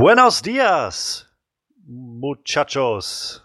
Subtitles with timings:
[0.00, 1.28] Buenos dias,
[1.86, 3.44] muchachos.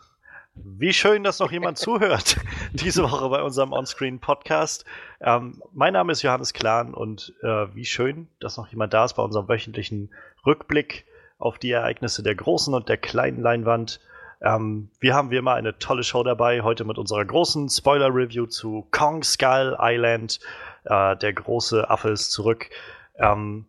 [0.54, 2.38] Wie schön, dass noch jemand zuhört
[2.71, 4.86] diese Woche bei unserem Onscreen-Podcast.
[5.20, 9.16] Ähm, mein Name ist Johannes Klahn und äh, wie schön, dass noch jemand da ist
[9.16, 10.13] bei unserem wöchentlichen
[10.45, 11.05] Rückblick
[11.39, 13.99] auf die Ereignisse der großen und der kleinen Leinwand.
[14.41, 18.88] Ähm, wir haben wie immer eine tolle Show dabei, heute mit unserer großen Spoiler-Review zu
[18.91, 20.40] Kong Skull Island.
[20.85, 22.70] Äh, der große Affe ist zurück.
[23.17, 23.66] Ähm,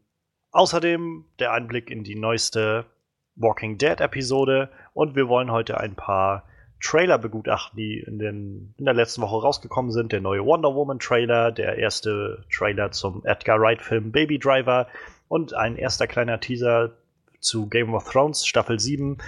[0.57, 2.87] außerdem der Einblick in die neueste
[3.37, 6.45] Walking Dead-Episode und wir wollen heute ein paar
[6.81, 10.13] Trailer begutachten, die in, den, in der letzten Woche rausgekommen sind.
[10.13, 14.87] Der neue Wonder Woman Trailer, der erste Trailer zum Edgar Wright-Film Baby Driver
[15.29, 16.93] und ein erster kleiner Teaser
[17.41, 19.19] zu Game of Thrones Staffel 7.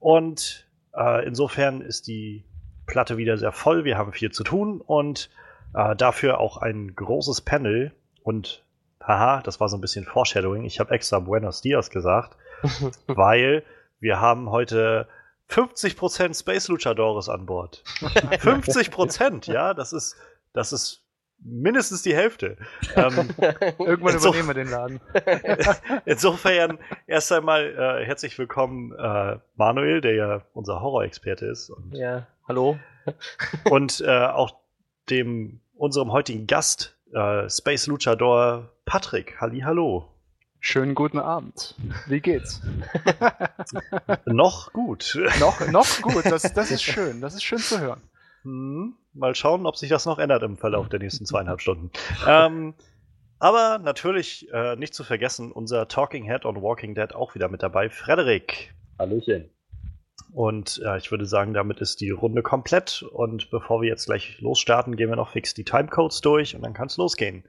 [0.00, 2.44] Und äh, insofern ist die
[2.86, 3.84] Platte wieder sehr voll.
[3.84, 5.30] Wir haben viel zu tun und
[5.74, 7.92] äh, dafür auch ein großes Panel.
[8.22, 8.61] Und
[9.06, 10.64] haha, das war so ein bisschen Foreshadowing.
[10.64, 12.36] Ich habe extra Buenos Dias gesagt,
[13.06, 13.64] weil
[14.00, 15.08] wir haben heute
[15.48, 17.82] 50% Space Luchadores an Bord.
[17.84, 20.16] 50%, ja, das ist,
[20.52, 21.02] das ist
[21.44, 22.56] mindestens die Hälfte.
[22.96, 23.30] Ähm,
[23.78, 25.00] Irgendwann übernehmen wir den Laden.
[26.04, 31.70] insofern erst einmal äh, herzlich willkommen, äh, Manuel, der ja unser Horrorexperte ist.
[31.70, 32.78] Und, ja, hallo.
[33.70, 34.56] und äh, auch
[35.10, 39.40] dem unserem heutigen Gast, äh, Space Luchador Patrick.
[39.40, 40.04] Halli, hallo.
[40.60, 41.76] Schönen guten Abend.
[42.08, 42.60] Wie geht's?
[44.26, 45.18] noch gut.
[45.40, 47.22] noch, noch gut, das, das ist schön.
[47.22, 48.02] Das ist schön zu hören.
[48.42, 51.90] Hm, mal schauen, ob sich das noch ändert im Verlauf der nächsten zweieinhalb Stunden.
[52.28, 52.74] Ähm,
[53.38, 57.62] aber natürlich äh, nicht zu vergessen, unser Talking Head on Walking Dead auch wieder mit
[57.62, 58.74] dabei, Frederik.
[58.98, 59.48] Hallöchen.
[60.32, 63.02] Und äh, ich würde sagen, damit ist die Runde komplett.
[63.10, 66.74] Und bevor wir jetzt gleich losstarten, gehen wir noch fix die Timecodes durch und dann
[66.74, 67.44] kann es losgehen.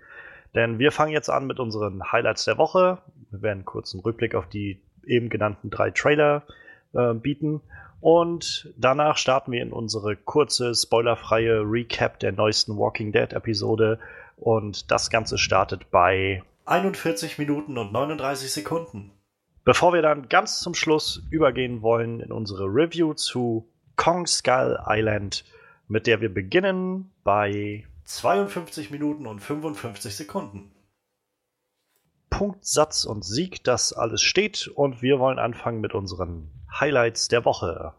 [0.55, 2.99] Denn wir fangen jetzt an mit unseren Highlights der Woche.
[3.31, 6.43] Wir werden kurz einen Rückblick auf die eben genannten drei Trailer
[6.93, 7.61] äh, bieten.
[8.01, 13.99] Und danach starten wir in unsere kurze, spoilerfreie Recap der neuesten Walking Dead Episode.
[14.35, 19.11] Und das Ganze startet bei 41 Minuten und 39 Sekunden.
[19.65, 25.45] Bevor wir dann ganz zum Schluss übergehen wollen in unsere Review zu Kong Skull Island,
[25.87, 30.71] mit der wir beginnen bei 52 Minuten und 55 Sekunden.
[32.29, 36.49] Punkt, Satz und Sieg, das alles steht und wir wollen anfangen mit unseren
[36.79, 37.93] Highlights der Woche.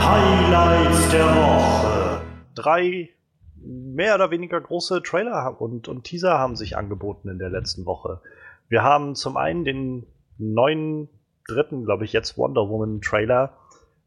[0.00, 2.22] Highlights der Woche.
[2.54, 3.10] Drei
[3.56, 8.20] mehr oder weniger große Trailer und, und Teaser haben sich angeboten in der letzten Woche.
[8.68, 10.06] Wir haben zum einen den
[10.38, 11.08] neuen
[11.46, 13.56] dritten, glaube ich, jetzt Wonder Woman Trailer.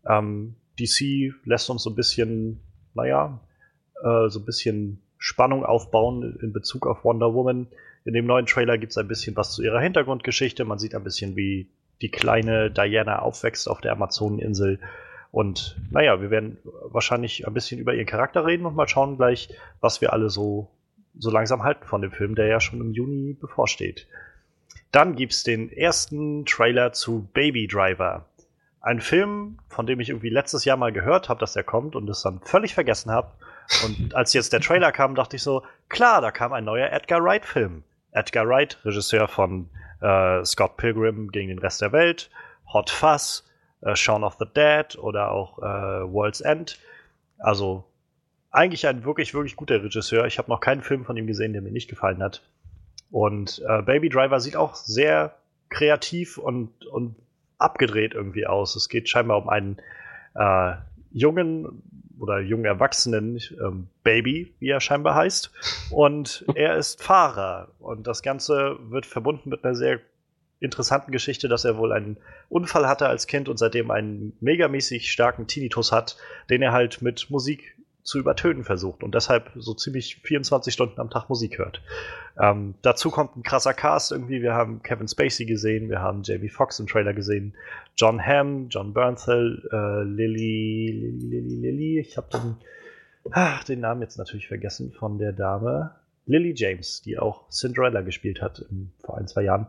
[0.06, 2.60] Ähm, DC lässt uns so ein bisschen,
[2.94, 3.40] naja,
[4.04, 7.68] äh, so ein bisschen Spannung aufbauen in Bezug auf Wonder Woman.
[8.06, 10.64] In dem neuen Trailer gibt es ein bisschen was zu ihrer Hintergrundgeschichte.
[10.66, 11.70] Man sieht ein bisschen, wie
[12.02, 14.80] die kleine Diana aufwächst auf der Amazoneninsel.
[15.32, 19.50] Und naja, wir werden wahrscheinlich ein bisschen über ihren Charakter reden und mal schauen gleich,
[19.82, 20.70] was wir alle so,
[21.18, 24.08] so langsam halten von dem Film, der ja schon im Juni bevorsteht.
[24.92, 28.26] Dann gibt es den ersten Trailer zu Baby Driver.
[28.88, 32.09] Ein Film, von dem ich irgendwie letztes Jahr mal gehört habe, dass er kommt und
[32.09, 33.34] es dann völlig vergessen habe.
[33.84, 37.22] Und als jetzt der Trailer kam, dachte ich so, klar, da kam ein neuer Edgar
[37.22, 37.84] Wright-Film.
[38.14, 42.30] Edgar Wright, Regisseur von äh, Scott Pilgrim gegen den Rest der Welt,
[42.72, 43.44] Hot Fuzz,
[43.81, 45.64] äh, Shaun of the Dead oder auch äh,
[46.09, 46.80] World's End.
[47.40, 47.84] Also
[48.52, 50.28] eigentlich ein wirklich, wirklich guter Regisseur.
[50.28, 52.42] Ich habe noch keinen Film von ihm gesehen, der mir nicht gefallen hat.
[53.12, 55.36] Und äh, Baby Driver sieht auch sehr
[55.68, 57.16] kreativ und, und
[57.57, 58.75] abgedreht irgendwie aus.
[58.75, 59.78] Es geht scheinbar um einen
[60.35, 60.73] äh,
[61.12, 61.84] jungen
[62.19, 65.51] oder jungen Erwachsenen ähm, Baby, wie er scheinbar heißt.
[65.91, 67.69] Und er ist Fahrer.
[67.79, 70.00] Und das Ganze wird verbunden mit einer sehr
[70.59, 72.18] interessanten Geschichte, dass er wohl einen
[72.50, 76.18] Unfall hatte als Kind und seitdem einen megamäßig starken Tinnitus hat,
[76.50, 77.76] den er halt mit Musik
[78.07, 81.81] zu übertönen versucht und deshalb so ziemlich 24 Stunden am Tag Musik hört.
[82.39, 84.42] Ähm, dazu kommt ein krasser Cast irgendwie.
[84.42, 87.54] Wir haben Kevin Spacey gesehen, wir haben Jamie Foxx im Trailer gesehen,
[87.98, 92.00] John Hamm, John Bernthal, äh, Lily, Lily, Lily, Lily.
[92.00, 92.56] Ich habe den,
[93.33, 95.92] ah, den Namen jetzt natürlich vergessen von der Dame.
[96.27, 99.68] Lily James, die auch Cinderella gespielt hat im, vor ein, zwei Jahren.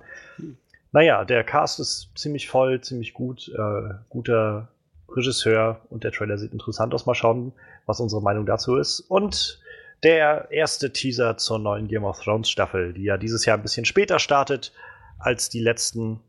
[0.93, 4.69] Naja, der Cast ist ziemlich voll, ziemlich gut, äh, guter
[5.09, 7.07] Regisseur und der Trailer sieht interessant aus.
[7.07, 7.53] Mal schauen,
[7.89, 9.01] was unsere Meinung dazu ist.
[9.01, 9.61] Und
[10.05, 13.85] der erste Teaser zur neuen Game of Thrones Staffel, die ja dieses Jahr ein bisschen
[13.85, 14.73] später startet
[15.19, 16.21] als die letzten.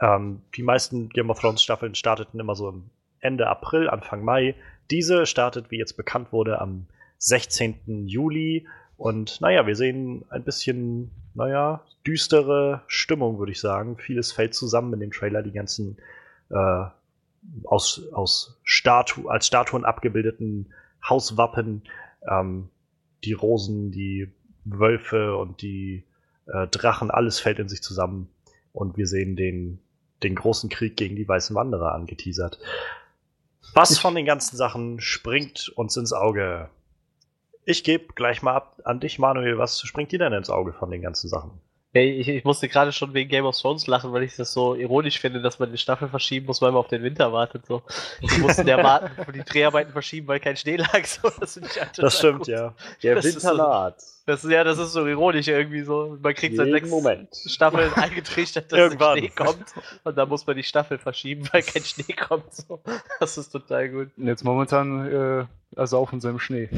[0.00, 2.72] Ähm, die meisten Game of Thrones Staffeln starteten immer so
[3.20, 4.54] Ende April, Anfang Mai.
[4.90, 6.86] Diese startet, wie jetzt bekannt wurde, am
[7.18, 8.06] 16.
[8.06, 8.66] Juli
[8.96, 13.98] Und naja, wir sehen ein bisschen, naja, düstere Stimmung, würde ich sagen.
[13.98, 15.98] Vieles fällt zusammen in dem Trailer, die ganzen
[16.48, 16.84] äh,
[17.64, 20.72] aus, aus Statu als Statuen abgebildeten
[21.08, 21.82] Hauswappen,
[22.28, 22.68] ähm,
[23.24, 24.30] die Rosen, die
[24.64, 26.04] Wölfe und die
[26.46, 28.28] äh, Drachen, alles fällt in sich zusammen.
[28.72, 29.80] Und wir sehen den,
[30.22, 32.58] den großen Krieg gegen die weißen Wanderer angeteasert.
[33.74, 36.70] Was von den ganzen Sachen springt uns ins Auge?
[37.64, 39.58] Ich gebe gleich mal ab an dich, Manuel.
[39.58, 41.60] Was springt dir denn ins Auge von den ganzen Sachen?
[41.92, 44.76] Hey, ich, ich musste gerade schon wegen Game of Thrones lachen, weil ich das so
[44.76, 47.66] ironisch finde, dass man die Staffel verschieben muss, weil man auf den Winter wartet.
[47.66, 47.82] So.
[48.20, 51.04] Die mussten ja warten, die Dreharbeiten verschieben, weil kein Schnee lag.
[51.04, 51.28] So.
[51.40, 51.60] Das,
[51.96, 52.48] das stimmt, gut.
[52.48, 52.74] ja.
[53.02, 53.96] Der das Winter naht.
[54.26, 56.16] Das, ja, das ist so ironisch irgendwie so.
[56.22, 57.34] Man kriegt seit sechs Moment.
[57.34, 59.18] Staffeln eingetrichtert, dass Irgendwann.
[59.18, 59.74] Schnee kommt.
[60.04, 62.54] Und dann muss man die Staffel verschieben, weil kein Schnee kommt.
[62.54, 62.80] So.
[63.18, 64.10] Das ist total gut.
[64.16, 65.10] Jetzt momentan
[65.40, 65.46] äh,
[65.76, 66.68] ersaufen sie im Schnee.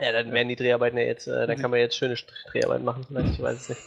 [0.00, 2.16] Ja, dann werden die Dreharbeiten ja jetzt, äh, dann kann man jetzt schöne
[2.50, 3.80] Dreharbeiten machen, vielleicht, ich weiß es nicht.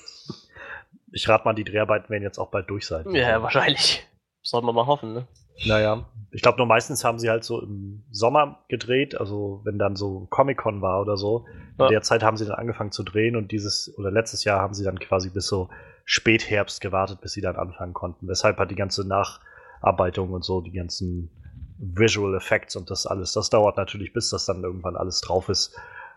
[1.12, 3.10] Ich rate mal, die Dreharbeiten werden jetzt auch bald durch sein.
[3.12, 4.06] Ja, wahrscheinlich.
[4.42, 5.28] Sollen wir mal hoffen, ne?
[5.66, 9.96] Naja, ich glaube nur meistens haben sie halt so im Sommer gedreht, also wenn dann
[9.96, 11.46] so Comic-Con war oder so.
[11.80, 11.86] Ja.
[11.86, 14.74] In der Zeit haben sie dann angefangen zu drehen und dieses oder letztes Jahr haben
[14.74, 15.69] sie dann quasi bis so
[16.04, 18.28] Spätherbst gewartet, bis sie dann anfangen konnten.
[18.28, 21.31] Weshalb hat die ganze Nacharbeitung und so, die ganzen
[21.77, 25.75] Visual Effects und das alles, das dauert natürlich, bis das dann irgendwann alles drauf ist.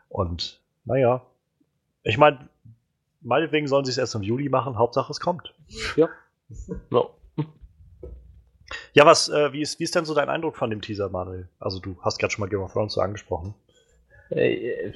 [0.08, 1.22] Und naja,
[2.02, 2.49] ich meine,
[3.20, 5.55] meinetwegen sollen sie es erst im Juli machen, Hauptsache es kommt.
[5.96, 6.08] Ja.
[6.90, 7.14] No.
[8.93, 11.49] Ja, was, äh, wie, ist, wie ist denn so dein Eindruck von dem Teaser, Manuel?
[11.58, 13.54] Also du hast gerade schon mal Game of Thrones so angesprochen.
[14.31, 14.93] Äh,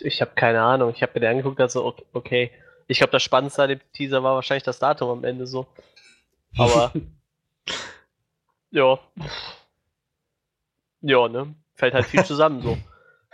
[0.00, 0.92] ich habe keine Ahnung.
[0.94, 2.50] Ich habe mir den angeguckt, also okay.
[2.88, 5.66] Ich glaube, das Spannendste an dem Teaser war wahrscheinlich das Datum am Ende so.
[6.56, 6.92] Aber
[8.70, 8.98] ja.
[11.06, 11.54] Ja, ne?
[11.74, 12.76] Fällt halt viel zusammen so.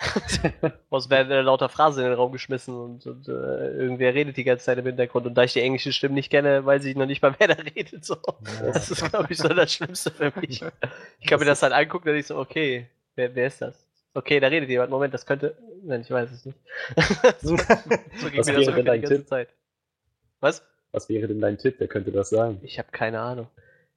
[0.91, 4.45] Was werden äh, lauter Phrasen in den Raum geschmissen und, und äh, irgendwer redet die
[4.45, 5.27] ganze Zeit im Hintergrund.
[5.27, 7.55] Und da ich die englische Stimme nicht kenne, weiß ich noch nicht mal, wer da
[7.55, 8.05] redet.
[8.05, 8.17] So.
[8.61, 10.65] Das ist, glaube ich, so das Schlimmste für mich.
[11.21, 13.87] Ich kann mir das halt angucken, dann ich so, okay, wer, wer ist das?
[14.15, 14.91] Okay, da redet jemand.
[14.91, 15.57] Moment, das könnte.
[15.83, 16.59] Nein, ich weiß es nicht.
[17.41, 19.29] so, so ging Was mir das denn dein die ganze Tipp?
[19.29, 19.49] Zeit.
[20.41, 20.63] Was?
[20.91, 21.77] Was wäre denn dein Tipp?
[21.79, 22.61] Wer könnte das sagen?
[22.63, 23.49] Ich habe keine Ahnung.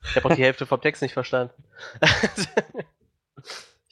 [0.03, 1.53] Ich habe auch die Hälfte vom Text nicht verstanden.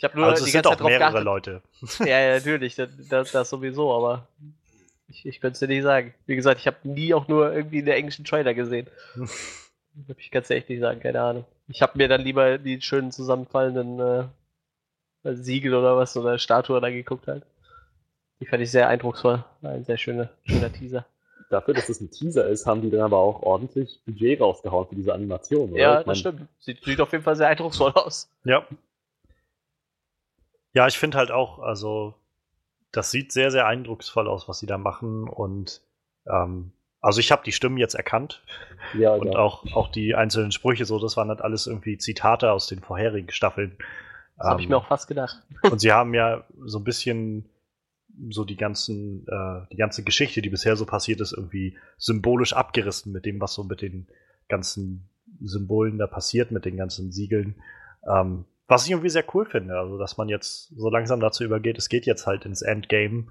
[0.03, 1.23] Ich habe nur also die ganze Zeit drauf mehrere geachtet.
[1.23, 1.61] Leute.
[2.05, 4.27] Ja, natürlich, das, das, das sowieso, aber
[5.07, 6.13] ich, ich könnte es dir nicht sagen.
[6.25, 8.87] Wie gesagt, ich habe nie auch nur irgendwie in der englischen Trailer gesehen.
[10.17, 11.45] ich kann es echt nicht sagen, keine Ahnung.
[11.69, 14.29] Ich habe mir dann lieber die schönen zusammenfallenden
[15.23, 17.45] äh, Siegel oder was oder Statue da geguckt halt.
[18.41, 19.45] Die fand ich sehr eindrucksvoll.
[19.61, 21.05] Ein sehr schöner, schöner Teaser.
[21.49, 24.95] Dafür, dass es ein Teaser ist, haben die dann aber auch ordentlich Budget rausgehauen für
[24.95, 25.79] diese Animation, oder?
[25.79, 26.41] Ja, das stimmt.
[26.59, 28.29] Sieht, sieht auf jeden Fall sehr eindrucksvoll aus.
[28.43, 28.67] Ja.
[30.73, 32.15] Ja, ich finde halt auch, also
[32.91, 35.27] das sieht sehr, sehr eindrucksvoll aus, was sie da machen.
[35.27, 35.81] Und
[36.27, 36.71] ähm,
[37.01, 38.43] also ich habe die Stimmen jetzt erkannt.
[38.93, 39.39] Ja, und ja.
[39.39, 43.31] auch, auch die einzelnen Sprüche, so, das waren halt alles irgendwie Zitate aus den vorherigen
[43.31, 43.77] Staffeln.
[44.37, 45.43] Das ähm, habe ich mir auch fast gedacht.
[45.69, 47.49] Und sie haben ja so ein bisschen
[48.29, 53.11] so die ganzen, äh, die ganze Geschichte, die bisher so passiert ist, irgendwie symbolisch abgerissen
[53.11, 54.07] mit dem, was so mit den
[54.49, 55.09] ganzen
[55.41, 57.55] Symbolen da passiert, mit den ganzen Siegeln.
[58.07, 61.77] Ähm, was ich irgendwie sehr cool finde, also dass man jetzt so langsam dazu übergeht,
[61.77, 63.27] es geht jetzt halt ins Endgame.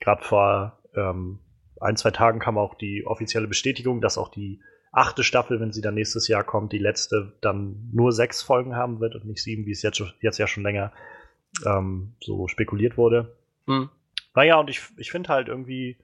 [0.00, 1.40] Gerade vor ähm,
[1.80, 4.60] ein, zwei Tagen kam auch die offizielle Bestätigung, dass auch die
[4.92, 9.00] achte Staffel, wenn sie dann nächstes Jahr kommt, die letzte dann nur sechs Folgen haben
[9.00, 10.92] wird und nicht sieben, wie es jetzt, jetzt ja schon länger
[11.66, 13.36] ähm, so spekuliert wurde.
[13.66, 13.90] Hm.
[14.36, 15.96] Naja, und ich, ich finde halt irgendwie,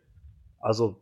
[0.58, 1.00] also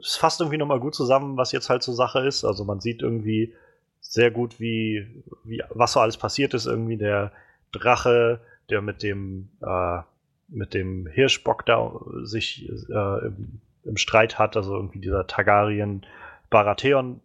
[0.00, 2.44] es fasst irgendwie nochmal gut zusammen, was jetzt halt so Sache ist.
[2.44, 3.54] Also man sieht irgendwie,
[4.00, 5.06] sehr gut, wie,
[5.44, 6.66] wie was so alles passiert ist.
[6.66, 7.32] Irgendwie der
[7.72, 8.40] Drache,
[8.70, 10.00] der mit dem äh,
[10.48, 16.06] mit dem Hirschbock da sich äh, im, im, Streit hat, also irgendwie dieser Targaryen
[16.48, 17.20] Baratheon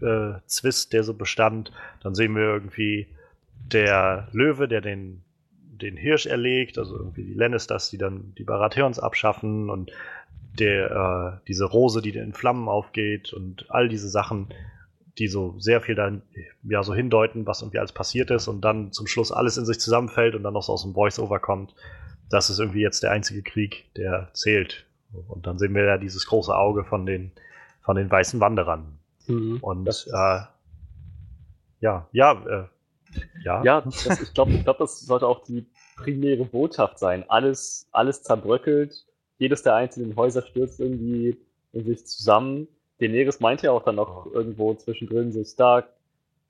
[0.00, 1.72] äh, Zwist, der so bestand.
[2.02, 3.08] Dann sehen wir irgendwie
[3.66, 5.22] der Löwe, der den
[5.82, 9.90] den Hirsch erlegt, also irgendwie die Lannisters, die dann die Baratheons abschaffen und
[10.58, 14.48] der, äh, diese Rose, die in Flammen aufgeht und all diese Sachen
[15.18, 16.22] die so sehr viel dann
[16.62, 19.78] ja so hindeuten, was irgendwie alles passiert ist und dann zum Schluss alles in sich
[19.78, 21.74] zusammenfällt und dann noch so aus dem Voice-Over kommt.
[22.30, 24.86] Das ist irgendwie jetzt der einzige Krieg, der zählt.
[25.28, 27.32] Und dann sehen wir ja dieses große Auge von den,
[27.82, 28.98] von den weißen Wanderern.
[29.26, 30.40] Mhm, und äh,
[31.80, 32.64] ja, ja, äh,
[33.44, 33.62] ja.
[33.64, 35.66] Ja, das, ich glaube, ich glaub, das sollte auch die
[35.96, 37.28] primäre Botschaft sein.
[37.28, 39.04] Alles, alles zerbröckelt,
[39.38, 41.36] jedes der einzelnen Häuser stürzt irgendwie
[41.72, 42.68] in sich zusammen
[43.02, 45.88] Daenerys meinte ja auch dann noch irgendwo zwischendrin so Stark,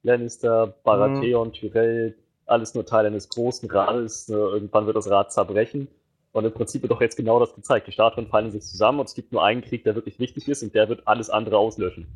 [0.03, 1.53] Lannister, Baratheon, mhm.
[1.53, 2.17] Tyrell,
[2.47, 4.29] alles nur Teil eines großen Rades.
[4.29, 4.37] Ne?
[4.37, 5.89] Irgendwann wird das Rad zerbrechen.
[6.33, 7.87] Und im Prinzip wird doch jetzt genau das gezeigt.
[7.87, 10.63] Die Statuen fallen sich zusammen und es gibt nur einen Krieg, der wirklich wichtig ist
[10.63, 12.07] und der wird alles andere auslöschen.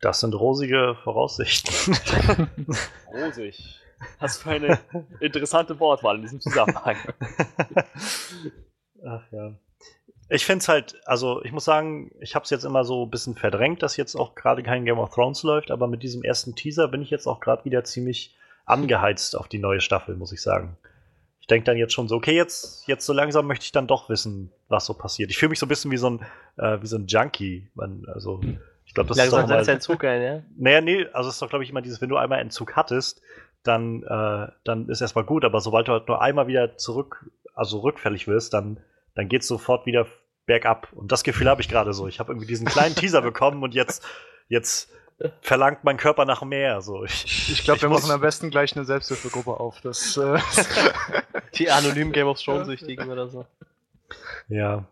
[0.00, 1.94] Das sind rosige Voraussichten.
[3.12, 3.80] Rosig.
[4.18, 4.80] Was für eine
[5.20, 6.96] interessante Wortwahl in diesem Zusammenhang.
[9.04, 9.52] Ach ja.
[10.28, 13.10] Ich finde es halt, also ich muss sagen, ich habe es jetzt immer so ein
[13.10, 16.54] bisschen verdrängt, dass jetzt auch gerade kein Game of Thrones läuft, aber mit diesem ersten
[16.54, 20.40] Teaser bin ich jetzt auch gerade wieder ziemlich angeheizt auf die neue Staffel, muss ich
[20.40, 20.76] sagen.
[21.40, 24.08] Ich denke dann jetzt schon so, okay, jetzt, jetzt so langsam möchte ich dann doch
[24.08, 25.30] wissen, was so passiert.
[25.30, 26.20] Ich fühle mich so ein bisschen wie so ein,
[26.56, 27.68] äh, wie so ein Junkie.
[27.74, 28.40] Man, also,
[28.86, 30.42] ich glaube, das Langsam ist doch mal, setzt dein Zug ein, ja?
[30.56, 33.20] Naja, nee, also es ist doch, glaube ich, immer dieses, wenn du einmal Entzug hattest,
[33.64, 37.80] dann, äh, dann ist erstmal gut, aber sobald du halt nur einmal wieder zurück, also
[37.80, 38.78] rückfällig wirst, dann,
[39.14, 40.06] dann geht's sofort wieder
[40.46, 40.88] bergab.
[40.92, 42.08] Und das Gefühl habe ich gerade so.
[42.08, 44.04] Ich habe irgendwie diesen kleinen Teaser bekommen und jetzt,
[44.48, 44.90] jetzt
[45.40, 46.80] verlangt mein Körper nach mehr.
[46.80, 47.04] So.
[47.04, 49.80] Ich, Ich glaube, wir muss- machen am besten gleich eine Selbsthilfegruppe auf.
[49.82, 50.38] Das, äh,
[51.54, 53.46] Die anonymen Game of Thrones-Süchtigen oder so.
[54.48, 54.84] ja.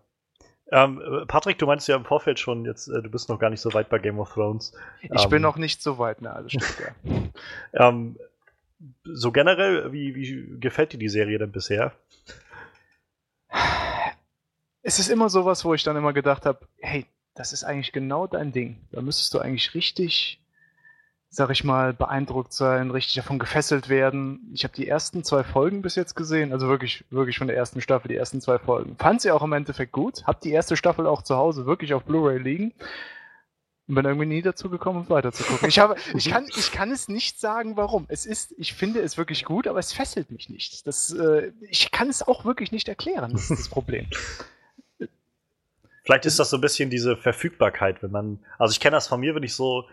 [0.73, 3.51] Ähm, äh, Patrick, du meinst ja im Vorfeld schon, jetzt, äh, du bist noch gar
[3.51, 4.73] nicht so weit bei Game of Thrones.
[5.03, 7.23] ich Ähm, bin noch nicht so weit, ne, alles stimmt, ja.
[7.89, 8.17] Ähm,
[9.03, 11.93] so generell, wie, wie gefällt dir die Serie denn bisher?
[14.83, 18.27] Es ist immer sowas, wo ich dann immer gedacht habe, hey, das ist eigentlich genau
[18.27, 18.79] dein Ding.
[18.93, 20.41] Da müsstest du eigentlich richtig,
[21.29, 24.51] sag ich mal, beeindruckt sein, richtig davon gefesselt werden.
[24.53, 27.81] Ich habe die ersten zwei Folgen bis jetzt gesehen, also wirklich, wirklich von der ersten
[27.81, 28.97] Staffel, die ersten zwei Folgen.
[28.99, 32.05] Fand sie auch im Endeffekt gut, hab die erste Staffel auch zu Hause wirklich auf
[32.05, 32.73] Blu-ray liegen.
[33.87, 35.69] Und bin irgendwie nie dazu gekommen, weiter zu gucken.
[35.69, 38.07] Ich, habe, ich, kann, ich kann es nicht sagen, warum.
[38.09, 40.87] Es ist, ich finde es wirklich gut, aber es fesselt mich nicht.
[40.87, 44.07] Das, äh, ich kann es auch wirklich nicht erklären, das ist das Problem.
[46.11, 49.21] Vielleicht ist das so ein bisschen diese Verfügbarkeit, wenn man, also ich kenne das von
[49.21, 49.85] mir, wenn ich so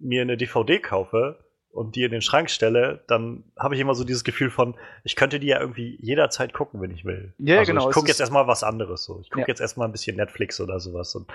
[0.00, 1.38] mir eine DVD kaufe
[1.70, 4.74] und die in den Schrank stelle, dann habe ich immer so dieses Gefühl von,
[5.04, 7.32] ich könnte die ja irgendwie jederzeit gucken, wenn ich will.
[7.38, 9.20] Ja, also genau, Ich gucke jetzt erstmal was anderes so.
[9.20, 9.46] Ich gucke Ja.
[9.46, 11.28] jetzt erstmal ein bisschen Netflix oder sowas und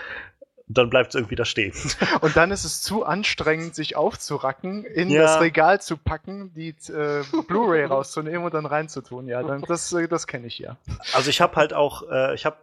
[0.78, 1.74] dann bleibt es irgendwie da stehen.
[2.22, 5.24] Und dann ist es zu anstrengend, sich aufzuracken, in Ja.
[5.24, 9.28] das Regal zu packen, die äh, Blu-ray rauszunehmen und dann reinzutun.
[9.28, 10.78] Ja, dann, das, äh, das kenne ich ja.
[11.14, 12.58] Also ich habe halt auch, äh, ich habe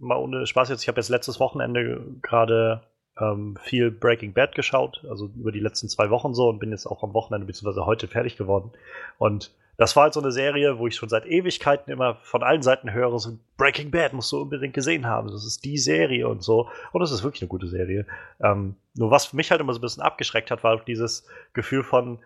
[0.00, 2.82] mal ohne Spaß jetzt, ich habe jetzt letztes Wochenende gerade
[3.18, 6.86] ähm, viel Breaking Bad geschaut, also über die letzten zwei Wochen so und bin jetzt
[6.86, 8.72] auch am Wochenende beziehungsweise heute fertig geworden.
[9.18, 12.62] Und das war halt so eine Serie, wo ich schon seit Ewigkeiten immer von allen
[12.62, 15.30] Seiten höre, so Breaking Bad musst du unbedingt gesehen haben.
[15.30, 16.68] Das ist die Serie und so.
[16.92, 18.06] Und das ist wirklich eine gute Serie.
[18.40, 22.18] Ähm, nur was mich halt immer so ein bisschen abgeschreckt hat, war dieses Gefühl von,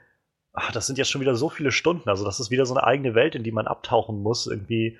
[0.52, 2.08] ach, das sind jetzt schon wieder so viele Stunden.
[2.08, 4.46] Also das ist wieder so eine eigene Welt, in die man abtauchen muss.
[4.46, 4.98] Irgendwie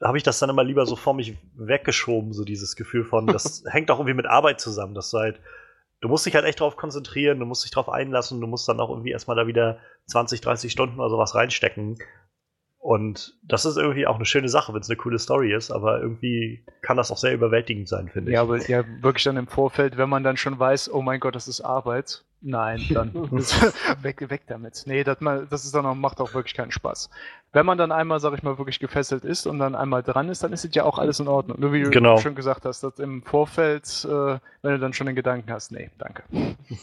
[0.00, 3.64] habe ich das dann immer lieber so vor mich weggeschoben, so dieses Gefühl von, das
[3.70, 5.40] hängt auch irgendwie mit Arbeit zusammen, dass du halt,
[6.02, 8.80] du musst dich halt echt drauf konzentrieren, du musst dich drauf einlassen, du musst dann
[8.80, 11.96] auch irgendwie erstmal da wieder 20, 30 Stunden oder sowas reinstecken.
[12.78, 16.00] Und das ist irgendwie auch eine schöne Sache, wenn es eine coole Story ist, aber
[16.00, 18.34] irgendwie kann das auch sehr überwältigend sein, finde ich.
[18.34, 21.36] Ja, aber ja, wirklich dann im Vorfeld, wenn man dann schon weiß, oh mein Gott,
[21.36, 22.24] das ist Arbeit.
[22.44, 23.14] Nein, dann
[24.02, 24.82] weg, weg damit.
[24.86, 25.18] Nee, das,
[25.48, 27.08] das ist dann auch, macht auch wirklich keinen Spaß.
[27.52, 30.42] Wenn man dann einmal, sag ich mal, wirklich gefesselt ist und dann einmal dran ist,
[30.42, 31.60] dann ist es ja auch alles in Ordnung.
[31.60, 32.16] Nur wie du Genau.
[32.18, 35.90] schon gesagt hast, dass im Vorfeld, äh, wenn du dann schon den Gedanken hast, nee,
[35.98, 36.24] danke.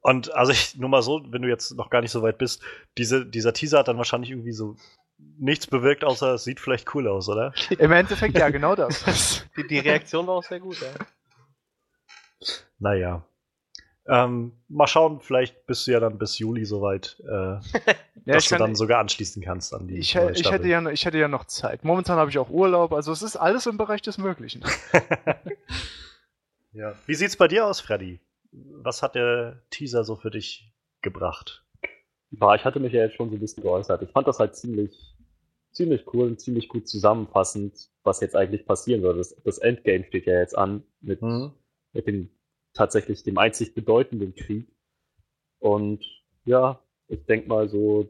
[0.00, 2.62] Und also ich, nur mal so, wenn du jetzt noch gar nicht so weit bist,
[2.96, 4.76] diese, dieser Teaser hat dann wahrscheinlich irgendwie so
[5.38, 7.52] nichts bewirkt, außer es sieht vielleicht cool aus, oder?
[7.78, 9.44] Im Endeffekt, ja, genau das.
[9.56, 10.88] Die, die Reaktion war auch sehr gut, ja.
[12.78, 13.24] Naja.
[14.10, 17.26] Ähm, mal schauen, vielleicht bist du ja dann bis Juli soweit, äh,
[18.24, 20.52] Ja, dass du kann- dann sogar anschließen kannst an die Ich, ich, Staffel.
[20.52, 21.84] hätte ja, ich hätte ja noch Zeit.
[21.84, 24.62] Momentan habe ich auch Urlaub, also es ist alles im Bereich des Möglichen.
[26.72, 26.94] ja.
[27.06, 28.20] Wie sieht's bei dir aus, Freddy?
[28.52, 30.72] Was hat der Teaser so für dich
[31.02, 31.64] gebracht?
[32.30, 34.02] War, ich hatte mich ja jetzt schon so ein bisschen geäußert.
[34.02, 35.16] Ich fand das halt ziemlich,
[35.72, 39.16] ziemlich cool und ziemlich gut zusammenfassend, was jetzt eigentlich passieren soll.
[39.16, 41.52] Das, das Endgame steht ja jetzt an mit, Mhm.
[41.92, 42.30] mit dem
[42.78, 44.68] tatsächlich dem einzig bedeutenden Krieg.
[45.58, 46.04] Und
[46.44, 48.08] ja, ich denke mal so,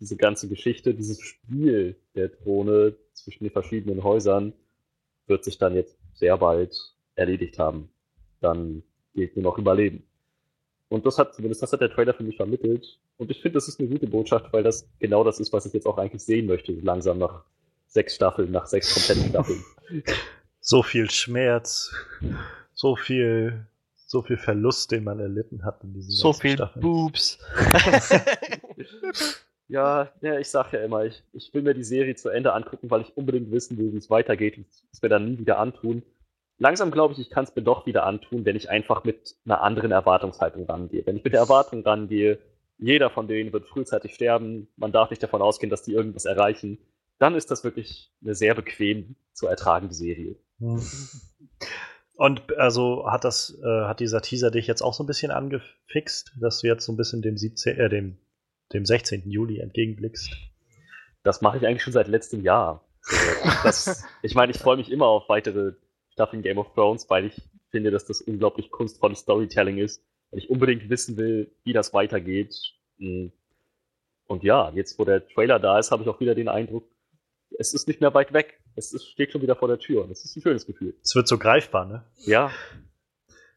[0.00, 4.52] diese ganze Geschichte, dieses Spiel der Drohne zwischen den verschiedenen Häusern
[5.26, 6.76] wird sich dann jetzt sehr bald
[7.14, 7.88] erledigt haben.
[8.40, 8.82] Dann
[9.14, 10.04] gilt nur noch Überleben.
[10.88, 12.98] Und das hat, zumindest das hat der Trailer für mich vermittelt.
[13.16, 15.72] Und ich finde, das ist eine gute Botschaft, weil das genau das ist, was ich
[15.72, 17.44] jetzt auch eigentlich sehen möchte, langsam nach
[17.86, 19.64] sechs Staffeln, nach sechs kompletten Staffeln.
[20.64, 21.92] So viel Schmerz,
[22.72, 23.66] so viel,
[24.12, 26.82] so viel Verlust, den man erlitten hat in diesen So viel Staffeln.
[26.82, 27.38] Boobs.
[29.68, 32.90] Ja, ja, ich sag ja immer, ich, ich will mir die Serie zu Ende angucken,
[32.90, 36.02] weil ich unbedingt wissen will, wie es weitergeht und es mir dann nie wieder antun.
[36.58, 39.62] Langsam glaube ich, ich kann es mir doch wieder antun, wenn ich einfach mit einer
[39.62, 41.06] anderen Erwartungshaltung rangehe.
[41.06, 42.38] Wenn ich mit der Erwartung rangehe,
[42.76, 46.76] jeder von denen wird frühzeitig sterben, man darf nicht davon ausgehen, dass die irgendwas erreichen,
[47.18, 50.36] dann ist das wirklich eine sehr bequem zu ertragende Serie.
[52.14, 56.32] Und also hat das, äh, hat dieser Teaser dich jetzt auch so ein bisschen angefixt,
[56.40, 58.18] dass du jetzt so ein bisschen dem 17, äh, dem,
[58.72, 59.28] dem 16.
[59.30, 60.36] Juli entgegenblickst?
[61.22, 62.86] Das mache ich eigentlich schon seit letztem Jahr.
[63.04, 65.74] Also, das, ich meine, ich freue mich immer auf weitere
[66.10, 67.40] Staffeln Game of Thrones, weil ich
[67.70, 70.04] finde, dass das unglaublich kunstvolles Storytelling ist.
[70.30, 72.54] Weil ich unbedingt wissen will, wie das weitergeht.
[72.98, 73.32] Hm.
[74.26, 76.88] Und ja, jetzt wo der Trailer da ist, habe ich auch wieder den Eindruck,
[77.58, 78.61] es ist nicht mehr weit weg.
[78.74, 80.06] Es ist, steht schon wieder vor der Tür.
[80.08, 80.94] Das ist ein schönes Gefühl.
[81.02, 82.04] Es wird so greifbar, ne?
[82.24, 82.50] Ja.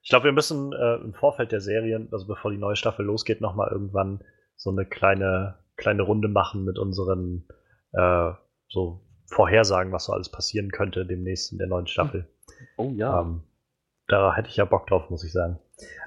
[0.01, 3.41] Ich glaube, wir müssen äh, im Vorfeld der Serien, also bevor die neue Staffel losgeht,
[3.41, 4.23] nochmal irgendwann
[4.55, 7.47] so eine kleine, kleine Runde machen mit unseren
[7.93, 8.31] äh,
[8.67, 12.27] so Vorhersagen, was so alles passieren könnte demnächst in der neuen Staffel.
[12.77, 13.21] Oh ja.
[13.21, 13.43] Ähm,
[14.07, 15.59] da hätte ich ja Bock drauf, muss ich sagen.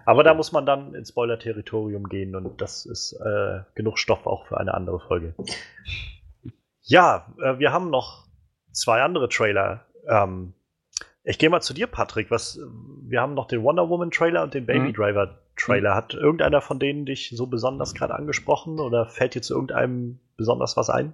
[0.07, 4.47] Aber da muss man dann ins Spoiler-Territorium gehen und das ist äh, genug Stoff auch
[4.47, 5.35] für eine andere Folge.
[6.83, 8.28] Ja, äh, wir haben noch
[8.73, 9.85] zwei andere Trailer.
[10.09, 10.55] Ähm,
[11.25, 12.31] ich gehe mal zu dir, Patrick.
[12.31, 12.59] Was,
[13.03, 15.95] wir haben noch den Wonder Woman Trailer und den Baby Driver Trailer.
[15.95, 20.77] Hat irgendeiner von denen dich so besonders gerade angesprochen oder fällt dir zu irgendeinem besonders
[20.77, 21.13] was ein?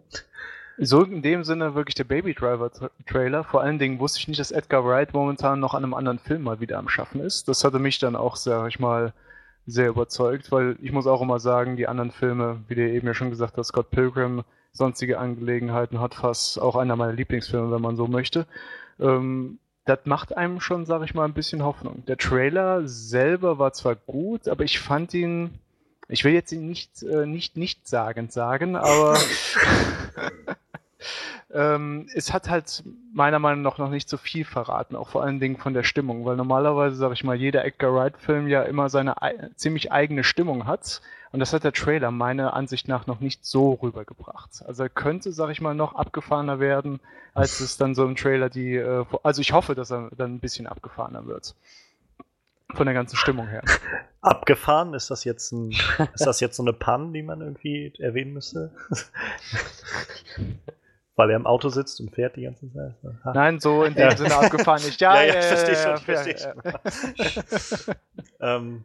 [0.79, 2.71] So in dem Sinne wirklich der Baby Driver
[3.07, 3.45] Trailer.
[3.45, 6.43] Vor allen Dingen wusste ich nicht, dass Edgar Wright momentan noch an einem anderen Film
[6.43, 7.49] mal wieder am Schaffen ist.
[7.49, 9.13] Das hatte mich dann auch, sag ich mal,
[9.67, 13.15] sehr überzeugt, weil ich muss auch immer sagen, die anderen Filme, wie du eben ja
[13.15, 17.97] schon gesagt hast, Scott Pilgrim, sonstige Angelegenheiten, hat fast auch einer meiner Lieblingsfilme, wenn man
[17.97, 18.47] so möchte.
[19.01, 22.05] Ähm, das macht einem schon, sag ich mal, ein bisschen Hoffnung.
[22.07, 25.59] Der Trailer selber war zwar gut, aber ich fand ihn,
[26.09, 29.17] ich will jetzt ihn nicht, äh, nicht, nicht sagend sagen, aber
[31.53, 35.39] ähm, es hat halt meiner Meinung nach noch nicht so viel verraten, auch vor allen
[35.39, 39.15] Dingen von der Stimmung, weil normalerweise, sage ich mal, jeder Edgar Wright-Film ja immer seine
[39.55, 41.03] ziemlich eigene Stimmung hat
[41.35, 44.63] und das hat der Trailer meiner Ansicht nach noch nicht so rübergebracht.
[44.67, 47.01] Also er könnte, sage ich mal, noch abgefahrener werden,
[47.35, 50.39] als es dann so im Trailer die, äh, also ich hoffe, dass er dann ein
[50.39, 51.57] bisschen abgefahrener wird.
[52.73, 53.65] Von der ganzen Stimmung her.
[54.21, 54.95] Abgefahren?
[54.95, 55.73] Ist das jetzt ein,
[56.15, 58.71] ist das jetzt so eine Panne, die man irgendwie erwähnen müsste?
[61.17, 62.95] Weil er im Auto sitzt und fährt die ganze Zeit.
[63.25, 63.33] Ha.
[63.35, 64.17] Nein, so in dem ja.
[64.17, 65.01] Sinne abgefahren nicht.
[65.01, 67.95] Ja, ja, ja, ja verstehe schon, verstehe schon.
[68.41, 68.85] ähm,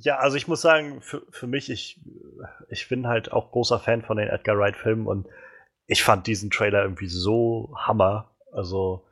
[0.00, 2.00] ja, also ich muss sagen, für, für mich, ich,
[2.68, 5.26] ich bin halt auch großer Fan von den Edgar Wright-Filmen und
[5.86, 8.30] ich fand diesen Trailer irgendwie so Hammer.
[8.52, 9.04] Also,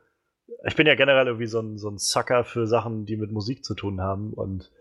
[0.65, 3.65] ich bin ja generell irgendwie so ein, so ein Sucker für Sachen, die mit Musik
[3.65, 4.71] zu tun haben und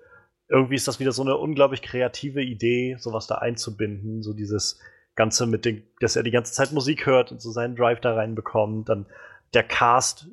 [0.48, 4.80] irgendwie ist das wieder so eine unglaublich kreative Idee, sowas da einzubinden, so dieses
[5.16, 8.14] Ganze mit dem, dass er die ganze Zeit Musik hört und so seinen Drive da
[8.14, 8.88] reinbekommt.
[8.88, 9.06] Dann
[9.54, 10.28] der Cast,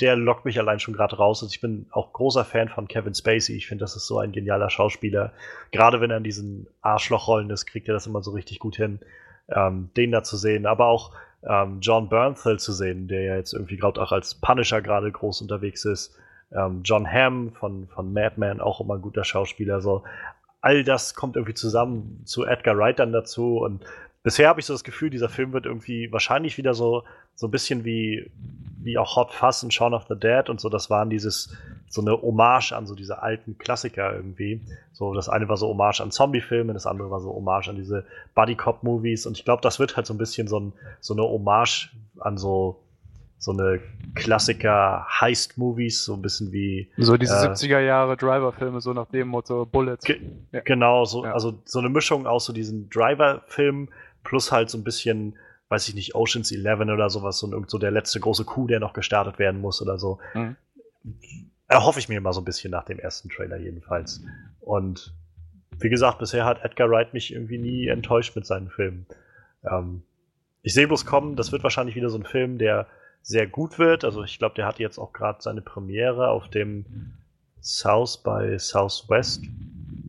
[0.00, 1.42] der lockt mich allein schon gerade raus.
[1.42, 3.56] Also ich bin auch großer Fan von Kevin Spacey.
[3.56, 5.32] Ich finde, das ist so ein genialer Schauspieler.
[5.72, 9.00] Gerade wenn er in diesen Arschlochrollen ist, kriegt er das immer so richtig gut hin,
[9.48, 10.66] ähm, den da zu sehen.
[10.66, 14.82] Aber auch ähm, John Bernthal zu sehen, der ja jetzt irgendwie gerade auch als Punisher
[14.82, 16.16] gerade groß unterwegs ist.
[16.52, 19.80] Ähm, John Hamm von, von Madman, auch immer ein guter Schauspieler.
[19.80, 20.04] So
[20.60, 23.84] all das kommt irgendwie zusammen zu Edgar Wright dann dazu und
[24.26, 27.04] bisher habe ich so das Gefühl, dieser Film wird irgendwie wahrscheinlich wieder so,
[27.36, 28.28] so ein bisschen wie,
[28.82, 30.68] wie auch Hot Fuzz und Shaun of the Dead und so.
[30.68, 31.56] Das waren dieses,
[31.88, 34.62] so eine Hommage an so diese alten Klassiker irgendwie.
[34.92, 38.04] So, das eine war so Hommage an Zombie-Filme, das andere war so Hommage an diese
[38.34, 41.92] Buddy-Cop-Movies und ich glaube, das wird halt so ein bisschen so, ein, so eine Hommage
[42.18, 42.82] an so
[43.38, 43.80] so eine
[44.14, 46.90] Klassiker-Heist-Movies, so ein bisschen wie.
[46.96, 49.98] So diese äh, 70er Jahre Driver-Filme, so nach dem Motto Bullet.
[50.04, 50.20] Ge
[50.52, 50.60] ja.
[50.64, 51.32] Genau, so, ja.
[51.32, 53.90] also so eine Mischung aus so diesen Driver-Filmen
[54.26, 55.36] plus halt so ein bisschen,
[55.68, 58.92] weiß ich nicht, Oceans 11 oder sowas, so, so der letzte große Coup, der noch
[58.92, 60.18] gestartet werden muss oder so.
[60.34, 60.56] Mhm.
[61.68, 64.22] Erhoffe ich mir mal so ein bisschen nach dem ersten Trailer jedenfalls.
[64.60, 65.14] Und
[65.78, 69.06] wie gesagt, bisher hat Edgar Wright mich irgendwie nie enttäuscht mit seinen Filmen.
[69.64, 70.02] Ähm,
[70.62, 72.88] ich sehe bloß kommen, das wird wahrscheinlich wieder so ein Film, der
[73.22, 74.04] sehr gut wird.
[74.04, 77.14] Also ich glaube, der hat jetzt auch gerade seine Premiere auf dem
[77.60, 79.44] South by Southwest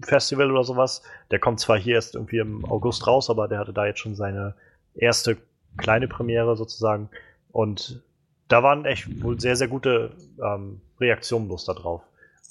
[0.06, 1.02] Festival oder sowas.
[1.32, 4.16] Der kommt zwar hier erst irgendwie im August raus, aber der hatte da jetzt schon
[4.16, 4.56] seine
[4.96, 5.38] erste
[5.78, 7.10] kleine Premiere sozusagen.
[7.52, 8.02] Und
[8.48, 10.12] da waren echt wohl sehr, sehr gute
[10.44, 12.02] ähm, Reaktionen bloß da drauf.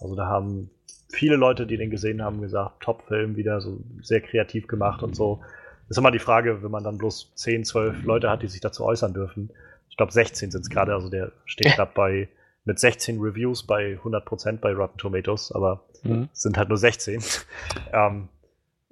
[0.01, 0.71] Also da haben
[1.09, 5.41] viele Leute, die den gesehen haben, gesagt, Top-Film wieder, so sehr kreativ gemacht und so.
[5.89, 8.85] ist immer die Frage, wenn man dann bloß 10, 12 Leute hat, die sich dazu
[8.85, 9.51] äußern dürfen,
[9.89, 12.29] ich glaube 16 sind es gerade, also der steht gerade bei
[12.67, 16.29] mit 16 Reviews bei 100% bei Rotten Tomatoes, aber mhm.
[16.33, 17.23] sind halt nur 16.
[17.93, 18.29] ähm,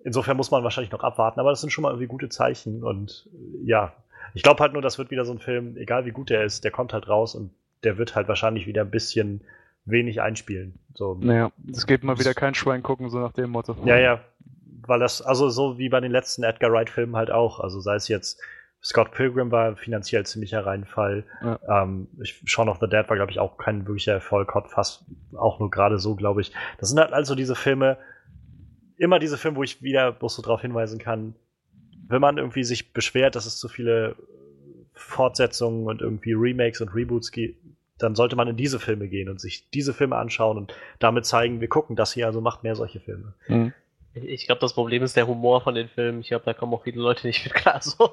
[0.05, 3.29] insofern muss man wahrscheinlich noch abwarten, aber das sind schon mal irgendwie gute Zeichen und
[3.63, 3.93] ja,
[4.33, 6.65] ich glaube halt nur, das wird wieder so ein Film, egal wie gut der ist,
[6.65, 7.51] der kommt halt raus und
[7.83, 9.43] der wird halt wahrscheinlich wieder ein bisschen
[9.85, 10.79] wenig einspielen.
[10.95, 11.19] So.
[11.21, 13.77] Naja, es geht mal wieder kein Schwein gucken, so nach dem Motto.
[13.85, 14.21] Ja, ja,
[14.87, 18.09] weil das, also so wie bei den letzten Edgar Wright-Filmen halt auch, also sei es
[18.09, 18.41] jetzt
[18.85, 21.25] Scott Pilgrim war finanziell ziemlicher Reinfall.
[21.43, 21.59] Ja.
[21.83, 24.55] Ähm, ich, Shaun of the Dead war, glaube ich, auch kein wirklicher Erfolg.
[24.55, 26.53] Hot Fast auch nur gerade so, glaube ich.
[26.79, 27.97] Das sind halt also diese Filme,
[28.99, 31.35] immer diese Filme, wo ich wieder bloß so darauf hinweisen kann,
[32.09, 34.17] wenn man irgendwie sich beschwert, dass es zu viele
[34.93, 37.59] Fortsetzungen und irgendwie Remakes und Reboots gibt,
[37.97, 41.63] dann sollte man in diese Filme gehen und sich diese Filme anschauen und damit zeigen,
[41.63, 43.35] wir gucken das hier, also macht mehr solche Filme.
[43.49, 43.73] Mhm.
[44.13, 46.21] Ich glaube, das Problem ist der Humor von den Filmen.
[46.21, 47.81] Ich glaube, da kommen auch viele Leute nicht mit klar.
[47.81, 48.11] So.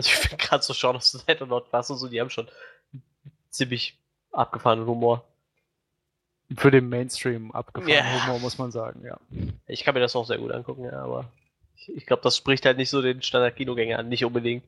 [0.00, 2.30] Also ich finde gerade so Shaun of the Dead und Nordpass und so, die haben
[2.30, 2.48] schon
[3.50, 3.98] ziemlich
[4.32, 5.26] abgefahrenen Humor.
[6.56, 8.24] Für den Mainstream abgefahrenen Ja.
[8.24, 9.20] Humor, muss man sagen, ja.
[9.66, 11.30] Ich kann mir das auch sehr gut angucken, ja, aber
[11.76, 14.64] ich, ich glaube, das spricht halt nicht so den Standard-Kinogänger an, nicht unbedingt.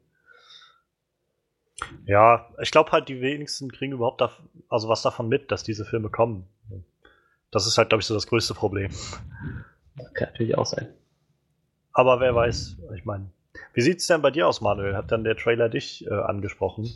[2.05, 4.37] Ja, ich glaube halt, die wenigsten kriegen überhaupt da,
[4.69, 6.47] also was davon mit, dass diese Filme kommen.
[7.51, 8.91] Das ist halt, glaube ich, so das größte Problem.
[9.97, 10.93] Das kann natürlich auch sein.
[11.95, 13.31] Aber wer weiß, ich meine.
[13.75, 14.95] Wie sieht's denn bei dir aus, Manuel?
[14.97, 16.93] Hat dann der Trailer dich äh, angesprochen?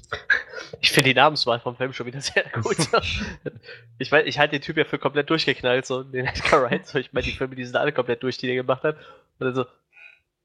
[0.81, 2.77] Ich finde die Namenswahl vom Film schon wieder sehr gut.
[3.99, 6.87] ich weiß, ich halte den Typ ja für komplett durchgeknallt, so den Edgar Wright.
[6.87, 8.97] So, ich meine, die Filme, die sind alle komplett durch, die der gemacht hat.
[9.39, 9.65] Und dann so,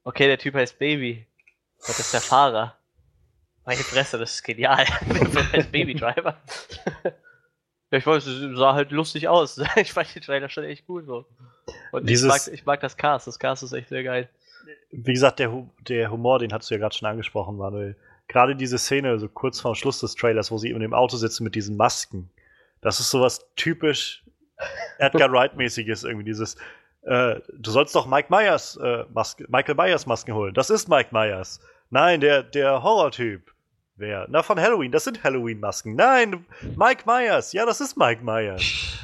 [0.04, 1.26] okay, der Typ heißt Baby.
[1.86, 2.76] Das ist der Fahrer.
[3.64, 4.84] Meine Fresse, das ist genial.
[5.06, 6.36] Der Film heißt Baby Driver.
[7.90, 9.60] Ich weiß, es sah halt lustig aus.
[9.76, 11.26] Ich fand den Trailer schon echt cool so.
[11.92, 13.26] Und Dieses- ich, mag, ich mag das Cast.
[13.28, 14.28] Das Cast ist echt sehr geil.
[14.90, 17.96] Wie gesagt, der, der Humor, den hast du ja gerade schon angesprochen, Manuel.
[18.28, 21.44] Gerade diese Szene, so kurz vor Schluss des Trailers, wo sie in dem Auto sitzen
[21.44, 22.30] mit diesen Masken.
[22.80, 24.24] Das ist sowas typisch
[24.98, 26.24] Edgar Wright-mäßiges irgendwie.
[26.24, 26.56] Dieses,
[27.02, 30.54] äh, du sollst doch Mike Myers, äh, Maske, Michael Myers Masken holen.
[30.54, 31.60] Das ist Mike Myers.
[31.90, 33.51] Nein, der, der Horrortyp.
[34.02, 34.26] Wer?
[34.28, 34.90] Na, von Halloween.
[34.90, 35.94] Das sind Halloween-Masken.
[35.94, 37.52] Nein, Mike Myers.
[37.52, 38.62] Ja, das ist Mike Myers.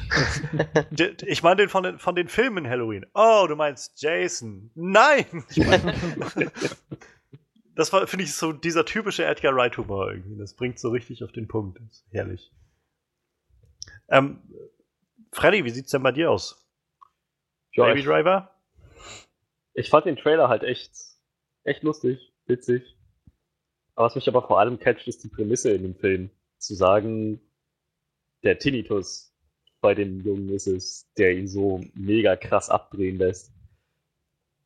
[1.26, 3.06] Ich meine den von, den von den Filmen Halloween.
[3.14, 4.70] Oh, du meinst Jason.
[4.74, 5.44] Nein!
[5.50, 6.50] Ich mein,
[7.76, 10.38] das war, finde ich, so dieser typische Edgar Wright-Humor irgendwie.
[10.38, 11.78] Das bringt so richtig auf den Punkt.
[11.78, 12.50] Das ist herrlich.
[14.08, 14.40] Ähm,
[15.30, 16.66] Freddy, wie sieht's denn bei dir aus?
[17.74, 18.56] Ja, Baby ich, Driver?
[19.74, 20.90] ich fand den Trailer halt echt,
[21.62, 22.97] echt lustig, witzig.
[23.98, 26.30] Aber was mich aber vor allem catcht, ist die Prämisse in dem Film.
[26.58, 27.40] Zu sagen,
[28.44, 29.34] der Tinnitus
[29.80, 33.52] bei dem Jungen ist es, der ihn so mega krass abdrehen lässt.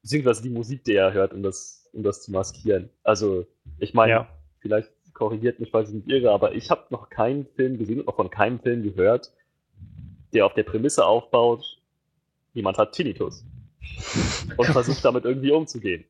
[0.02, 2.90] Beziehungsweise die Musik, die er hört, um das, um das zu maskieren.
[3.04, 3.46] Also,
[3.78, 4.38] ich meine, Ja.
[4.60, 8.08] vielleicht korrigiert mich, falls ich mich irre, aber ich habe noch keinen Film gesehen und
[8.08, 9.32] auch von keinem Film gehört,
[10.34, 11.80] der auf der Prämisse aufbaut,
[12.52, 13.46] jemand hat Tinnitus
[14.58, 16.04] und versucht damit irgendwie umzugehen.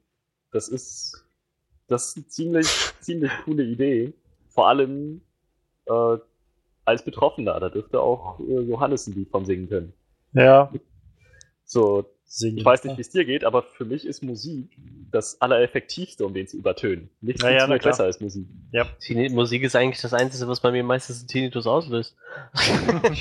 [0.51, 1.22] Das ist,
[1.93, 2.67] das ist eine ziemlich,
[3.01, 4.13] ziemlich coole Idee.
[4.49, 5.23] Vor allem
[5.87, 6.17] äh,
[6.85, 9.93] als Betroffener, da dürfte auch äh, Johannes ein Lied von singen können.
[10.33, 10.73] Ja.
[11.65, 12.59] So, Singen.
[12.59, 14.77] ich weiß nicht, wie es dir geht, aber für mich ist Musik
[15.11, 17.11] das Allereffektivste, um den zu übertönen.
[17.21, 18.47] Nichts Ja, ja, na funktioniert besser als Musik.
[19.01, 22.17] Tinni- Musik ist eigentlich das Einzige, was bei mir meistens einen Tinnitus auslöst.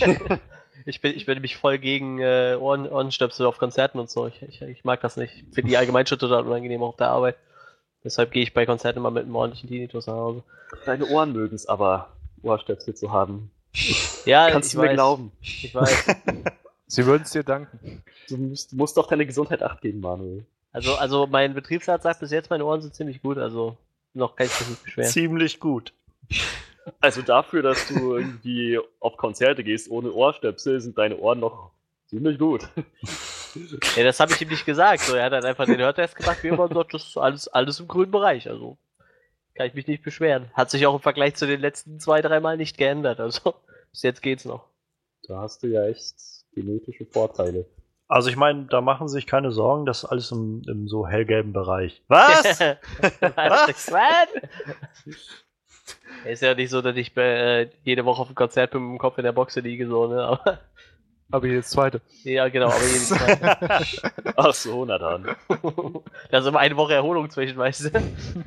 [0.86, 4.28] ich, bin, ich bin nämlich voll gegen äh, Ohren, Ohrenstöpsel auf Konzerten und so.
[4.28, 5.34] Ich, ich, ich mag das nicht.
[5.36, 7.36] Ich finde die allgemein schon total unangenehm auch auf der Arbeit.
[8.04, 10.44] Deshalb gehe ich bei Konzerten immer mit einem ordentlichen Tinnitus nach Hause.
[10.86, 12.10] Deine Ohren mögen es aber,
[12.42, 13.52] Ohrstöpsel zu haben.
[14.26, 15.32] Ja, Kannst ich du mir weiß, glauben.
[15.42, 16.08] Ich weiß.
[16.88, 18.04] Sie würden es dir danken.
[18.28, 20.46] Du musst, musst auf deine Gesundheit acht geben, Manuel.
[20.74, 23.78] Also, also mein Betriebsarzt sagt bis jetzt, meine Ohren sind ziemlich gut, also
[24.14, 25.10] noch kann ich mich nicht beschweren.
[25.10, 25.94] Ziemlich gut.
[27.00, 31.72] Also dafür, dass du irgendwie auf Konzerte gehst ohne Ohrstöpsel, sind deine Ohren noch
[32.08, 32.68] ziemlich gut.
[33.96, 35.02] Ja, das habe ich ihm nicht gesagt.
[35.02, 37.48] So, er hat dann einfach den Hörtest gemacht, wie immer, und sagt, das ist alles,
[37.48, 38.50] alles im grünen Bereich.
[38.50, 38.78] Also
[39.56, 40.50] kann ich mich nicht beschweren.
[40.54, 43.20] Hat sich auch im Vergleich zu den letzten zwei, dreimal nicht geändert.
[43.20, 43.56] Also
[43.92, 44.68] bis jetzt geht's noch.
[45.28, 46.16] Da hast du ja echt
[46.54, 47.66] genetische Vorteile.
[48.08, 51.08] Also ich meine, da machen Sie sich keine Sorgen, das ist alles im, im so
[51.08, 52.04] hellgelben Bereich.
[52.10, 52.44] Was?
[53.22, 53.92] Was?
[53.92, 54.28] Was?
[56.26, 59.18] Ist ja nicht so, dass ich äh, jede Woche auf dem Konzert mit dem Kopf
[59.18, 60.24] in der Boxe liege, so, ne?
[60.24, 60.60] Aber,
[61.32, 62.02] Aber jedes zweite.
[62.24, 63.58] ja, genau, aber jedes Mal.
[64.36, 65.36] Ach so, na dann.
[66.30, 68.44] da ist immer eine Woche Erholung zwischen, weißt du?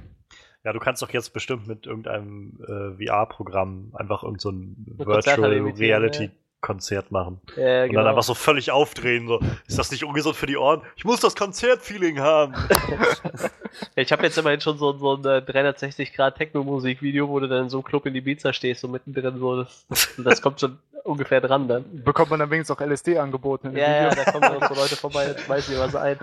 [0.64, 6.30] Ja, du kannst doch jetzt bestimmt mit irgendeinem äh, VR-Programm einfach irgend so Virtual Reality
[6.64, 7.42] Konzert machen.
[7.58, 9.28] Ja, Und dann einfach so völlig aufdrehen.
[9.28, 10.80] So, ist das nicht ungesund für die Ohren?
[10.96, 12.54] Ich muss das Konzertfeeling haben.
[13.96, 17.78] Ich habe jetzt immerhin schon so, so ein äh, 360-Grad-Techno-Musik-Video, wo du dann in so
[17.78, 21.68] einem Club in Ibiza stehst, so mittendrin, so, das, das, das kommt schon ungefähr dran
[21.68, 22.02] dann.
[22.02, 24.24] Bekommt man dann wenigstens auch LSD angeboten in dem Ja, ja, Video?
[24.24, 26.18] da kommen so Leute vorbei und schmeißen dir was ein.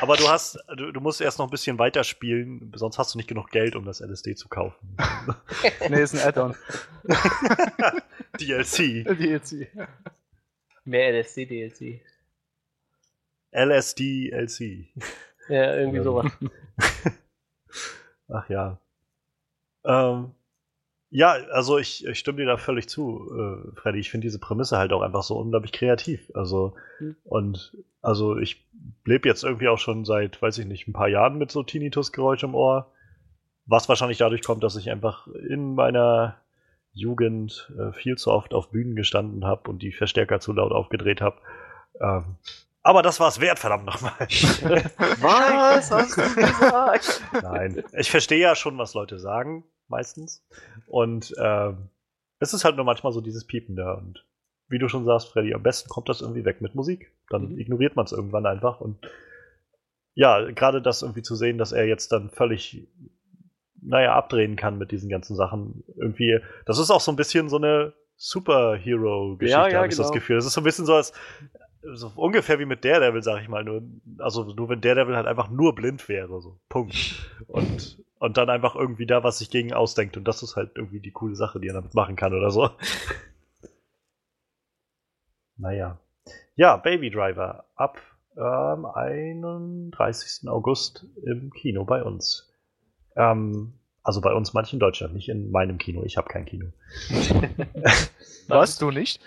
[0.00, 3.28] Aber du hast, du, du musst erst noch ein bisschen weiterspielen, sonst hast du nicht
[3.28, 4.96] genug Geld, um das LSD zu kaufen.
[5.88, 6.54] Nee, ist ein Add-on.
[8.40, 9.04] DLC.
[9.04, 9.68] DLC.
[10.84, 12.00] Mehr LSD-DLC.
[13.52, 14.88] LSD, LC.
[15.48, 16.02] Ja, irgendwie Ja.
[16.02, 16.32] sowas.
[18.28, 18.78] Ach ja.
[19.84, 20.32] Ähm,
[21.16, 24.00] ja, also ich, ich stimme dir da völlig zu, äh, Freddy.
[24.00, 26.28] Ich finde diese Prämisse halt auch einfach so unglaublich kreativ.
[26.34, 27.14] Also, Hm.
[27.22, 28.66] und also ich
[29.04, 32.42] lebe jetzt irgendwie auch schon seit, weiß ich nicht, ein paar Jahren mit so Tinnitus-Geräusch
[32.42, 32.90] im Ohr.
[33.64, 36.36] Was wahrscheinlich dadurch kommt, dass ich einfach in meiner
[36.92, 41.20] Jugend äh, viel zu oft auf Bühnen gestanden habe und die Verstärker zu laut aufgedreht
[41.20, 41.36] habe.
[42.00, 42.24] Ähm,
[42.82, 44.12] aber das war's wert, verdammt nochmal.
[44.18, 47.22] Was hast du gesagt?
[47.40, 50.44] Nein, ich verstehe ja schon, was Leute sagen, meistens.
[50.86, 51.88] Und ähm,
[52.40, 53.94] es ist halt nur manchmal so dieses Piepen da.
[53.94, 54.24] Und
[54.68, 57.12] wie du schon sagst, Freddy, am besten kommt das irgendwie weg mit Musik.
[57.30, 57.58] Dann Mhm.
[57.58, 58.80] ignoriert man es irgendwann einfach.
[58.80, 58.98] Und
[60.14, 62.86] ja, gerade das irgendwie zu sehen, dass er jetzt dann völlig,
[63.80, 65.84] naja, abdrehen kann mit diesen ganzen Sachen.
[65.96, 70.06] Irgendwie, das ist auch so ein bisschen so eine Superhero-Geschichte, Ja, ja, habe ich das
[70.06, 70.14] genau.
[70.14, 70.36] Gefühl.
[70.36, 71.12] Das ist so ein bisschen so als
[71.92, 73.62] so ungefähr wie mit Daredevil, sag ich mal.
[73.64, 73.82] Nur,
[74.18, 76.58] also nur wenn Daredevil halt einfach nur blind wäre, so.
[76.68, 76.94] Punkt.
[77.46, 80.16] Und, und dann einfach irgendwie da was sich gegen ausdenkt.
[80.16, 82.70] Und das ist halt irgendwie die coole Sache, die er damit machen kann oder so.
[85.56, 85.98] Naja.
[86.56, 87.64] Ja, Baby Driver.
[87.76, 88.00] Ab
[88.36, 90.48] ähm, 31.
[90.48, 92.52] August im Kino bei uns.
[93.16, 96.02] Ähm, also bei uns manchen in Deutschland, nicht in meinem Kino.
[96.04, 96.72] Ich habe kein Kino.
[98.48, 99.20] Was, du nicht?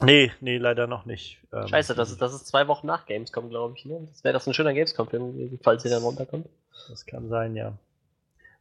[0.00, 1.38] Nee, nee, leider noch nicht.
[1.52, 3.84] Ähm, Scheiße, das ist, das ist zwei Wochen nach Gamescom, glaube ich.
[3.84, 4.06] Ne?
[4.10, 6.48] Das wäre das ein schöner Gamescom-Film gewesen, falls sie dann runterkommt.
[6.88, 7.72] Das kann sein, ja.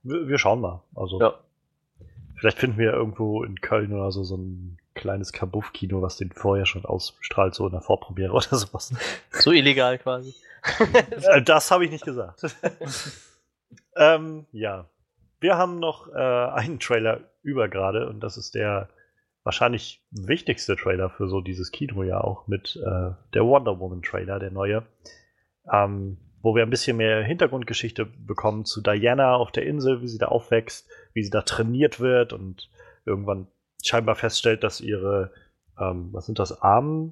[0.04, 0.82] Wir, wir schauen mal.
[0.96, 1.36] Also, Ja.
[2.36, 6.66] vielleicht finden wir irgendwo in Köln oder so so ein kleines Kabuff-Kino, was den vorher
[6.66, 8.94] schon ausstrahlt, so in der Vorpremiere oder sowas.
[9.32, 10.34] So illegal quasi.
[11.32, 12.42] Äh, das habe ich nicht gesagt.
[13.96, 14.86] ähm, ja.
[15.40, 18.90] Wir haben noch äh, einen Trailer über gerade und das ist der
[19.44, 24.52] wahrscheinlich wichtigste Trailer für so dieses Kinojahr auch mit äh, der Wonder Woman Trailer, der
[24.52, 24.84] neue.
[25.72, 30.18] Ähm, wo wir ein bisschen mehr Hintergrundgeschichte bekommen zu Diana auf der Insel, wie sie
[30.18, 32.70] da aufwächst, wie sie da trainiert wird und
[33.06, 33.48] irgendwann
[33.84, 35.34] scheinbar feststellt, dass ihre,
[35.78, 37.12] ähm, was sind das, Arm,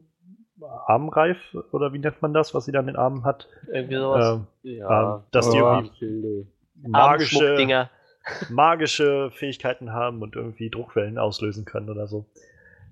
[0.88, 3.50] Armreif oder wie nennt man das, was sie dann in den Armen hat?
[3.68, 4.40] Irgendwie sowas.
[4.64, 5.74] Ähm, Ja, ähm, dass die Ja.
[5.80, 6.48] irgendwie Schilde.
[6.88, 7.88] magische,
[8.50, 12.26] magische Fähigkeiten haben und irgendwie Druckwellen auslösen können oder so.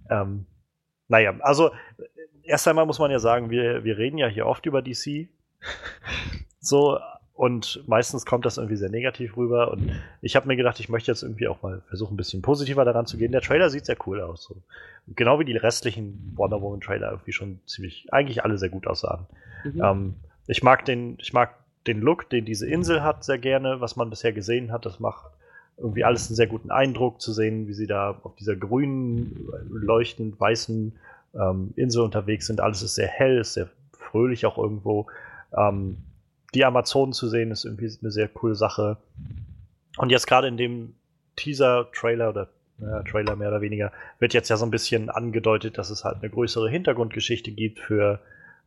[0.09, 0.45] Ähm,
[1.07, 1.71] naja, also
[2.43, 5.29] erst einmal muss man ja sagen, wir, wir reden ja hier oft über DC.
[6.59, 6.99] So,
[7.35, 9.71] und meistens kommt das irgendwie sehr negativ rüber.
[9.71, 12.85] Und ich habe mir gedacht, ich möchte jetzt irgendwie auch mal versuchen, ein bisschen positiver
[12.85, 13.31] daran zu gehen.
[13.31, 14.43] Der Trailer sieht sehr cool aus.
[14.43, 14.55] So.
[15.15, 19.25] Genau wie die restlichen Wonder Woman Trailer irgendwie schon ziemlich, eigentlich alle sehr gut aussahen.
[19.63, 19.81] Mhm.
[19.83, 21.55] Ähm, ich mag den, ich mag
[21.87, 24.85] den Look, den diese Insel hat, sehr gerne, was man bisher gesehen hat.
[24.85, 25.31] Das macht
[25.77, 30.39] irgendwie alles einen sehr guten Eindruck zu sehen, wie sie da auf dieser grünen, leuchtend
[30.39, 30.93] weißen
[31.33, 32.61] ähm, Insel unterwegs sind.
[32.61, 35.07] Alles ist sehr hell, ist sehr fröhlich auch irgendwo.
[35.55, 35.97] Ähm,
[36.53, 38.97] die Amazonen zu sehen, ist irgendwie eine sehr coole Sache.
[39.97, 40.95] Und jetzt gerade in dem
[41.35, 45.89] Teaser-Trailer oder naja, Trailer mehr oder weniger, wird jetzt ja so ein bisschen angedeutet, dass
[45.89, 48.19] es halt eine größere Hintergrundgeschichte gibt für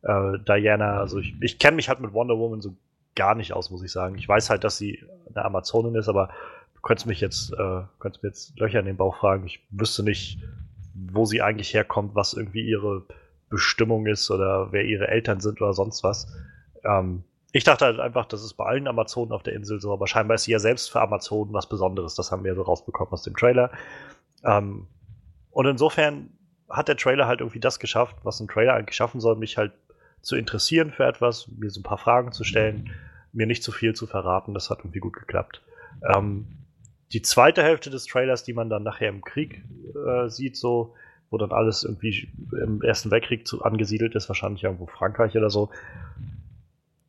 [0.03, 0.99] äh, Diana.
[0.99, 2.75] Also ich, ich kenne mich halt mit Wonder Woman so
[3.15, 4.15] gar nicht aus, muss ich sagen.
[4.15, 6.29] Ich weiß halt, dass sie eine Amazonin ist, aber
[6.75, 9.45] du könntest mich jetzt, äh, könntest mir jetzt Löcher in den Bauch fragen.
[9.45, 10.39] Ich wüsste nicht,
[10.93, 13.03] wo sie eigentlich herkommt, was irgendwie ihre
[13.49, 16.27] Bestimmung ist oder wer ihre Eltern sind oder sonst was.
[16.83, 20.07] Ähm, ich dachte halt einfach, das ist bei allen Amazonen auf der Insel so, aber
[20.07, 22.15] scheinbar ist sie ja selbst für Amazonen was Besonderes.
[22.15, 23.71] Das haben wir so rausbekommen aus dem Trailer.
[24.43, 24.87] Ähm,
[25.51, 26.29] und insofern
[26.69, 29.71] hat der Trailer halt irgendwie das geschafft, was ein Trailer eigentlich schaffen soll, mich halt
[30.21, 32.91] zu interessieren für etwas, mir so ein paar Fragen zu stellen,
[33.31, 34.53] mir nicht zu viel zu verraten.
[34.53, 35.61] Das hat irgendwie gut geklappt.
[36.13, 36.47] Ähm,
[37.13, 39.63] die zweite Hälfte des Trailers, die man dann nachher im Krieg
[40.05, 40.93] äh, sieht, so,
[41.29, 42.29] wo dann alles irgendwie
[42.61, 45.69] im Ersten Weltkrieg zu, angesiedelt ist, wahrscheinlich irgendwo Frankreich oder so.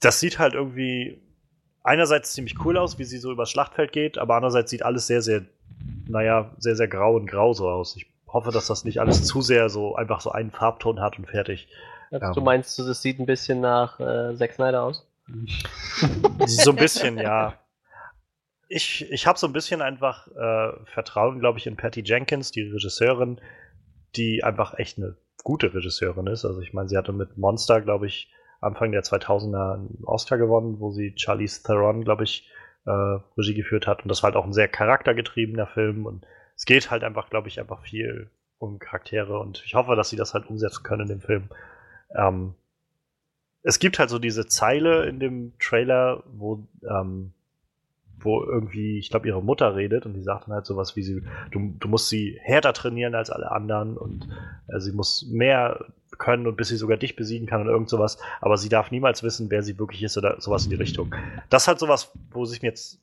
[0.00, 1.20] Das sieht halt irgendwie
[1.82, 5.22] einerseits ziemlich cool aus, wie sie so übers Schlachtfeld geht, aber andererseits sieht alles sehr,
[5.22, 5.42] sehr,
[6.06, 7.96] naja, sehr, sehr grau und grau so aus.
[7.96, 11.26] Ich hoffe, dass das nicht alles zu sehr so einfach so einen Farbton hat und
[11.26, 11.68] fertig.
[12.10, 15.06] Also, ähm, du meinst, das sieht ein bisschen nach äh, Zack Snyder aus?
[16.46, 17.54] So ein bisschen, ja.
[18.68, 22.62] Ich, ich habe so ein bisschen einfach äh, Vertrauen, glaube ich, in Patty Jenkins, die
[22.62, 23.40] Regisseurin,
[24.16, 26.44] die einfach echt eine gute Regisseurin ist.
[26.44, 30.80] Also ich meine, sie hatte mit Monster, glaube ich, Anfang der 2000er einen Oscar gewonnen,
[30.80, 32.50] wo sie Charlize Theron, glaube ich,
[32.86, 34.02] äh, Regie geführt hat.
[34.02, 36.06] Und das war halt auch ein sehr charaktergetriebener Film.
[36.06, 39.38] Und es geht halt einfach, glaube ich, einfach viel um Charaktere.
[39.38, 41.48] Und ich hoffe, dass sie das halt umsetzen können in dem Film.
[42.16, 42.54] Ähm,
[43.62, 47.32] es gibt halt so diese Zeile in dem Trailer, wo, ähm,
[48.20, 51.22] wo irgendwie, ich glaube, ihre Mutter redet und die sagt dann halt sowas wie sie,
[51.50, 54.28] du, du musst sie härter trainieren als alle anderen und
[54.68, 58.18] äh, sie muss mehr können und bis sie sogar dich besiegen kann und irgend sowas,
[58.40, 61.14] aber sie darf niemals wissen, wer sie wirklich ist oder sowas in die Richtung.
[61.50, 63.00] Das ist halt sowas, wo sich mir jetzt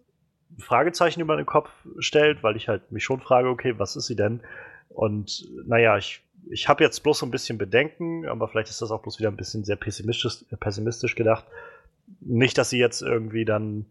[0.60, 4.16] Fragezeichen über den Kopf stellt, weil ich halt mich schon frage, okay, was ist sie
[4.16, 4.42] denn?
[4.90, 8.92] Und naja, ich, ich habe jetzt bloß so ein bisschen Bedenken, aber vielleicht ist das
[8.92, 11.46] auch bloß wieder ein bisschen sehr pessimistisch, pessimistisch gedacht.
[12.22, 13.86] Nicht, dass sie jetzt irgendwie dann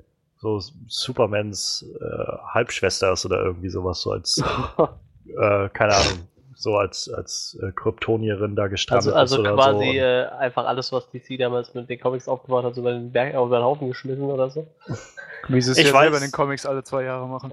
[0.45, 4.39] so Supermans äh, Halbschwester ist oder irgendwie sowas, so als,
[5.27, 9.85] äh, keine Ahnung, so als, als äh, Kryptonierin da gestrandet Also, also ist oder quasi
[9.85, 9.93] so.
[10.01, 13.35] äh, einfach alles, was DC damals mit den Comics aufgebaut hat, so über den Berg,
[13.35, 14.67] über den Haufen geschmissen oder so.
[15.49, 17.53] Wie sie es Ich ja weiß- selber in den Comics alle zwei Jahre machen.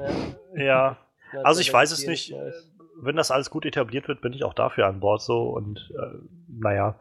[0.56, 0.98] Ja, Ja,
[1.44, 2.34] also ich weiß es nicht.
[3.04, 6.18] Wenn das alles gut etabliert wird, bin ich auch dafür an Bord so und äh,
[6.48, 6.96] naja.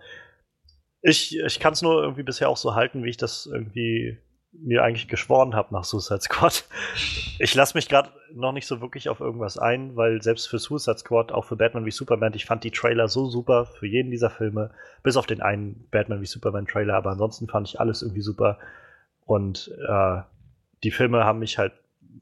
[1.02, 4.18] Ich, ich kann es nur irgendwie bisher auch so halten, wie ich das irgendwie
[4.52, 6.64] mir eigentlich geschworen habe nach Suicide Squad.
[7.42, 10.98] Ich lasse mich gerade noch nicht so wirklich auf irgendwas ein, weil selbst für Suicide
[10.98, 14.28] Squad, auch für Batman wie Superman, ich fand die Trailer so super für jeden dieser
[14.28, 18.20] Filme, bis auf den einen Batman wie Superman Trailer, aber ansonsten fand ich alles irgendwie
[18.20, 18.58] super.
[19.24, 20.20] Und äh,
[20.82, 21.72] die Filme haben mich halt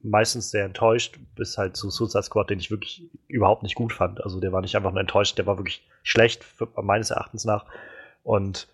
[0.03, 4.23] meistens sehr enttäuscht, bis halt zu Suicide Squad, den ich wirklich überhaupt nicht gut fand.
[4.23, 6.45] Also der war nicht einfach nur enttäuscht, der war wirklich schlecht,
[6.77, 7.65] meines Erachtens nach.
[8.23, 8.69] Und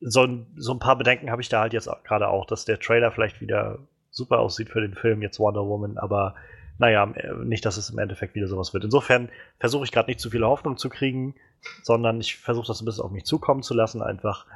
[0.00, 2.78] so ein, so ein paar Bedenken habe ich da halt jetzt gerade auch, dass der
[2.78, 3.78] Trailer vielleicht wieder
[4.10, 6.34] super aussieht für den Film, jetzt Wonder Woman, aber
[6.78, 8.84] naja, äh, nicht, dass es im Endeffekt wieder sowas wird.
[8.84, 11.34] Insofern versuche ich gerade nicht zu viele Hoffnung zu kriegen,
[11.82, 14.46] sondern ich versuche das ein bisschen auf mich zukommen zu lassen, einfach.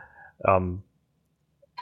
[0.45, 0.83] Ähm,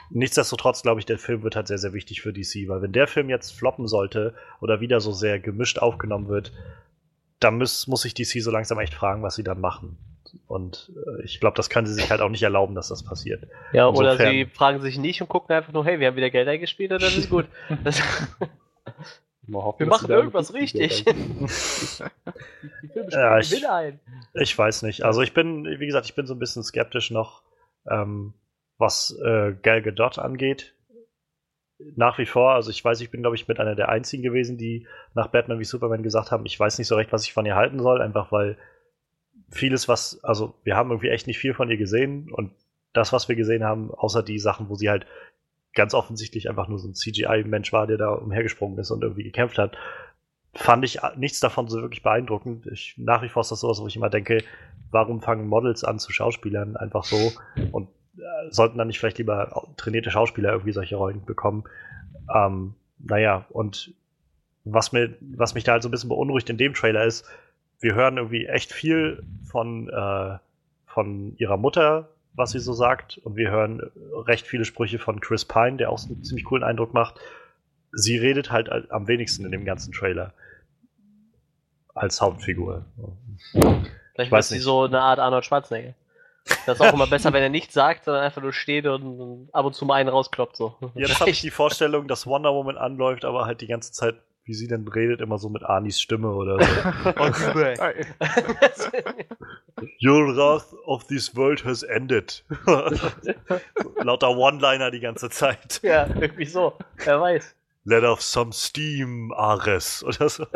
[0.09, 3.07] nichtsdestotrotz glaube ich, der Film wird halt sehr, sehr wichtig für DC, weil wenn der
[3.07, 6.53] Film jetzt floppen sollte oder wieder so sehr gemischt aufgenommen wird,
[7.39, 9.97] dann muss, muss sich DC so langsam echt fragen, was sie dann machen.
[10.47, 13.47] Und äh, ich glaube, das können sie sich halt auch nicht erlauben, dass das passiert.
[13.73, 16.29] Ja, oder Insofern- sie fragen sich nicht und gucken einfach nur, hey, wir haben wieder
[16.29, 17.45] Geld eingespielt und dann ist gut.
[17.83, 18.01] Das,
[19.51, 21.05] hoffen, wir machen irgendwas richtig
[23.11, 23.99] Ja, spielen
[24.33, 24.41] ich-.
[24.41, 25.03] Ich weiß nicht.
[25.03, 27.41] Also ich bin, wie gesagt, ich bin so ein bisschen skeptisch noch,
[27.89, 28.33] ähm,
[28.77, 30.75] was äh, Gal Gadot angeht.
[31.95, 34.57] Nach wie vor, also ich weiß, ich bin, glaube ich, mit einer der einzigen gewesen,
[34.57, 37.45] die nach Batman wie Superman gesagt haben, ich weiß nicht so recht, was ich von
[37.45, 38.57] ihr halten soll, einfach weil
[39.51, 42.51] vieles, was, also wir haben irgendwie echt nicht viel von ihr gesehen und
[42.93, 45.05] das, was wir gesehen haben, außer die Sachen, wo sie halt
[45.73, 49.57] ganz offensichtlich einfach nur so ein CGI-Mensch war, der da umhergesprungen ist und irgendwie gekämpft
[49.57, 49.77] hat,
[50.53, 52.65] fand ich nichts davon so wirklich beeindruckend.
[52.67, 54.43] Ich, nach wie vor ist das sowas, wo ich immer denke,
[54.91, 57.31] warum fangen Models an zu Schauspielern einfach so
[57.71, 61.65] und äh, sollten dann nicht vielleicht lieber trainierte Schauspieler irgendwie solche Rollen bekommen.
[62.33, 63.93] Ähm, naja, und
[64.65, 67.25] was, mir, was mich da halt so ein bisschen beunruhigt in dem Trailer ist,
[67.79, 70.37] wir hören irgendwie echt viel von, äh,
[70.85, 73.81] von ihrer Mutter, was sie so sagt, und wir hören
[74.13, 77.19] recht viele Sprüche von Chris Pine, der auch einen ziemlich coolen Eindruck macht.
[77.91, 80.33] Sie redet halt am wenigsten in dem ganzen Trailer.
[81.95, 82.85] Als Hauptfigur.
[84.13, 85.95] Vielleicht weiß ist sie so eine Art Arnold Schwarzenegger.
[86.65, 89.49] Das ist auch immer besser, wenn er nichts sagt, sondern einfach nur steht und, und
[89.53, 90.55] ab und zu mal einen rauskloppt.
[90.55, 90.75] So.
[90.95, 94.15] Jetzt habe ich die Vorstellung, dass Wonder Woman anläuft, aber halt die ganze Zeit,
[94.49, 96.65] wie sie denn redet, immer so mit Anis Stimme oder so.
[100.03, 102.43] Your wrath of this world has ended.
[104.03, 105.79] Lauter One-Liner die ganze Zeit.
[105.83, 106.73] ja, irgendwie so.
[106.97, 107.55] Wer weiß.
[107.85, 110.03] Let off some steam, Ares.
[110.03, 110.47] Oder so.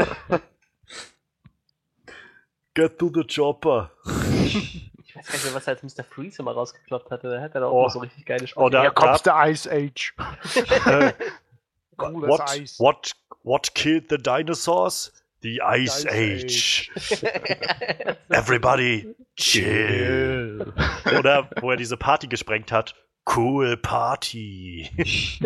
[2.73, 3.91] Get to the chopper.
[4.07, 6.03] Ich weiß gar nicht mehr, was er als Mr.
[6.03, 7.29] Freeze immer rausgekloppt hatte.
[7.29, 7.81] Der hat dann auch Oh.
[7.81, 8.65] immer so richtig geile Sprüche.
[8.65, 10.15] Oh, da- Hier kommt der Ice Age.
[10.87, 11.13] Äh,
[11.97, 12.79] Cooles what, Eis.
[12.79, 15.11] what, what killed the dinosaurs?
[15.41, 16.91] The Ice, Ice Age.
[18.29, 20.73] Everybody chill.
[21.17, 22.95] Oder wo er diese Party gesprengt hat.
[23.25, 24.89] Cool Party.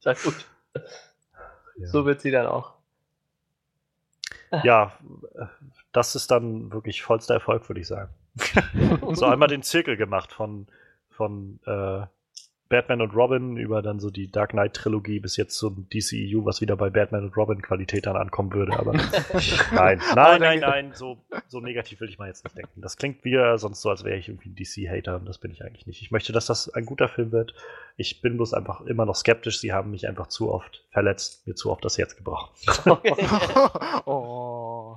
[0.00, 0.46] Sag gut.
[1.84, 2.74] So wird sie dann auch.
[4.64, 4.92] ja,
[5.92, 8.10] das ist dann wirklich vollster Erfolg, würde ich sagen.
[9.12, 10.66] so einmal den Zirkel gemacht von,
[11.10, 12.06] von äh,
[12.72, 16.62] Batman und Robin über dann so die Dark Knight Trilogie bis jetzt zum DCEU, was
[16.62, 18.72] wieder bei Batman und Robin Qualität dann ankommen würde.
[18.78, 18.92] Aber
[19.74, 22.80] nein, nein, nein, nein, so, so negativ will ich mal jetzt nicht denken.
[22.80, 25.62] Das klingt wieder sonst so, als wäre ich irgendwie ein DC-Hater und das bin ich
[25.62, 26.00] eigentlich nicht.
[26.00, 27.52] Ich möchte, dass das ein guter Film wird.
[27.98, 29.60] Ich bin bloß einfach immer noch skeptisch.
[29.60, 32.48] Sie haben mich einfach zu oft verletzt, mir zu oft das Herz gebrochen.
[34.06, 34.96] oh.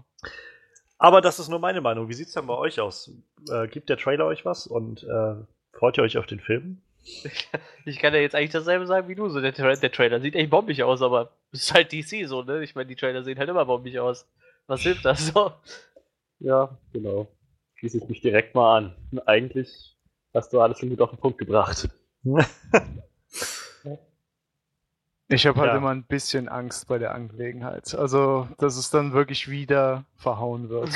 [0.98, 2.08] Aber das ist nur meine Meinung.
[2.08, 3.12] Wie sieht's denn bei euch aus?
[3.52, 5.36] Äh, gibt der Trailer euch was und äh,
[5.74, 6.82] freut ihr euch auf den Film?
[7.86, 9.30] Ich kann ja jetzt eigentlich dasselbe sagen wie du.
[9.30, 12.42] So, der, Tra der Trailer sieht echt bombig aus, aber es ist halt DC so,
[12.44, 12.64] ne?
[12.64, 14.28] Ich meine, die Trailer sehen halt immer bombig aus.
[14.68, 15.52] Was hilft das so?
[16.40, 17.28] Ja, genau.
[17.76, 18.96] Schließe ich mich direkt mal an.
[19.26, 19.96] Eigentlich
[20.34, 21.88] hast du alles schon gut auf den Punkt gebracht.
[25.28, 25.78] Ich habe halt Ja.
[25.78, 27.96] immer ein bisschen Angst bei der Angelegenheit.
[27.96, 30.90] Also, dass es dann wirklich wieder verhauen wird.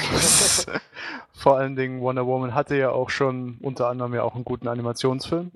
[1.32, 4.68] Vor allen Dingen Wonder Woman hatte ja auch schon unter anderem ja auch einen guten
[4.68, 5.52] Animationsfilm,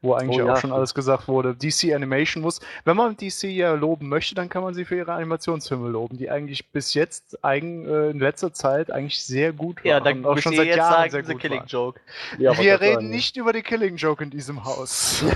[0.00, 1.54] wo eigentlich Oh ja, auch schon alles gesagt wurde.
[1.54, 5.12] DC Animation muss, wenn man DC ja loben möchte, dann kann man sie für ihre
[5.12, 9.88] Animationsfilme loben, die eigentlich bis jetzt eigen, äh, in letzter Zeit eigentlich sehr gut waren.
[9.88, 11.68] Ja, dann und auch schon seit jetzt Jahren sagen, sehr gut Killing waren.
[11.68, 12.00] Joke.
[12.38, 13.10] Ja, Wir reden sagen.
[13.10, 15.24] nicht über die Killing Joke in diesem Haus.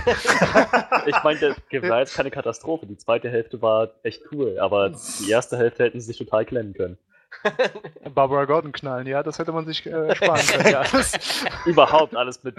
[1.05, 2.87] Ich meine, der war jetzt keine Katastrophe.
[2.87, 6.75] Die zweite Hälfte war echt cool, aber die erste Hälfte hätten sie sich total klemmen
[6.75, 6.97] können.
[8.15, 10.71] Barbara Gordon knallen, ja, das hätte man sich äh, sparen können.
[10.71, 10.85] ja.
[11.67, 12.57] Überhaupt alles mit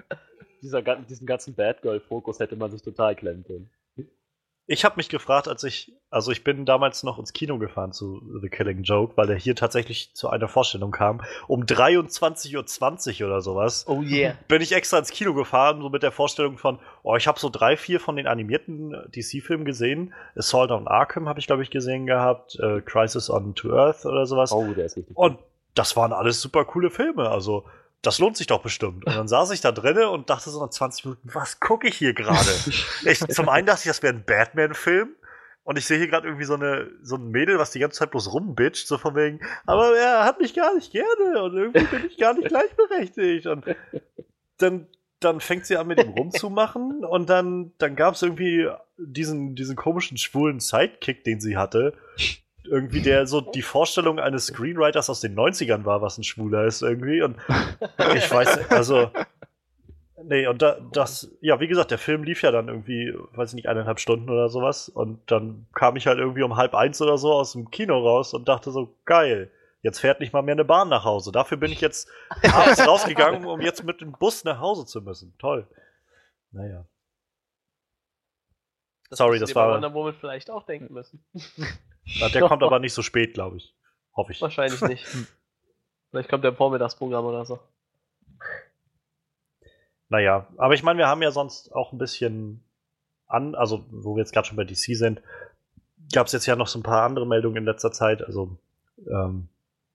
[0.62, 3.70] dieser, diesem ganzen Bad Girl-Fokus hätte man sich total klemmen können.
[4.66, 8.22] Ich habe mich gefragt, als ich, also ich bin damals noch ins Kino gefahren zu
[8.42, 11.22] The Killing Joke, weil der hier tatsächlich zu einer Vorstellung kam.
[11.48, 14.36] Um 23.20 Uhr oder sowas Oh yeah.
[14.48, 17.50] bin ich extra ins Kino gefahren, so mit der Vorstellung von, oh, ich habe so
[17.50, 20.14] drei, vier von den animierten DC-Filmen gesehen.
[20.36, 22.58] Assault on Arkham habe ich, glaube ich, gesehen gehabt.
[22.60, 24.54] Äh, Crisis on To Earth oder sowas.
[24.54, 25.18] Oh, der ist richtig.
[25.18, 25.40] Und
[25.76, 27.30] das waren alles super coole Filme.
[27.30, 27.66] Also,
[28.04, 29.06] das lohnt sich doch bestimmt.
[29.06, 31.98] Und dann saß ich da drinnen und dachte so nach 20 Minuten, was gucke ich
[31.98, 32.50] hier gerade?
[33.30, 35.16] Zum einen dachte ich, das wäre ein Batman-Film.
[35.64, 38.12] Und ich sehe hier gerade irgendwie so eine so ein Mädel, was die ganze Zeit
[38.12, 42.06] bloß rumbitcht, so von wegen, aber er hat mich gar nicht gerne und irgendwie bin
[42.06, 43.48] ich gar nicht gleichberechtigt.
[43.48, 43.64] Und
[44.58, 44.88] dann,
[45.22, 49.78] dann fängt sie an, mit ihm rumzumachen und dann, dann gab es irgendwie diesen, diesen
[49.78, 51.94] komischen schwulen Sidekick, den sie hatte.
[52.66, 56.82] Irgendwie, der so die Vorstellung eines Screenwriters aus den 90ern war, was ein Schwuler ist
[56.82, 57.22] irgendwie.
[57.22, 57.38] Und
[58.16, 59.12] ich weiß also.
[60.26, 63.56] Nee, und da, das, ja, wie gesagt, der Film lief ja dann irgendwie, weiß ich
[63.56, 64.88] nicht, eineinhalb Stunden oder sowas.
[64.88, 68.34] Und dann kam ich halt irgendwie um halb eins oder so aus dem Kino raus
[68.34, 69.52] und dachte so, geil,
[69.82, 71.34] jetzt fährt nicht mal mehr eine Bahn nach Hause.
[71.34, 72.08] Dafür bin ich jetzt
[72.42, 75.36] abends rausgegangen, um jetzt mit dem Bus nach Hause zu müssen.
[75.40, 75.68] Toll.
[76.52, 76.86] Naja.
[79.10, 81.26] Sorry, das dir bei war- Wonder Woman vielleicht auch denken müssen.
[82.34, 83.74] Der kommt aber nicht so spät, glaube ich.
[84.16, 84.42] Hoffe ich.
[84.42, 85.06] Wahrscheinlich nicht.
[86.10, 87.60] Vielleicht kommt der im Vormittagsprogramm oder so.
[90.10, 92.64] Naja, aber ich meine, wir haben ja sonst auch ein bisschen
[93.28, 95.22] an, also wo wir jetzt gerade schon bei DC sind,
[96.14, 98.22] gab es jetzt ja noch so ein paar andere Meldungen in letzter Zeit.
[98.22, 98.58] Also
[99.08, 99.48] ähm,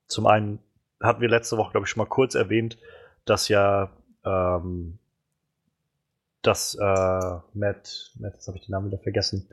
[0.06, 0.58] zum einen
[1.00, 2.78] hatten wir letzte Woche, glaube ich, schon mal kurz erwähnt,
[3.26, 3.90] dass ja
[4.24, 4.98] ähm,
[6.42, 6.84] dass äh,
[7.52, 9.48] Matt, Matt, jetzt habe ich den Namen wieder vergessen,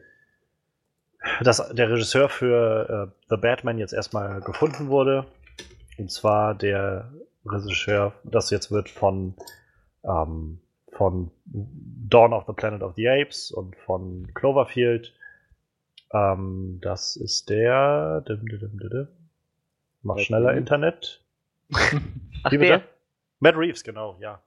[1.41, 5.25] dass der Regisseur für äh, The Batman jetzt erstmal gefunden wurde.
[5.97, 7.11] Und zwar der
[7.45, 9.35] Regisseur, das jetzt wird von
[10.03, 10.59] ähm,
[10.91, 15.13] von Dawn of the Planet of the Apes und von Cloverfield.
[16.13, 18.21] Ähm, das ist der.
[18.27, 19.07] Dim, dim, dim, dim, dim.
[20.01, 20.53] Mach schneller.
[20.53, 21.21] Internet.
[21.71, 22.79] Ach, Wie bitte?
[22.79, 22.83] der?
[23.39, 24.41] Matt Reeves, genau, ja.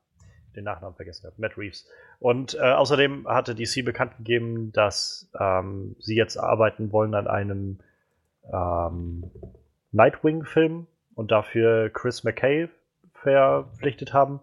[0.58, 1.34] Den Nachnamen vergessen habe.
[1.38, 1.86] Matt Reeves.
[2.18, 7.78] Und äh, außerdem hatte DC bekannt gegeben, dass ähm, sie jetzt arbeiten wollen an einem
[8.52, 9.30] ähm,
[9.92, 12.68] Nightwing-Film und dafür Chris McKay
[13.14, 14.40] verpflichtet haben.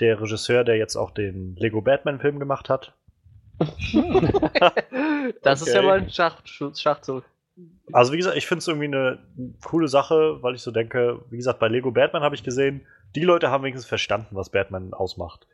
[0.00, 2.94] Der Regisseur, der jetzt auch den Lego Batman-Film gemacht hat.
[5.42, 5.86] Das ist ja Okay.
[5.86, 7.24] mal ein Schach, Schachzug.
[7.92, 9.18] Also wie gesagt, ich finde es irgendwie eine
[9.64, 13.24] coole Sache, weil ich so denke, wie gesagt, bei Lego Batman habe ich gesehen, die
[13.24, 15.46] Leute haben wenigstens verstanden, was Batman ausmacht.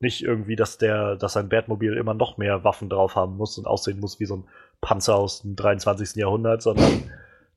[0.00, 3.66] Nicht irgendwie, dass der, dass sein Batmobil immer noch mehr Waffen drauf haben muss und
[3.66, 4.44] aussehen muss wie so ein
[4.80, 6.16] Panzer aus dem 23.
[6.16, 7.10] Jahrhundert, sondern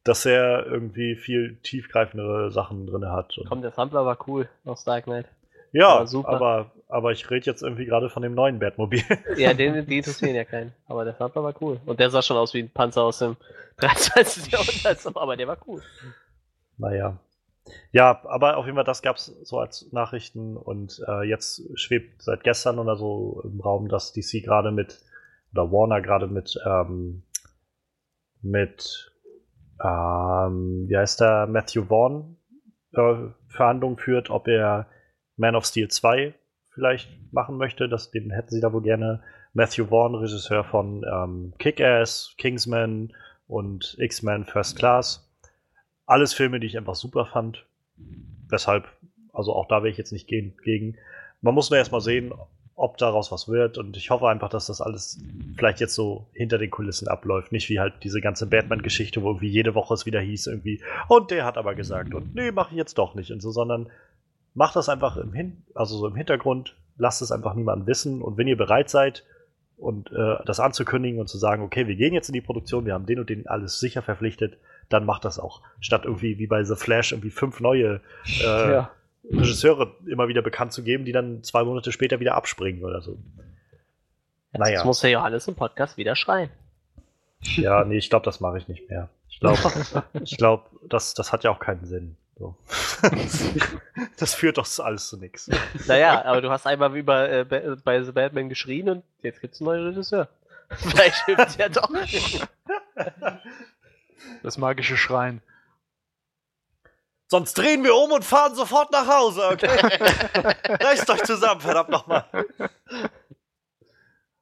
[0.03, 3.39] dass er irgendwie viel tiefgreifendere Sachen drin hat.
[3.47, 5.25] Komm, der Sampler war cool aus Dark Knight.
[5.71, 9.03] ja, aber, aber ich rede jetzt irgendwie gerade von dem neuen Batmobil.
[9.37, 10.73] Ja, den, die interessieren ja keinen.
[10.87, 11.79] Aber der Sampler war cool.
[11.85, 13.37] Und der sah schon aus wie ein Panzer aus dem
[13.77, 14.51] 23.
[14.51, 14.99] Jahrhundert.
[15.17, 15.81] Aber der war cool.
[16.77, 17.17] Naja.
[17.91, 22.21] Ja, aber auf jeden Fall, das gab es so als Nachrichten und äh, jetzt schwebt
[22.21, 25.01] seit gestern oder so im Raum, dass DC gerade mit,
[25.53, 27.23] oder Warner gerade mit, ähm,
[28.41, 29.11] mit,
[29.81, 32.37] ähm, wie heißt der, Matthew Vaughn
[32.93, 34.87] äh, Verhandlungen führt, ob er
[35.37, 36.33] Man of Steel 2
[36.73, 37.87] vielleicht machen möchte.
[37.87, 39.23] Das, den hätten sie da wohl gerne.
[39.53, 43.13] Matthew Vaughn, Regisseur von ähm, Kick-Ass, Kingsman
[43.47, 45.22] und X-Men First Class
[46.13, 47.65] alles Filme, die ich einfach super fand.
[48.47, 48.87] Weshalb,
[49.33, 50.55] also auch da wäre ich jetzt nicht gegen.
[50.63, 50.95] gegen.
[51.41, 52.31] Man muss nur erstmal sehen,
[52.75, 53.77] ob daraus was wird.
[53.79, 55.19] Und ich hoffe einfach, dass das alles
[55.57, 57.51] vielleicht jetzt so hinter den Kulissen abläuft.
[57.51, 61.31] Nicht wie halt diese ganze Batman-Geschichte, wo irgendwie jede Woche es wieder hieß, irgendwie, und
[61.31, 63.31] der hat aber gesagt, und nee, mache ich jetzt doch nicht.
[63.31, 63.89] Und so, sondern
[64.53, 68.21] macht das einfach im, Hin also so im Hintergrund, lasst es einfach niemandem wissen.
[68.21, 69.23] Und wenn ihr bereit seid,
[69.77, 72.93] und äh, das anzukündigen und zu sagen, okay, wir gehen jetzt in die Produktion, wir
[72.93, 74.57] haben den und den alles sicher verpflichtet,
[74.93, 75.61] dann macht das auch.
[75.81, 77.99] Statt irgendwie wie bei The Flash irgendwie fünf neue
[78.41, 78.91] äh, Ja.
[79.31, 83.17] Regisseure immer wieder bekannt zu geben, die dann zwei Monate später wieder abspringen oder so.
[84.51, 84.83] Jetzt Naja.
[84.83, 86.49] muss der Johannes im Podcast wieder schreien.
[87.41, 89.09] Ja, nee, ich glaube, das mache ich nicht mehr.
[89.29, 89.59] Ich glaube,
[90.23, 92.17] ich glaub, das, das hat ja auch keinen Sinn.
[92.37, 92.55] So.
[94.17, 95.49] das führt doch alles zu nichts.
[95.87, 99.61] Naja, aber du hast einmal wie bei, äh, bei- The Batman geschrien und jetzt gibt's
[99.61, 100.27] einen neuen Regisseur.
[100.69, 101.89] Vielleicht hilft's ja doch.
[104.41, 105.41] Das magische Schreien.
[107.27, 109.67] Sonst drehen wir um und fahren sofort nach Hause, okay?
[110.83, 112.25] Reißt euch zusammen, verdammt nochmal.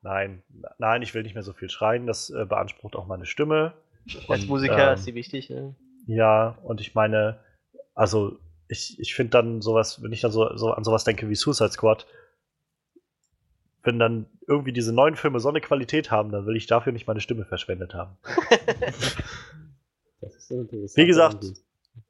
[0.02, 0.44] Nein,
[0.78, 2.08] nein, ich will nicht mehr so viel schreien.
[2.08, 3.74] Das äh, beansprucht auch meine Stimme.
[4.28, 5.50] Als Und, Musiker ähm, ist die wichtig.
[5.50, 5.76] Ne?
[6.08, 7.40] Ja, und ich meine,
[7.94, 11.36] also ich, ich finde dann sowas, wenn ich dann so, so an sowas denke wie
[11.36, 12.08] Suicide Squad,
[13.84, 17.08] wenn dann irgendwie diese neuen Filme so eine Qualität haben, dann will ich dafür nicht
[17.08, 18.18] meine Stimme verschwendet haben.
[20.96, 21.46] Wie gesagt,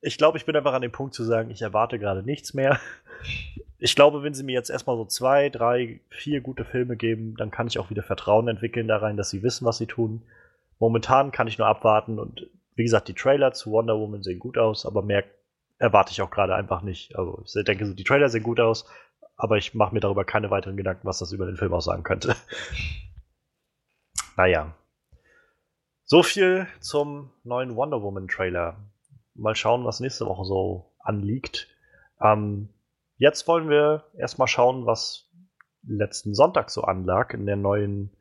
[0.01, 2.80] Ich glaube, ich bin einfach an dem Punkt zu sagen, ich erwarte gerade nichts mehr.
[3.78, 7.49] Ich glaube, wenn sie mir jetzt erstmal so zwei, drei, vier gute Filme geben, dann
[7.51, 10.22] kann ich auch wieder Vertrauen entwickeln da rein, dass sie wissen, was sie tun.
[10.80, 14.57] Momentan kann ich nur abwarten und wie gesagt, die Trailer zu Wonder Woman sehen gut
[14.57, 15.24] aus, aber mehr
[15.78, 17.16] erwarte ich auch gerade einfach nicht.
[17.16, 18.86] Also ich denke, so, die Trailer sehen gut aus,
[19.36, 22.36] aber ich mache mir darüber keine weiteren Gedanken, was das über den Film aussagen könnte.
[24.38, 24.74] naja.
[26.12, 28.76] So viel zum neuen Wonder Woman Trailer.
[29.34, 31.70] Mal schauen, was nächste Woche so anliegt.
[32.20, 32.68] Ähm,
[33.16, 35.32] jetzt wollen wir erstmal schauen, was
[35.88, 38.12] letzten Sonntag so anlag in der neuen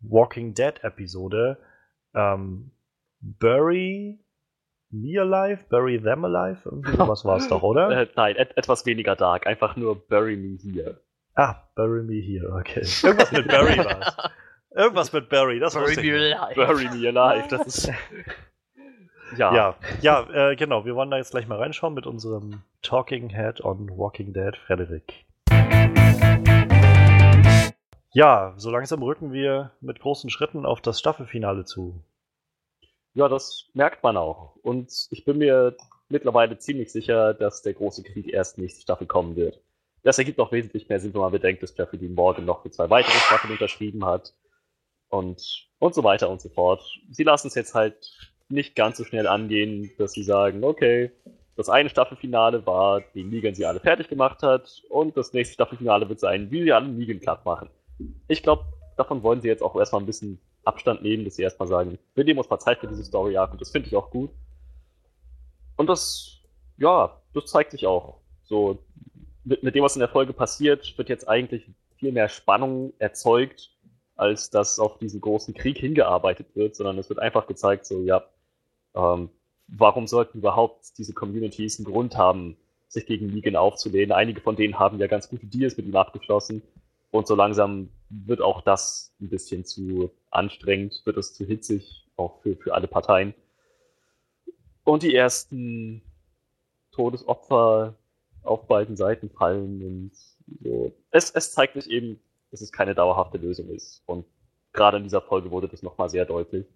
[0.00, 1.56] Walking Dead Episode.
[2.14, 2.70] Ähm,
[3.20, 4.22] Bury
[4.90, 5.64] Me Alive?
[5.70, 6.60] Bury Them Alive?
[6.66, 7.90] Irgendwie sowas war es doch, oder?
[7.90, 9.46] Äh, nein, et etwas weniger dark.
[9.46, 11.00] Einfach nur Bury Me Here.
[11.32, 12.82] ah, Bury Me Here, okay.
[13.02, 14.16] Irgendwas mit Bury war es.
[14.78, 16.54] Irgendwas mit Bury, das Bury me alive.
[16.54, 17.48] Bury Me Alive.
[17.48, 17.86] Das ist.
[19.36, 19.52] ja.
[19.52, 20.84] Ja, ja, äh, genau.
[20.84, 25.26] Wir wollen da jetzt gleich mal reinschauen mit unserem Talking Head on Walking Dead, Frederik.
[28.12, 32.00] Ja, so langsam rücken wir mit großen Schritten auf das Staffelfinale zu.
[33.14, 34.54] Ja, das merkt man auch.
[34.62, 35.76] Und ich bin mir
[36.08, 39.60] mittlerweile ziemlich sicher, dass der große Krieg erst nächste Staffel kommen wird.
[40.04, 42.70] Das ergibt auch wesentlich mehr Sinn, wenn man bedenkt, dass Jeffrey Dean Morgan noch für
[42.70, 44.34] zwei weitere Staffeln unterschrieben hat.
[45.08, 46.82] Und, und so weiter und so fort.
[47.10, 48.12] Sie lassen es jetzt halt
[48.48, 51.10] nicht ganz so schnell angehen, dass sie sagen, okay,
[51.56, 56.08] das eine Staffelfinale war, wie Negan sie alle fertig gemacht hat, und das nächste Staffelfinale
[56.08, 57.68] wird sein, wie sie alle Negan platt machen.
[58.28, 58.64] Ich glaube,
[58.96, 62.24] davon wollen sie jetzt auch erstmal ein bisschen Abstand nehmen, dass sie erstmal sagen, wir
[62.24, 64.30] nehmen uns mal Zeit für diese Story Arc und das finde ich auch gut.
[65.76, 66.40] Und das,
[66.76, 68.20] ja, das zeigt sich auch.
[68.44, 68.78] So,
[69.44, 73.70] mit, mit dem, was in der Folge passiert, wird jetzt eigentlich viel mehr Spannung erzeugt,
[74.18, 78.24] als dass auf diesen großen Krieg hingearbeitet wird, sondern es wird einfach gezeigt, so, ja,
[78.94, 79.30] ähm,
[79.68, 82.56] warum sollten überhaupt diese Communities einen Grund haben,
[82.88, 84.12] sich gegen Negan aufzulehnen?
[84.12, 86.62] Einige von denen haben ja ganz gute Deals mit ihm abgeschlossen.
[87.10, 92.42] Und so langsam wird auch das ein bisschen zu anstrengend, wird es zu hitzig, auch
[92.42, 93.34] für, für alle Parteien.
[94.82, 96.02] Und die ersten
[96.90, 97.94] Todesopfer
[98.42, 100.10] auf beiden Seiten fallen und
[100.60, 100.92] so.
[101.12, 102.18] Es, es zeigt sich eben,
[102.50, 104.02] dass es keine dauerhafte Lösung ist.
[104.06, 104.24] Und
[104.72, 106.66] gerade in dieser Folge wurde das nochmal sehr deutlich.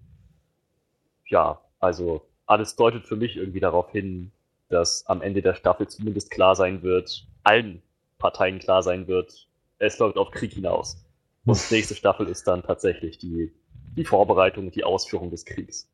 [1.27, 4.33] Ja, also alles deutet für mich irgendwie darauf hin,
[4.69, 7.83] dass am Ende der Staffel zumindest klar sein wird, allen
[8.19, 9.49] Parteien klar sein wird,
[9.79, 11.05] es läuft auf Krieg hinaus.
[11.45, 13.53] Und nächste Staffel ist dann tatsächlich die,
[13.97, 15.89] die Vorbereitung und die Ausführung des Kriegs.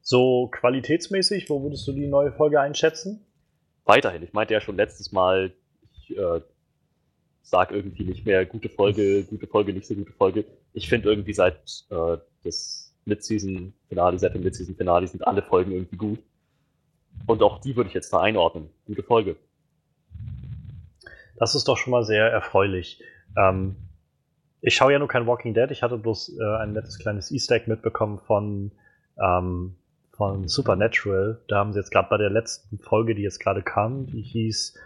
[0.00, 3.24] So qualitätsmäßig, wo würdest du die neue Folge einschätzen?
[3.84, 5.54] Weiterhin, ich meinte ja schon letztes Mal,
[5.92, 6.40] ich äh,
[7.42, 10.44] sag irgendwie nicht mehr gute Folge, gute Folge, nicht so gute Folge.
[10.72, 16.18] Ich finde irgendwie seit äh, des Mid-Season-Finale, seit dem Mid-Season-Finale sind alle Folgen irgendwie gut.
[17.26, 18.70] Und auch die würde ich jetzt da einordnen.
[18.86, 19.36] Gute Folge.
[21.36, 23.02] Das ist doch schon mal sehr erfreulich.
[23.36, 23.76] Ähm,
[24.60, 27.56] ich schaue ja nur kein Walking Dead, ich hatte bloß äh, ein nettes kleines Easter
[27.56, 28.70] Egg mitbekommen von,
[29.20, 29.74] ähm,
[30.12, 31.40] von Supernatural.
[31.48, 34.78] Da haben sie jetzt gerade bei der letzten Folge, die jetzt gerade kam, die hieß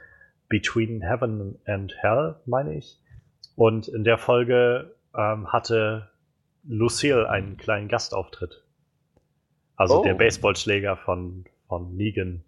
[0.48, 2.98] Between Heaven and Hell, meine ich.
[3.56, 6.10] Und in der Folge ähm, hatte
[6.64, 8.62] Lucille einen kleinen Gastauftritt.
[9.76, 10.04] Also Oh.
[10.04, 12.42] der Baseballschläger von, von Negan.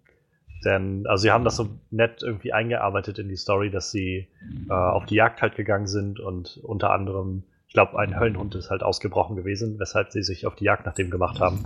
[0.65, 4.27] Denn, also sie haben das so nett irgendwie eingearbeitet in die Story, dass sie
[4.69, 8.69] äh, auf die Jagd halt gegangen sind und unter anderem, ich glaube, ein Höllenhund ist
[8.69, 11.63] halt ausgebrochen gewesen, weshalb sie sich auf die Jagd nach dem gemacht haben.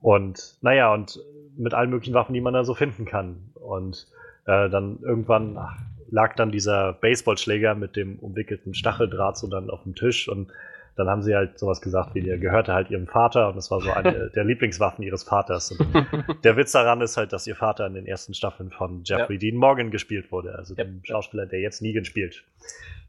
[0.00, 1.18] Und naja, und
[1.56, 3.52] mit allen möglichen Waffen, die man da so finden kann.
[3.54, 4.06] Und
[4.50, 5.76] äh, dann irgendwann ach,
[6.10, 10.50] lag dann dieser Baseballschläger mit dem umwickelten Stacheldraht so dann auf dem Tisch und
[10.96, 13.80] dann haben sie halt sowas gesagt, wie der gehörte halt ihrem Vater und das war
[13.80, 15.70] so eine der Lieblingswaffen ihres Vaters.
[15.70, 15.86] Und
[16.44, 19.56] der Witz daran ist halt, dass ihr Vater in den ersten Staffeln von Jeffrey Dean
[19.56, 20.84] Morgan gespielt wurde, also Ja.
[20.84, 22.42] dem Schauspieler, der jetzt Negan spielt.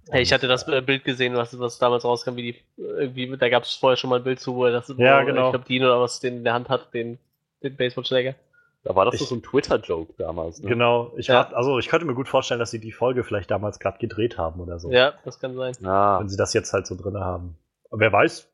[0.09, 3.49] Hey, ich hatte das äh, Bild gesehen, was, was damals rauskam, wie die irgendwie, da
[3.49, 5.47] gab es vorher schon mal ein Bild zu, wo er das, Ja, genau.
[5.47, 7.17] ich glaube, Dean oder was den in der Hand hat, den,
[7.63, 8.35] den Baseballschläger.
[8.83, 10.59] Da war das Ich- so ein Twitter-Joke damals.
[10.61, 10.69] Ne?
[10.69, 11.41] Genau, ich Ja.
[11.41, 14.37] rat- also ich könnte mir gut vorstellen, dass sie die Folge vielleicht damals gerade gedreht
[14.39, 14.91] haben oder so.
[14.91, 15.73] Ja, das kann sein.
[15.85, 17.57] Ah, Wenn sie das jetzt halt so drin haben.
[17.91, 18.49] Aber wer weiß,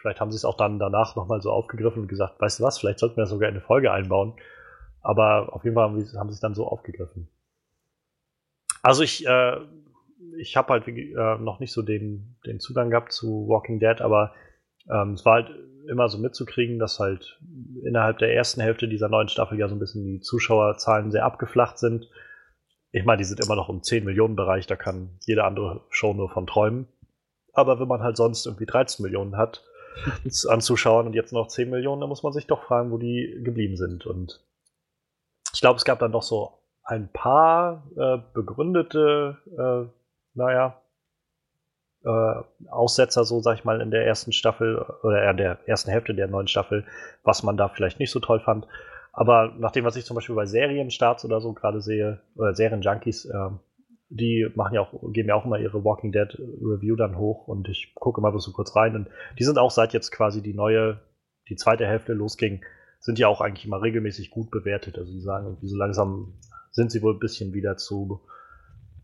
[0.00, 2.78] vielleicht haben sie es auch dann danach nochmal so aufgegriffen und gesagt, weißt du was,
[2.78, 4.34] vielleicht sollten wir das sogar in eine Folge einbauen.
[5.00, 7.28] Aber auf jeden Fall haben, haben sie es dann so aufgegriffen.
[8.82, 9.56] Also ich, äh,
[10.38, 14.32] ich habe halt äh, noch nicht so den, den Zugang gehabt zu Walking Dead, aber
[14.88, 15.50] ähm, es war halt
[15.88, 17.40] immer so mitzukriegen, dass halt
[17.84, 21.78] innerhalb der ersten Hälfte dieser neuen Staffel ja so ein bisschen die Zuschauerzahlen sehr abgeflacht
[21.78, 22.08] sind.
[22.90, 26.12] Ich meine, die sind immer noch im 10 Millionen Bereich, da kann jede andere Show
[26.12, 26.86] nur von träumen.
[27.52, 29.64] Aber wenn man halt sonst irgendwie 13 Millionen hat
[30.48, 33.40] an Zuschauern und jetzt noch 10 Millionen, dann muss man sich doch fragen, wo die
[33.42, 34.06] geblieben sind.
[34.06, 34.44] Und
[35.54, 39.90] ich glaube, es gab dann doch so ein paar äh, begründete, äh,
[40.34, 40.81] naja,
[42.04, 46.14] äh, Aussetzer, so sag ich mal, in der ersten Staffel oder in der ersten Hälfte
[46.14, 46.84] der neuen Staffel,
[47.22, 48.66] was man da vielleicht nicht so toll fand.
[49.12, 53.26] Aber nach dem, was ich zum Beispiel bei Serienstarts oder so gerade sehe, oder Serienjunkies,
[53.26, 53.50] äh,
[54.08, 57.68] die machen ja auch, geben ja auch immer ihre Walking Dead Review dann hoch und
[57.68, 61.00] ich gucke bloß so kurz rein und die sind auch seit jetzt quasi die neue,
[61.48, 62.62] die zweite Hälfte losging,
[63.00, 64.98] sind ja auch eigentlich immer regelmäßig gut bewertet.
[64.98, 66.34] Also die sagen irgendwie so langsam
[66.70, 68.20] sind sie wohl ein bisschen wieder zu,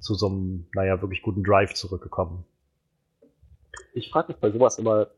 [0.01, 2.45] zu so einem, naja, wirklich guten Drive zurückgekommen.
[3.95, 5.09] Ich frage mich bei sowas immer,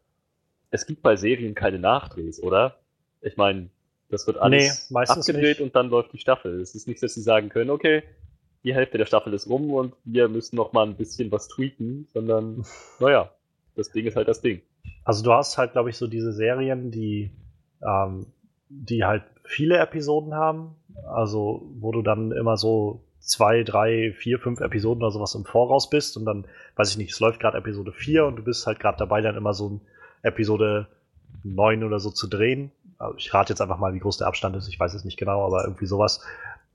[0.70, 2.76] es gibt bei Serien keine Nachdrehs, oder?
[3.20, 3.70] Ich meine,
[4.08, 5.60] das wird alles Nee, abgedreht nicht.
[5.60, 6.60] und dann läuft die Staffel.
[6.60, 8.02] Es ist nicht, dass sie sagen können, okay,
[8.64, 12.06] die Hälfte der Staffel ist rum und wir müssen noch mal ein bisschen was tweaken,
[12.12, 12.64] sondern,
[13.00, 13.30] naja,
[13.74, 14.62] das Ding ist halt das Ding.
[15.04, 17.30] Also du hast halt, glaube ich, so diese Serien, die,
[17.86, 18.26] ähm,
[18.68, 20.76] die halt viele Episoden haben.
[21.06, 25.90] Also wo du dann immer so zwei, drei, vier, fünf Episoden oder sowas im Voraus
[25.90, 26.46] bist und dann,
[26.76, 29.36] weiß ich nicht, es läuft gerade Episode 4 und du bist halt gerade dabei, dann
[29.36, 29.80] immer so ein
[30.22, 30.88] Episode
[31.44, 32.72] 9 oder so zu drehen.
[32.98, 35.18] Also ich rate jetzt einfach mal, wie groß der Abstand ist, ich weiß es nicht
[35.18, 36.24] genau, aber irgendwie sowas.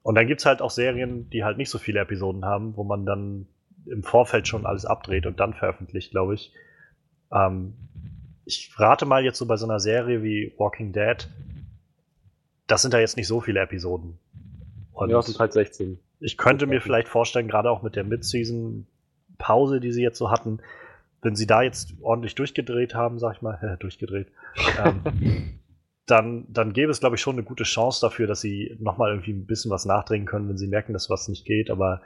[0.03, 3.05] Und dann gibt's halt auch Serien, die halt nicht so viele Episoden haben, wo man
[3.05, 3.47] dann
[3.87, 6.53] im Vorfeld schon alles abdreht und dann veröffentlicht, glaube ich.
[7.31, 7.73] Ähm,
[8.45, 11.27] ich rate mal jetzt so bei so einer Serie wie Walking Dead,
[12.67, 14.19] das sind da jetzt nicht so viele Episoden.
[14.93, 15.99] Und ja, es sind halt 16.
[16.20, 20.59] ich könnte mir vielleicht vorstellen, gerade auch mit der Mid-Season-Pause, die sie jetzt so hatten,
[21.22, 24.28] wenn sie da jetzt ordentlich durchgedreht haben, sag ich mal, durchgedreht,
[24.84, 25.01] ähm,
[26.05, 29.34] dann, dann gäbe es, glaube ich, schon eine gute Chance dafür, dass sie nochmal irgendwie
[29.34, 31.72] ein bisschen was nachdrehen können, wenn sie merken, dass was nicht geht.
[31.72, 32.01] Aber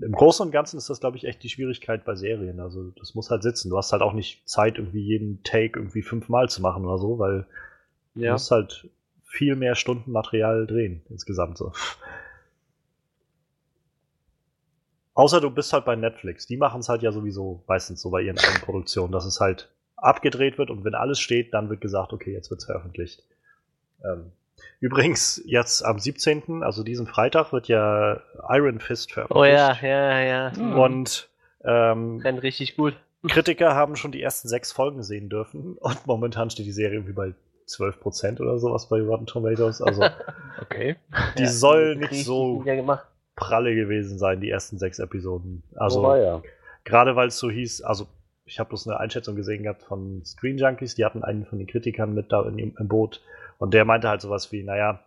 [0.00, 2.60] im Großen und Ganzen ist das, glaube ich, echt die Schwierigkeit bei Serien.
[2.60, 3.68] Also das muss halt sitzen.
[3.68, 7.18] Du hast halt auch nicht Zeit, irgendwie jeden Take irgendwie fünfmal zu machen oder so,
[7.18, 7.46] weil
[8.14, 8.32] du Ja.
[8.32, 8.88] musst halt
[9.22, 11.72] viel mehr Stunden Material drehen insgesamt so.
[15.16, 16.46] Außer du bist halt bei Netflix.
[16.46, 19.70] Die machen es halt ja sowieso meistens so bei ihren eigenen Produktionen, dass es halt
[19.96, 23.24] abgedreht wird und wenn alles steht, dann wird gesagt, okay, jetzt wird's veröffentlicht.
[24.04, 24.32] Ähm,
[24.78, 29.82] übrigens, jetzt am 17., also diesen Freitag, wird ja Iron Fist Oh veröffentlicht.
[29.82, 30.52] ja, ja, ja.
[30.54, 30.78] Mhm.
[30.78, 31.30] Und
[31.64, 32.94] ähm, Rennt richtig gut.
[33.26, 37.14] Kritiker haben schon die ersten sechs Folgen sehen dürfen und momentan steht die Serie irgendwie
[37.14, 37.32] bei
[37.66, 39.80] 12% oder sowas bei Rotten Tomatoes.
[39.80, 40.04] Also
[40.60, 40.96] Okay.
[41.38, 43.06] die Ja, soll nicht so gemacht.
[43.36, 45.62] Pralle gewesen sein, die ersten sechs Episoden.
[45.76, 46.42] Also, Also ja.
[46.84, 48.08] gerade weil es so hieß, also
[48.44, 51.66] ich habe bloß eine Einschätzung gesehen gehabt von Screen Junkies, die hatten einen von den
[51.66, 53.22] Kritikern mit da in, im Boot
[53.58, 55.00] und der meinte halt sowas wie, naja,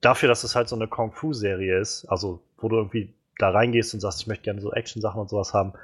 [0.00, 4.00] dafür, dass es halt so eine Kung-Fu-Serie ist, also wo du irgendwie da reingehst und
[4.00, 5.74] sagst, ich möchte gerne so Action-Sachen und sowas haben,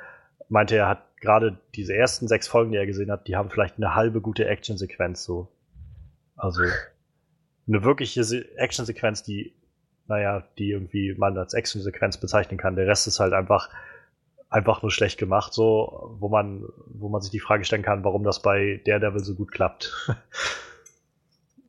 [0.49, 3.76] meinte er, hat gerade diese ersten sechs Folgen, die er gesehen hat, die haben vielleicht
[3.76, 5.49] eine halbe gute Action-Sequenz so.
[6.36, 6.62] Also
[7.68, 9.53] eine wirkliche Se- Action-Sequenz, die,
[10.12, 12.76] naja, die irgendwie man als Action-Sequenz bezeichnen kann.
[12.76, 13.70] Der Rest ist halt einfach
[14.50, 18.22] einfach nur schlecht gemacht, so, wo man, wo man sich die Frage stellen kann, warum
[18.22, 19.94] das bei Daredevil so gut klappt.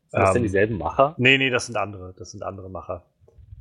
[0.10, 1.16] Sind das denn Ähm, dieselben Macher?
[1.18, 3.04] Nee, nee, das sind andere, das sind andere Macher.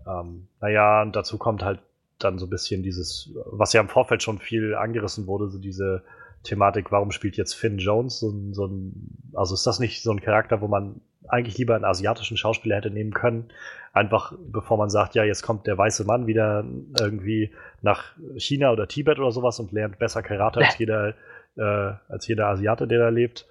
[0.07, 1.79] Ähm, naja, und dazu kommt halt
[2.19, 6.03] dann so ein bisschen dieses, was ja im Vorfeld schon viel angerissen wurde, so diese
[6.43, 8.93] Thematik, warum spielt jetzt Finn Jones so ein, so ein,
[9.35, 12.91] also ist das nicht so ein Charakter, wo man eigentlich lieber einen asiatischen Schauspieler hätte
[12.91, 13.49] nehmen können,
[13.93, 16.65] einfach bevor man sagt, ja, jetzt kommt der weiße Mann wieder
[16.99, 21.15] irgendwie nach China oder Tibet oder sowas und lernt besser Karate als jeder,
[21.57, 23.47] äh, als jeder Asiate, der da lebt.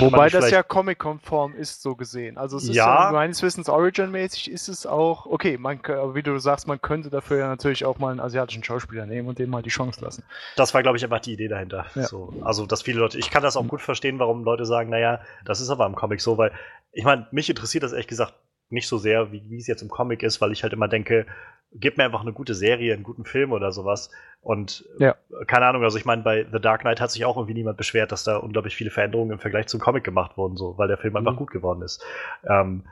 [0.00, 2.38] Wobei das ja Comic-konform ist, so gesehen.
[2.38, 3.06] Also es ist Ja.
[3.06, 5.80] ja, meines Wissens Origin-mäßig ist es auch, okay, man,
[6.14, 9.38] wie du sagst, man könnte dafür ja natürlich auch mal einen asiatischen Schauspieler nehmen und
[9.38, 10.24] dem mal die Chance lassen.
[10.56, 11.86] Das war, glaube ich, einfach die Idee dahinter.
[11.94, 12.04] Ja.
[12.04, 15.20] So, also, dass viele Leute, ich kann das auch gut verstehen, warum Leute sagen, naja,
[15.44, 16.52] das ist aber im Comic so, weil,
[16.92, 18.34] ich meine, mich interessiert das ehrlich gesagt
[18.70, 21.26] nicht so sehr, wie, wie es jetzt im Comic ist, weil ich halt immer denke,
[21.74, 24.10] gib mir einfach eine gute Serie, einen guten Film oder sowas.
[24.40, 25.14] Und Ja.
[25.46, 28.12] keine Ahnung, also ich meine, bei The Dark Knight hat sich auch irgendwie niemand beschwert,
[28.12, 31.16] dass da unglaublich viele Veränderungen im Vergleich zum Comic gemacht wurden, so, weil der Film
[31.16, 31.36] einfach Mhm.
[31.38, 32.04] gut geworden ist.
[32.48, 32.84] Ähm,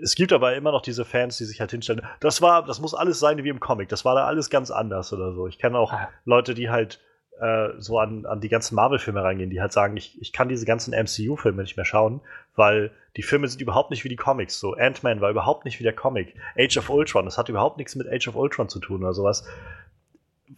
[0.00, 2.02] es gibt aber immer noch diese Fans, die sich halt hinstellen.
[2.20, 3.88] Das war, das muss alles sein wie im Comic.
[3.88, 5.46] Das war da alles ganz anders oder so.
[5.46, 6.08] Ich kenne auch Ah.
[6.24, 7.00] Leute, die halt
[7.40, 10.64] äh, so an, an die ganzen Marvel-Filme reingehen, die halt sagen, ich, ich kann diese
[10.66, 12.20] ganzen MCU-Filme nicht mehr schauen,
[12.56, 14.58] weil die Filme sind überhaupt nicht wie die Comics.
[14.58, 16.34] So Ant-Man war überhaupt nicht wie der Comic.
[16.58, 19.44] Age of Ultron, das hat überhaupt nichts mit Age of Ultron zu tun oder sowas.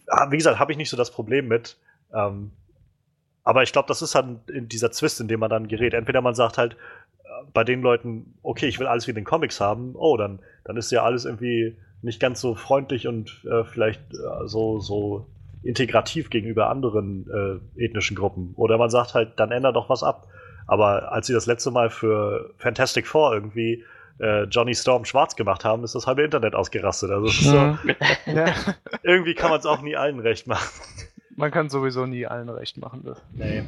[0.07, 1.77] Ah, Wie gesagt, habe ich nicht so das Problem mit.
[2.13, 2.51] Ähm,
[3.43, 5.93] aber ich glaube, das ist dann in dieser Zwist, in dem man dann gerät.
[5.93, 6.73] Entweder man sagt halt
[7.23, 10.39] äh, bei den Leuten, okay, ich will alles wie in den Comics haben, oh, dann,
[10.65, 15.25] dann ist ja alles irgendwie nicht ganz so freundlich und äh, vielleicht äh, so, so
[15.63, 18.53] integrativ gegenüber anderen äh, ethnischen Gruppen.
[18.55, 20.27] Oder man sagt halt, dann ändert doch was ab.
[20.69, 23.83] Aber als sie das letzte Mal für Fantastic Four irgendwie
[24.19, 27.09] äh, Johnny Storm schwarz gemacht haben, ist das halbe Internet ausgerastet.
[27.09, 27.55] Also so,
[28.27, 28.53] ja,
[29.03, 30.69] irgendwie kann man es auch nie allen recht machen.
[31.35, 33.01] man kann sowieso nie allen recht machen.
[33.03, 33.19] Das.
[33.33, 33.63] Nee.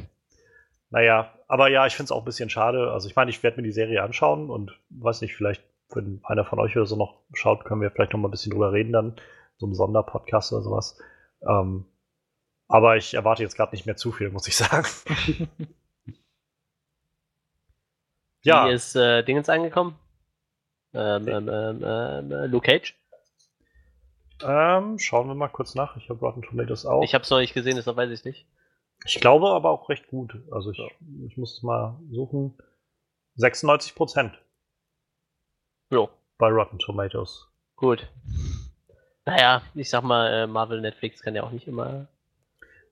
[0.90, 2.92] Naja, aber ja, ich finde es auch ein bisschen schade.
[2.92, 6.44] Also ich meine, ich werde mir die Serie anschauen und weiß nicht, vielleicht, wenn einer
[6.44, 8.92] von euch oder so noch schaut, können wir vielleicht noch mal ein bisschen drüber reden
[8.92, 9.16] dann.
[9.56, 10.98] So ein Sonderpodcast oder sowas.
[11.48, 11.86] Ähm,
[12.68, 14.86] aber ich erwarte jetzt gerade nicht mehr zu viel, muss ich sagen.
[18.42, 19.98] ja, Wie ist äh, Dingens angekommen?
[20.94, 22.94] Ähm, ähm, ähm, ähm, äh, Luke Cage?
[24.42, 25.96] ähm, schauen wir mal kurz nach.
[25.96, 27.02] Ich habe Rotten Tomatoes auch.
[27.04, 28.46] Ich habe es noch nicht gesehen, deshalb weiß ich nicht.
[29.04, 30.34] Ich glaube aber auch recht gut.
[30.50, 30.80] Also ich,
[31.26, 32.56] ich muss es mal suchen.
[33.36, 34.38] 96 Prozent
[35.90, 37.48] Jo, bei Rotten Tomatoes.
[37.76, 38.08] gut.
[39.24, 42.08] Naja, ich sag mal, äh, Marvel Netflix kann ja auch nicht immer.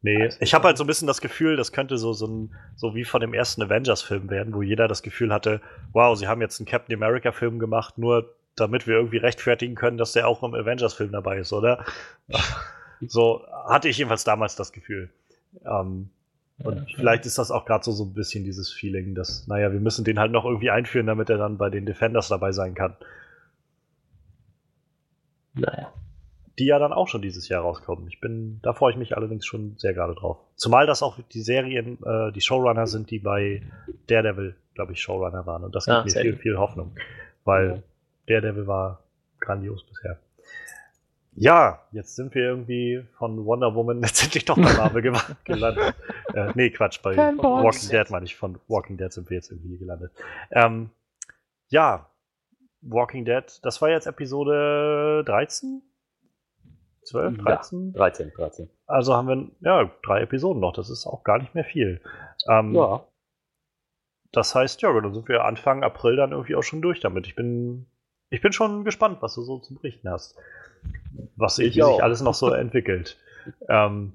[0.02, 2.54] Nee, Alles ich habe halt so ein bisschen das Gefühl, das könnte so, so, ein,
[2.76, 5.60] so wie von dem ersten Avengers-Film werden, wo jeder das Gefühl hatte,
[5.92, 10.12] wow, sie haben jetzt einen Captain America-Film gemacht, nur damit wir irgendwie rechtfertigen können, dass
[10.12, 11.84] der auch im Avengers-Film dabei ist, oder?
[13.06, 15.10] so hatte ich jedenfalls damals das Gefühl.
[15.64, 16.10] Ähm,
[16.62, 19.80] und vielleicht ist das auch gerade so, so ein bisschen dieses Feeling, dass, naja, wir
[19.80, 22.96] müssen den halt noch irgendwie einführen, damit er dann bei den Defenders dabei sein kann.
[25.54, 25.92] Naja.
[26.60, 28.06] Die ja dann auch schon dieses Jahr rauskommen.
[28.06, 30.38] Ich bin, da freue ich mich allerdings schon sehr gerade drauf.
[30.54, 33.62] Zumal das auch die Serien, äh, die Showrunner sind, die bei
[34.06, 35.64] Daredevil, glaube ich, Showrunner waren.
[35.64, 36.94] Und das gibt Ah, mir viel, viel Hoffnung.
[37.44, 37.82] Weil
[38.28, 39.02] Daredevil war
[39.40, 40.18] grandios bisher.
[41.32, 45.12] Ja, jetzt sind wir irgendwie von Wonder Woman letztendlich doch bei Marvel ge-
[45.44, 45.94] gelandet.
[46.34, 47.64] äh, nee, Quatsch, bei Fanboys.
[47.64, 48.36] Walking Dead meine ich.
[48.36, 50.12] Von Walking Dead sind wir jetzt irgendwie gelandet.
[50.50, 50.90] Ähm,
[51.68, 52.10] ja,
[52.82, 55.82] Walking Dead, das war jetzt Episode 13?
[57.10, 57.42] 12, Ja.
[57.44, 57.92] 13?
[57.92, 58.70] 13, 13.
[58.86, 62.00] Also haben wir ja drei Episoden noch, das ist auch gar nicht mehr viel.
[62.48, 63.04] Ähm, Ja.
[64.32, 67.26] Das heißt, ja, dann sind wir Anfang April dann irgendwie auch schon durch damit.
[67.26, 67.86] Ich bin,
[68.30, 70.36] ich bin schon gespannt, was du so zu berichten hast.
[71.36, 72.00] Was sich, Ich sich auch.
[72.00, 73.18] alles noch so entwickelt.
[73.68, 74.12] Ähm,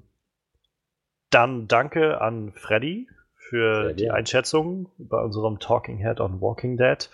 [1.30, 4.18] dann danke an Freddy für Sehr die gerne.
[4.18, 7.10] Einschätzung bei unserem Talking Head on Walking Dead.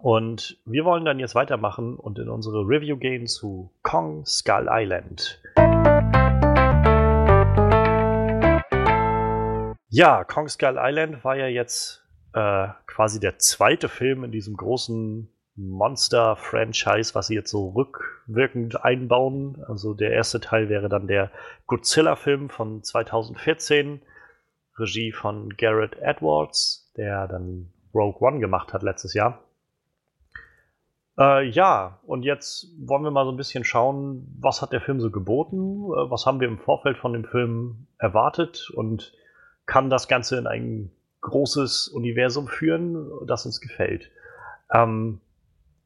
[0.00, 5.40] Und wir wollen dann jetzt weitermachen und in unsere Review gehen zu Kong Skull Island.
[9.88, 15.30] Ja, Kong Skull Island war ja jetzt äh, quasi der zweite Film in diesem großen
[15.56, 19.64] Monster-Franchise, was sie jetzt so rückwirkend einbauen.
[19.68, 21.30] Also der erste Teil wäre dann der
[21.66, 24.02] Godzilla-Film von 2014,
[24.76, 29.43] Regie von Garrett Edwards, der dann Rogue One gemacht hat letztes Jahr.
[31.18, 35.00] Äh, ja, und jetzt wollen wir mal so ein bisschen schauen, was hat der Film
[35.00, 39.12] so geboten, äh, was haben wir im Vorfeld von dem Film erwartet und
[39.66, 40.90] kann das Ganze in ein
[41.20, 44.10] großes Universum führen, das uns gefällt.
[44.72, 45.20] Ähm,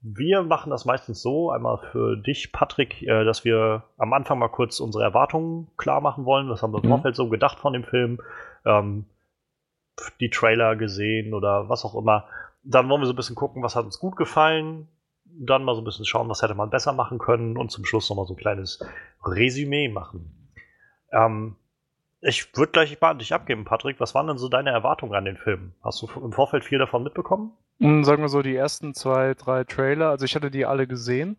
[0.00, 4.48] wir machen das meistens so, einmal für dich, Patrick, äh, dass wir am Anfang mal
[4.48, 6.48] kurz unsere Erwartungen klar machen wollen.
[6.48, 6.94] Was haben wir im Mhm.
[6.94, 8.20] Vorfeld so gedacht von dem Film?
[8.64, 9.04] Ähm,
[10.20, 12.24] die Trailer gesehen oder was auch immer.
[12.62, 14.88] Dann wollen wir so ein bisschen gucken, was hat uns gut gefallen.
[15.40, 17.56] Dann mal so ein bisschen schauen, was hätte man besser machen können.
[17.56, 18.84] Und zum Schluss nochmal so ein kleines
[19.24, 20.50] Resümee machen.
[21.12, 21.56] Ähm,
[22.20, 24.00] ich würde gleich mal an dich abgeben, Patrick.
[24.00, 25.72] Was waren denn so deine Erwartungen an den Film?
[25.82, 27.52] Hast du im Vorfeld viel davon mitbekommen?
[27.78, 31.36] Mm, Sagen wir so, die ersten zwei, drei Trailer, also ich hatte die alle gesehen,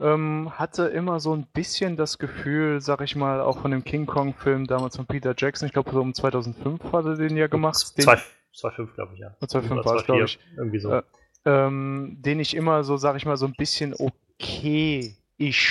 [0.00, 4.06] ähm, hatte immer so ein bisschen das Gefühl, sag ich mal, auch von dem King
[4.06, 7.96] Kong-Film damals von Peter Jackson, ich glaube so um 2005 hat er den ja gemacht.
[7.96, 9.28] Den, 2,5 glaube ich, ja.
[9.42, 10.38] 2,5 Oder war es, glaube 2,4, ich.
[10.56, 10.90] Irgendwie so.
[10.92, 11.02] Äh,
[11.46, 15.68] ähm, den ich immer so, sag ich mal, so ein bisschen okay ich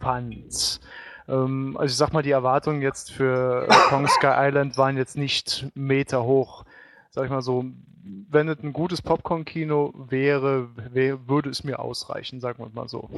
[0.00, 0.80] fand.
[1.28, 5.66] Ähm, also ich sag mal, die Erwartungen jetzt für Kong Sky Island waren jetzt nicht
[5.74, 6.64] Meter hoch.
[7.10, 7.64] Sag ich mal so,
[8.30, 13.10] wenn es ein gutes Popcorn-Kino wäre, wär, würde es mir ausreichen, sagen wir mal so.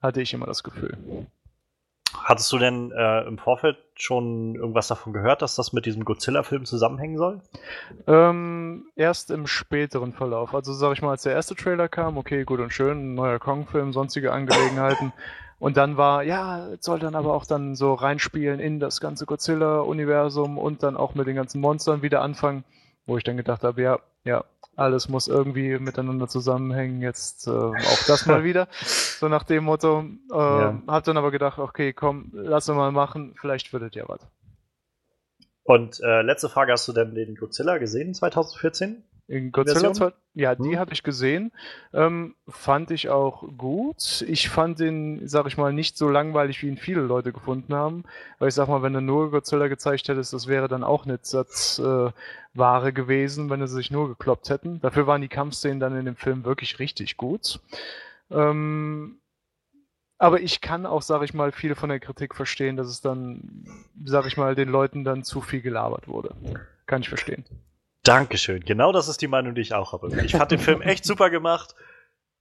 [0.00, 0.96] Hatte ich immer das Gefühl.
[2.14, 6.64] Hattest du denn äh, im Vorfeld schon irgendwas davon gehört, dass das mit diesem Godzilla-Film
[6.64, 7.40] zusammenhängen soll?
[8.06, 10.54] Ähm, erst im späteren Verlauf.
[10.54, 13.92] Also sag ich mal, als der erste Trailer kam, okay, gut und schön, neuer Kong-Film,
[13.92, 15.12] sonstige Angelegenheiten.
[15.58, 20.56] Und dann war, ja, soll dann aber auch dann so reinspielen in das ganze Godzilla-Universum
[20.56, 22.64] und dann auch mit den ganzen Monstern wieder anfangen,
[23.06, 24.44] wo ich dann gedacht habe, ja, ja,
[24.78, 28.68] alles muss irgendwie miteinander zusammenhängen, jetzt äh, auch das mal wieder.
[29.18, 30.80] So nach dem Motto, äh, ja.
[30.86, 34.20] hab dann aber gedacht, okay, komm, lass uns mal machen, vielleicht wird es ja was.
[35.64, 39.02] Und äh, letzte Frage, hast du denn den Godzilla gesehen 2014?
[39.28, 40.78] In Godzilla 2, ja, die hm.
[40.78, 41.52] habe ich gesehen.
[41.92, 44.24] Ähm, fand ich auch gut.
[44.26, 48.04] Ich fand den, sag ich mal, nicht so langweilig, wie ihn viele Leute gefunden haben.
[48.38, 51.26] Weil ich sag mal, wenn du nur Godzilla gezeigt hättest, das wäre dann auch nicht
[51.26, 52.10] Satz äh,
[52.92, 54.80] gewesen, wenn sie sich nur gekloppt hätten.
[54.80, 57.60] Dafür waren die Kampfszenen dann in dem Film wirklich richtig gut.
[58.30, 59.20] Ähm,
[60.16, 63.66] aber ich kann auch, sag ich mal, viel von der Kritik verstehen, dass es dann,
[64.04, 66.34] sag ich mal, den Leuten dann zu viel gelabert wurde.
[66.86, 67.44] Kann ich verstehen.
[68.08, 68.64] Dankeschön.
[68.64, 70.08] Genau das ist die Meinung, die ich auch habe.
[70.24, 71.74] Ich fand den Film echt super gemacht.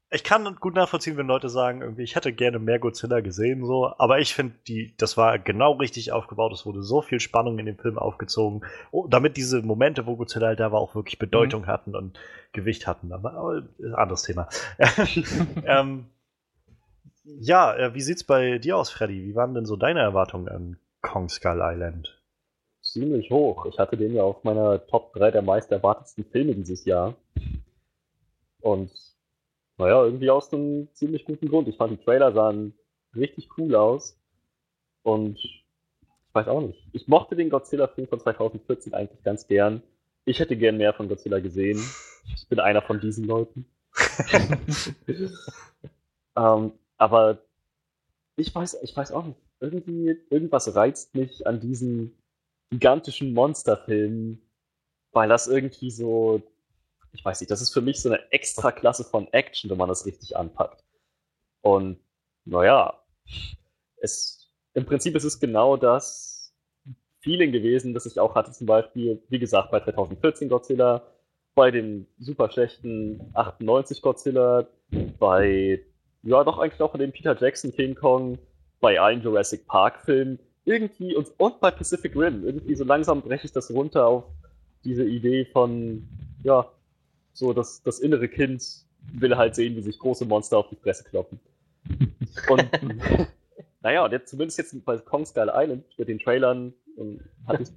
[0.09, 3.93] Ich kann gut nachvollziehen, wenn Leute sagen, irgendwie, ich hätte gerne mehr Godzilla gesehen, so.
[3.97, 6.53] Aber ich finde, die, das war genau richtig aufgebaut.
[6.53, 10.47] Es wurde so viel Spannung in dem Film aufgezogen, oh, damit diese Momente, wo Godzilla
[10.47, 11.67] halt da war, auch wirklich Bedeutung mhm.
[11.67, 12.17] hatten und
[12.53, 13.11] Gewicht hatten.
[13.11, 13.63] Aber, aber
[13.95, 14.47] anderes Thema.
[15.65, 16.05] ähm,
[17.25, 19.21] ja, äh, wie sieht's bei dir aus, Freddy?
[19.21, 22.16] Wie waren denn so deine Erwartungen an Kong Skull Island?
[22.91, 23.65] Ziemlich hoch.
[23.65, 27.15] Ich hatte den ja auf meiner Top 3 der meist erwartetsten Filme dieses Jahr.
[28.61, 28.91] Und
[29.77, 31.67] naja, irgendwie aus einem ziemlich guten Grund.
[31.67, 32.73] Ich fand die Trailer sahen
[33.15, 34.19] richtig cool aus.
[35.03, 35.65] Und ich
[36.33, 36.83] weiß auch nicht.
[36.93, 39.81] Ich mochte den Godzilla-Film von 2014 eigentlich ganz gern.
[40.25, 41.79] Ich hätte gern mehr von Godzilla gesehen.
[42.35, 43.65] Ich bin einer von diesen Leuten.
[46.35, 47.37] ähm, aber
[48.35, 49.39] ich weiß, ich weiß auch nicht.
[49.59, 52.16] Irgendwie, irgendwas reizt mich an diesen
[52.69, 54.41] gigantischen Monsterfilmen,
[55.11, 56.41] weil das irgendwie so,
[57.13, 59.89] ich weiß nicht, das ist für mich so eine extra Klasse von Action, wenn man
[59.89, 60.83] das richtig anpackt.
[61.61, 61.99] Und
[62.45, 63.01] naja,
[63.97, 66.53] es, im Prinzip ist es genau das
[67.21, 71.03] Feeling gewesen, das ich auch hatte, zum Beispiel, wie gesagt, bei 2014 Godzilla,
[71.55, 74.67] bei dem super schlechten 98 Godzilla,
[75.19, 75.83] bei,
[76.23, 78.37] ja, doch eigentlich auch bei dem Peter Jackson King Kong,
[78.79, 83.45] bei allen Jurassic Park Filmen irgendwie, und, und bei Pacific Rim, irgendwie so langsam breche
[83.45, 84.25] ich das runter auf
[84.83, 86.07] diese Idee von,
[86.43, 86.69] ja,
[87.33, 88.63] so das, das innere Kind
[89.13, 91.39] will halt sehen, wie sich große Monster auf die Fresse kloppen.
[92.49, 92.69] Und
[93.81, 97.69] naja, und jetzt, zumindest jetzt bei Kong Skull Island mit den Trailern und, hatte ich,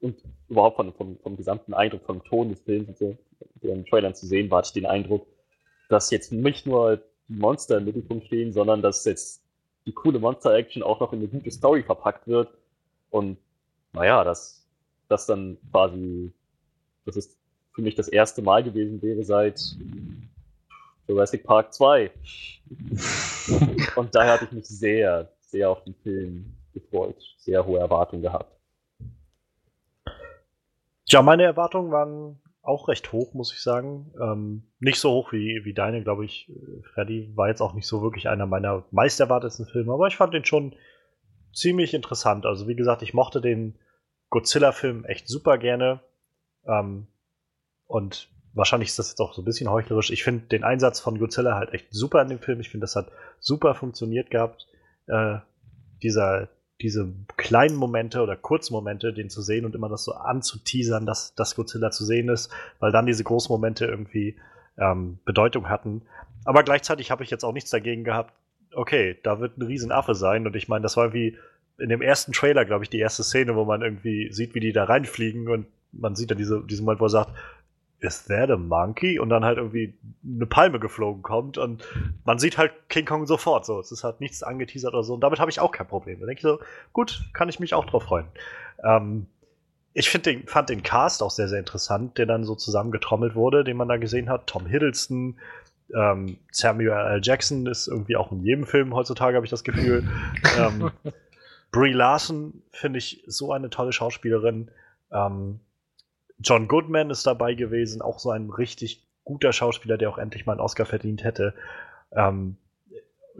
[0.00, 0.16] und
[0.48, 3.16] überhaupt von, vom, vom gesamten Eindruck vom Ton des Films und so,
[3.62, 5.26] den Trailern zu sehen, war ich den Eindruck,
[5.90, 9.42] dass jetzt nicht nur die Monster im Mittelpunkt stehen, sondern dass jetzt
[9.86, 12.50] die coole Monster-Action auch noch in eine gute Story verpackt wird.
[13.10, 13.38] Und
[13.92, 14.66] naja, dass
[15.08, 16.32] das dann quasi,
[17.04, 17.38] das ist
[17.72, 19.60] für mich das erste Mal gewesen wäre seit
[21.06, 22.10] Jurassic Park 2.
[23.94, 28.52] Und daher hatte ich mich sehr, sehr auf den Film gefreut, sehr hohe Erwartungen gehabt.
[31.08, 34.12] Ja, meine Erwartungen waren auch recht hoch, muss ich sagen.
[34.20, 36.50] Ähm, nicht so hoch wie, wie deine, glaube ich.
[36.92, 40.34] Freddy war jetzt auch nicht so wirklich einer meiner meist erwartetsten Filme, aber ich fand
[40.34, 40.74] den schon
[41.52, 42.46] ziemlich interessant.
[42.46, 43.78] Also, wie gesagt, ich mochte den
[44.30, 46.00] Godzilla-Film echt super gerne.
[46.66, 47.08] Ähm,
[47.86, 50.10] und wahrscheinlich ist das jetzt auch so ein bisschen heuchlerisch.
[50.10, 52.60] Ich finde den Einsatz von Godzilla halt echt super in dem Film.
[52.60, 54.66] Ich finde, das hat super funktioniert gehabt.
[55.06, 55.38] Äh,
[56.02, 56.48] dieser,
[56.80, 61.56] diese kleinen Momente oder Kurzmomente, den zu sehen und immer das so anzuteasern, dass, dass
[61.56, 64.36] Godzilla zu sehen ist, weil dann diese großen Momente irgendwie
[64.78, 66.02] ähm, Bedeutung hatten.
[66.44, 68.34] Aber gleichzeitig habe ich jetzt auch nichts dagegen gehabt,
[68.74, 71.36] okay, da wird ein Riesenaffe sein und ich meine, das war wie
[71.78, 74.72] in dem ersten Trailer, glaube ich, die erste Szene, wo man irgendwie sieht, wie die
[74.72, 77.30] da reinfliegen und man sieht dann diese, diesen Moment, wo er sagt,
[78.00, 79.18] is that a monkey?
[79.18, 79.94] Und dann halt irgendwie
[80.24, 81.84] eine Palme geflogen kommt und
[82.24, 83.80] man sieht halt King Kong sofort so.
[83.80, 85.14] Es ist halt nichts angeteasert oder so.
[85.14, 86.20] Und damit habe ich auch kein Problem.
[86.20, 86.58] Da denke ich so,
[86.92, 88.26] gut, kann ich mich auch drauf freuen.
[88.84, 89.26] Ähm,
[89.98, 93.78] ich den, fand den Cast auch sehr, sehr interessant, der dann so zusammengetrommelt wurde, den
[93.78, 94.46] man da gesehen hat.
[94.46, 95.38] Tom Hiddleston,
[95.94, 97.20] ähm, Samuel L.
[97.22, 100.06] Jackson ist irgendwie auch in jedem Film heutzutage, habe ich das Gefühl.
[100.58, 100.90] ähm,
[101.72, 104.70] Brie Larson finde ich so eine tolle Schauspielerin.
[105.10, 105.60] Ähm,
[106.38, 110.52] John Goodman ist dabei gewesen, auch so ein richtig guter Schauspieler, der auch endlich mal
[110.52, 111.54] einen Oscar verdient hätte.
[112.12, 112.56] Ähm,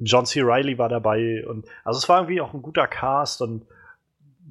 [0.00, 0.40] John C.
[0.40, 3.66] Riley war dabei und also es war irgendwie auch ein guter Cast und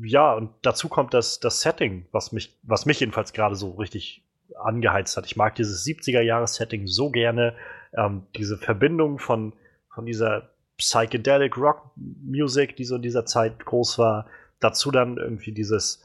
[0.02, 4.24] ja, und dazu kommt das, das Setting, was mich, was mich jedenfalls gerade so richtig
[4.62, 5.26] angeheizt hat.
[5.26, 7.56] Ich mag dieses 70er-Jahres-Setting so gerne.
[7.94, 9.54] Ähm, diese Verbindung von,
[9.90, 14.26] von dieser Psychedelic Rock Music, die so in dieser Zeit groß war.
[14.60, 16.04] Dazu dann irgendwie dieses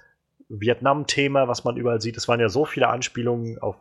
[0.50, 2.16] Vietnam-Thema, was man überall sieht.
[2.16, 3.76] Es waren ja so viele Anspielungen auf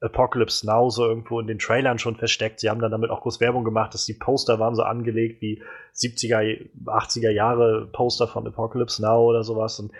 [0.00, 2.60] Apocalypse Now so irgendwo in den Trailern schon versteckt.
[2.60, 5.62] Sie haben dann damit auch groß Werbung gemacht, dass die Poster waren so angelegt wie
[5.94, 9.78] 70er, 80er Jahre Poster von Apocalypse Now oder sowas.
[9.78, 9.92] Und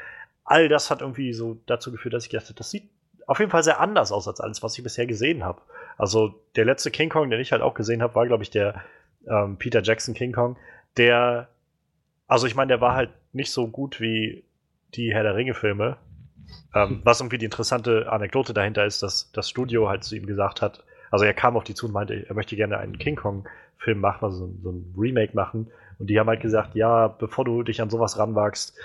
[0.45, 2.91] all das hat irgendwie so dazu geführt, dass ich gedacht habe, das sieht
[3.27, 5.61] auf jeden Fall sehr anders aus als alles, was ich bisher gesehen habe.
[5.99, 8.83] Also der letzte King Kong, den ich halt auch gesehen habe, war, glaube ich, der
[9.27, 10.57] ähm, Peter Jackson King Kong.
[10.97, 11.49] Der,
[12.29, 14.45] also ich meine, der war halt nicht so gut wie
[14.95, 15.97] die Herr der Ringe-Filme.
[16.75, 20.63] Ähm, was irgendwie die interessante Anekdote dahinter ist, dass das Studio halt zu ihm gesagt
[20.63, 24.01] hat, also er kam auf die zu und meinte, er möchte gerne einen King Kong-Film
[24.01, 25.69] machen, also so ein Remake machen.
[25.99, 28.77] Und die haben halt gesagt, ja, bevor du dich an sowas ranwagst,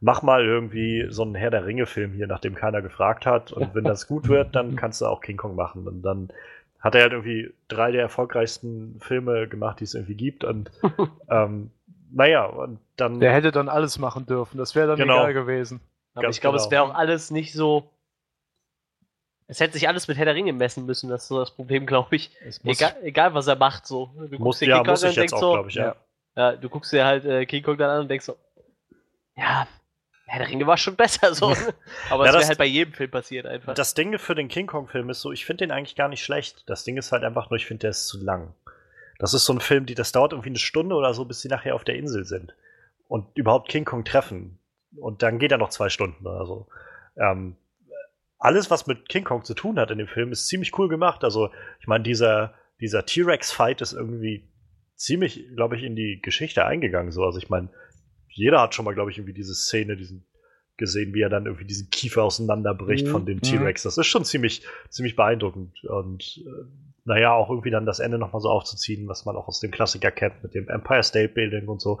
[0.00, 3.52] mach mal irgendwie so einen Herr der Ringe-Film hier, nachdem keiner gefragt hat.
[3.52, 5.86] Und wenn das gut wird, dann kannst du auch King Kong machen.
[5.88, 6.30] Und dann
[6.80, 10.44] hat er halt irgendwie drei der erfolgreichsten Filme gemacht, die es irgendwie gibt.
[10.44, 10.70] Und
[11.30, 11.70] ähm,
[12.12, 13.20] naja, und dann.
[13.20, 15.20] Der hätte dann alles machen dürfen, das wäre dann Genau.
[15.20, 15.80] egal gewesen.
[16.14, 16.64] Aber Ganz ich glaube, genau.
[16.66, 17.90] es wäre auch alles nicht so.
[19.46, 21.84] Es hätte sich alles mit Herr der Ringe messen müssen, das ist so das Problem,
[21.84, 22.30] glaube ich.
[22.62, 24.10] Egal, egal, was er macht, so.
[24.30, 25.74] Du muss, dir ja, King Kong an ich und jetzt denkst auch, so, glaube ich,
[25.74, 25.96] ja.
[26.36, 26.52] ja.
[26.56, 28.36] Du guckst dir halt äh, King Kong dann an und denkst so,
[29.36, 29.66] ja,
[30.26, 31.46] Herr der Ringe war schon besser so.
[32.10, 33.74] Aber Ja, das das- wäre halt bei jedem Film passiert einfach.
[33.74, 36.62] Das Ding für den King Kong-Film ist so, ich finde den eigentlich gar nicht schlecht.
[36.70, 38.54] Das Ding ist halt einfach nur, ich finde, der ist zu lang.
[39.18, 41.48] Das ist so ein Film, die, das dauert irgendwie eine Stunde oder so, bis sie
[41.48, 42.54] nachher auf der Insel sind.
[43.08, 44.59] Und überhaupt King Kong treffen.
[44.96, 46.66] Und dann geht er noch zwei Stunden oder so.
[47.16, 47.56] Ähm,
[48.38, 51.24] alles, was mit King Kong zu tun hat in dem Film, ist ziemlich cool gemacht.
[51.24, 54.48] Also, ich meine, dieser, dieser T-Rex-Fight ist irgendwie
[54.96, 57.12] ziemlich, glaube ich, in die Geschichte eingegangen.
[57.12, 57.22] So.
[57.24, 57.68] Also, ich meine,
[58.28, 60.26] jeder hat schon mal, glaube ich, irgendwie diese Szene, diesen
[60.78, 63.10] gesehen, wie er dann irgendwie diesen Kiefer auseinanderbricht Mhm.
[63.10, 63.82] von dem T-Rex.
[63.82, 65.84] Das ist schon ziemlich, ziemlich beeindruckend.
[65.84, 66.64] Und äh,
[67.04, 70.10] naja, auch irgendwie dann das Ende nochmal so aufzuziehen, was man auch aus dem Klassiker
[70.10, 72.00] kennt, mit dem Empire State Building und so.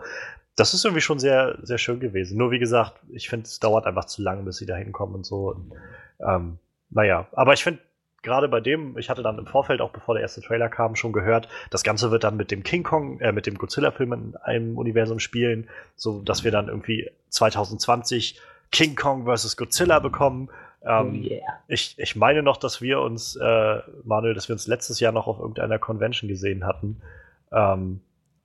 [0.60, 2.36] Das ist irgendwie schon sehr, sehr schön gewesen.
[2.36, 5.24] Nur wie gesagt, ich finde, es dauert einfach zu lange, bis sie da hinkommen und
[5.24, 5.54] so.
[5.54, 5.72] Und,
[6.20, 6.58] ähm,
[6.90, 7.80] naja, aber ich finde,
[8.20, 11.12] gerade bei dem, ich hatte dann im Vorfeld, auch bevor der erste Trailer kam, schon
[11.12, 14.76] gehört, das Ganze wird dann mit dem King Kong, äh, mit dem Godzilla-Film in einem
[14.76, 18.38] Universum spielen, so dass wir dann irgendwie 2020
[18.70, 19.56] King Kong vs.
[19.56, 20.50] Godzilla bekommen.
[20.84, 21.40] Ähm, yeah.
[21.68, 25.26] ich, ich meine noch, dass wir uns, äh, Manuel, dass wir uns letztes Jahr noch
[25.26, 27.00] auf irgendeiner Convention gesehen hatten
[27.50, 28.00] ähm,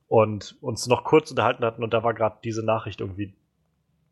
[0.07, 3.33] und uns noch kurz unterhalten hatten und da war gerade diese Nachricht irgendwie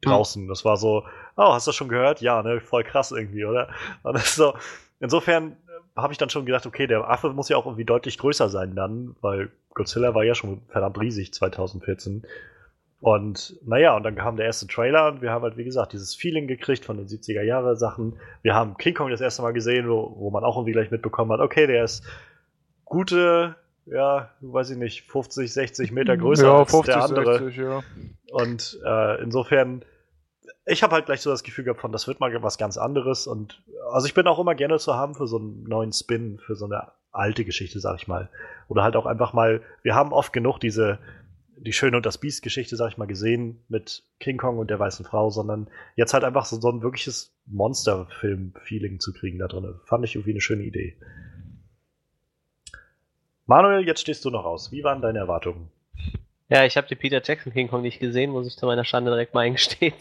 [0.02, 0.48] draußen.
[0.48, 1.04] Das war so,
[1.38, 2.22] oh, hast du das schon gehört?
[2.22, 3.70] Ja, ne, voll krass irgendwie, oder?
[4.04, 4.54] Und das ist so,
[5.00, 5.58] insofern
[5.96, 8.76] habe ich dann schon gedacht, okay, der Affe muss ja auch irgendwie deutlich größer sein
[8.76, 12.26] dann, weil Godzilla war ja schon verdammt riesig 2014.
[13.00, 16.16] Und naja, und dann kam der erste Trailer und wir haben halt, wie gesagt, dieses
[16.16, 18.18] Feeling gekriegt von den 70er Jahre Sachen.
[18.44, 21.32] Wir haben King Kong das erste Mal gesehen, wo, wo man auch irgendwie gleich mitbekommen
[21.32, 22.04] hat, okay, der ist
[22.86, 23.56] gute,
[23.86, 27.40] ja, weiß ich nicht, 50, 60 Meter größer ja, als 50, der andere.
[27.40, 27.84] 60, ja.
[28.32, 29.84] Und äh, insofern,
[30.66, 33.28] ich habe halt gleich so das Gefühl gehabt von, das wird mal was ganz anderes.
[33.28, 36.56] Und also ich bin auch immer gerne zu haben für so einen neuen Spin, für
[36.56, 38.30] so eine alte Geschichte, sag ich mal.
[38.68, 41.00] Oder halt auch einfach mal, wir haben oft genug diese,
[41.58, 45.06] die Schöne und das Biest-Geschichte, sag ich mal, gesehen mit King Kong und der weißen
[45.06, 49.76] Frau, sondern jetzt halt einfach so, so ein wirkliches Monsterfilm-Feeling zu kriegen da drin.
[49.86, 50.98] Fand ich irgendwie eine schöne Idee.
[53.46, 54.72] Manuel, jetzt stehst du noch aus.
[54.72, 55.70] Wie waren deine Erwartungen?
[56.50, 59.12] Ja, ich habe den Peter Jackson King Kong nicht gesehen, muss ich zu meiner Schande
[59.12, 59.94] direkt mal eingestehen.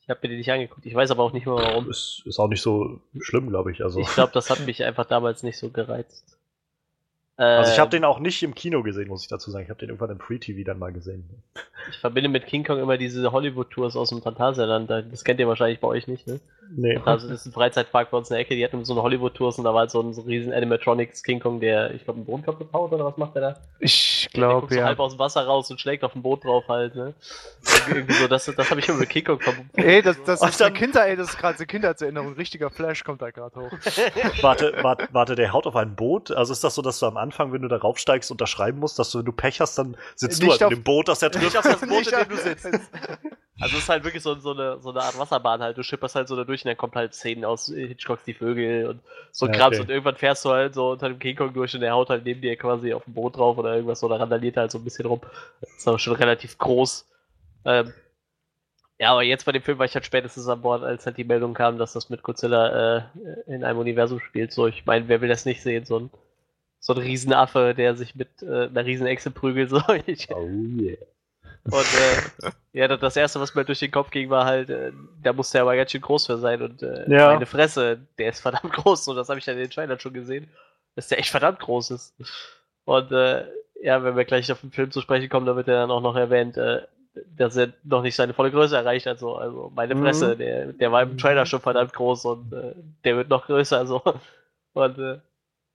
[0.00, 0.86] Ich habe mir den nicht angeguckt.
[0.86, 1.90] Ich weiß aber auch nicht mehr warum.
[1.90, 3.82] Ist, ist auch nicht so schlimm, glaube ich.
[3.82, 4.00] Also.
[4.00, 6.37] Ich glaube, das hat mich einfach damals nicht so gereizt.
[7.40, 9.64] Also ich habe den auch nicht im Kino gesehen, muss ich dazu sagen.
[9.64, 11.28] Ich habe den irgendwann im Free TV dann mal gesehen.
[11.90, 14.90] Ich verbinde mit King Kong immer diese Hollywood-Tours aus dem Phantasialand.
[14.90, 16.40] Das kennt ihr wahrscheinlich bei euch nicht, ne?
[16.70, 17.00] Nee.
[17.06, 19.56] Also das ist ein Freizeitpark bei uns in der Ecke, die hatten so eine Hollywood-Tours
[19.56, 22.26] und da war halt so ein, so riesen Animatronics King Kong, der, ich glaube, einen
[22.26, 23.56] Boden kaputt haut oder was macht der da?
[23.78, 24.84] Ich Der guckt glaube, so ja.
[24.86, 27.14] halb aus dem Wasser raus und schlägt auf ein Boot drauf halt, ne?
[27.88, 29.70] Irgendwie so, das, das habe ich immer mit King Kong verbunden.
[29.76, 32.34] Ey, das, das ist dann- Kinder, ey, das ist gerade eine Kindheitserinnerung.
[32.34, 33.70] Richtiger Flash kommt da gerade hoch.
[34.42, 36.30] Warte, warte, warte, der haut auf ein Boot.
[36.32, 39.10] Also ist das so, dass du am Anfang, wenn du da raufsteigst, unterschreiben musst, dass
[39.10, 41.18] du, wenn du Pech hast, dann sitzt Nicht du halt auf- in dem Boot, das
[41.20, 41.56] der Nicht trifft.
[41.56, 42.68] auf das Boot, Nicht in dem du sitzt.
[43.60, 45.76] Also es ist halt wirklich so, so, eine, so eine Art Wasserbahn halt.
[45.76, 48.86] Du schipperst halt so da durch und dann kommt halt Szenen aus Hitchcocks Die Vögel
[48.86, 49.00] und
[49.32, 49.82] so ein Ja, Krams okay.
[49.82, 52.24] und irgendwann fährst du halt so unter dem King Kong durch und der haut halt
[52.24, 54.78] neben dir quasi auf dem Boot drauf oder irgendwas so, da randaliert er halt so
[54.78, 55.20] ein bisschen rum.
[55.60, 57.08] Das ist aber schon relativ groß.
[57.64, 57.92] Ähm,
[59.00, 61.24] ja, aber jetzt bei dem Film war ich halt spätestens an Bord, als halt die
[61.24, 63.02] Meldung kam, dass das mit Godzilla äh,
[63.48, 64.52] in einem Universum spielt.
[64.52, 65.84] So, ich meine, wer will das nicht sehen?
[65.84, 66.10] So ein,
[66.88, 69.68] so ein Riesenaffe, der sich mit äh, einer Riesenechse prügelt.
[69.70, 69.82] So.
[70.30, 70.96] Oh yeah.
[71.70, 74.90] und äh, ja, das- erste, was mir durch den Kopf ging, war halt, äh,
[75.22, 76.62] da muss der aber ganz schön groß für sein.
[76.62, 77.26] Und äh, Ja.
[77.34, 79.06] meine Fresse, der ist verdammt groß.
[79.08, 80.48] Und das habe ich dann in den Trailern schon gesehen,
[80.96, 82.14] dass der echt verdammt groß ist.
[82.86, 83.44] Und äh,
[83.82, 86.00] ja, wenn wir gleich auf den Film zu sprechen kommen, da wird er dann auch
[86.00, 86.80] noch erwähnt, äh,
[87.36, 89.18] dass er noch nicht seine volle Größe erreicht hat.
[89.18, 89.36] So.
[89.36, 90.04] Also meine Mhm.
[90.04, 92.72] Fresse, der, der war im Trailer schon verdammt groß und äh,
[93.04, 93.86] der wird noch größer.
[93.86, 94.02] So.
[94.72, 95.18] Und äh,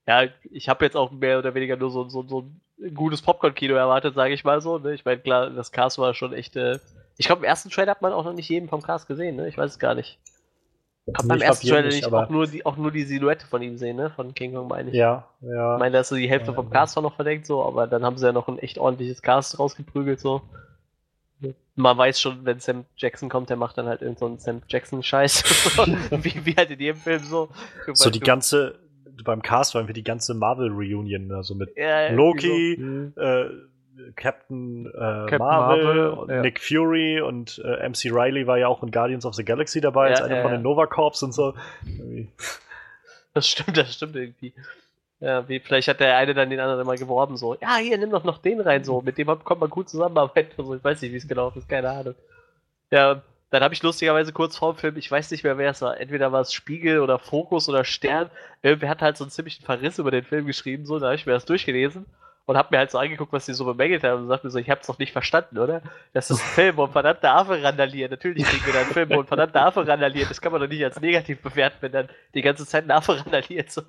[0.08, 2.51] ja, ich habe jetzt auch mehr oder weniger nur so, so, so
[2.82, 4.78] ein gutes Popcorn-Kino erwartet, sage ich mal so.
[4.78, 4.93] Ne?
[4.93, 6.56] Ich meine, klar, das Cast war schon echt.
[6.56, 6.80] Äh,
[7.18, 9.47] ich glaube, im ersten Trailer hat man auch noch nicht jeden vom Cast gesehen, ne?
[9.47, 10.20] Ich weiß es gar nicht.
[11.16, 13.97] Hab beim ersten Trailer nicht, auch nur, die, auch nur die Silhouette von ihm sehen,
[13.97, 14.10] ne?
[14.10, 14.95] Von King Kong meine ich.
[14.95, 15.76] Ja, ja.
[15.76, 16.70] Ich meine, da ist so die Hälfte Ja, vom.
[16.70, 19.60] Cast war noch verdeckt, so, aber dann haben sie ja noch ein echt ordentliches Cast
[19.60, 20.41] rausgeprügelt, so.
[21.76, 25.43] Man weiß schon, wenn Sam Jackson kommt, der macht dann halt irgendeinen so Sam Jackson-Scheiß.
[26.12, 27.49] wie, wie halt in jedem Film so.
[27.93, 28.80] so die ganze,
[29.24, 33.14] beim Cast war irgendwie die ganze Marvel-Reunion, also mit Ja, Loki, Mhm.
[33.16, 33.45] äh,
[34.16, 36.41] Captain, äh, Captain Marvel, Marvel, und ja.
[36.41, 40.09] Nick Fury und äh, MC Riley war ja auch in Guardians of the Galaxy dabei,
[40.09, 40.57] als einer ja, von ja.
[40.57, 41.51] den Nova Corps und so.
[41.51, 42.26] So.
[43.36, 44.53] Das stimmt, das stimmt irgendwie.
[45.20, 48.09] Ja, wie, vielleicht hat der eine dann den anderen immer geworben, so, ja, hier, nimm
[48.11, 50.51] doch noch den rein, so, mit dem kommt man gut zusammenarbeiten.
[50.57, 52.16] Also, ich weiß nicht, wie es gelaufen ist, keine Ahnung.
[52.91, 53.22] Ja,
[53.54, 55.99] dann habe ich lustigerweise kurz vor dem Film, ich weiß nicht mehr, wer es war,
[55.99, 58.32] entweder war es Spiegel oder Fokus oder Stern,
[58.64, 61.28] irgendwer hat halt so einen ziemlichen Verriss über den Film geschrieben, so, da habe ich
[61.28, 62.08] mir das durchgelesen
[62.45, 64.58] und habe mir halt so angeguckt, was die so bemängelt haben und sagt mir so,
[64.58, 65.84] ich hab's doch nicht verstanden, oder?
[66.14, 68.10] Das ist ein Film, wo ein verdammter Affe randaliert.
[68.10, 70.32] Natürlich kriegen wir da einen Film, wo ein verdammter Affe randaliert.
[70.32, 73.20] Das kann man doch nicht als negativ bewerten, wenn dann die ganze Zeit ein Affe
[73.20, 73.72] randaliert.
[73.72, 73.84] So.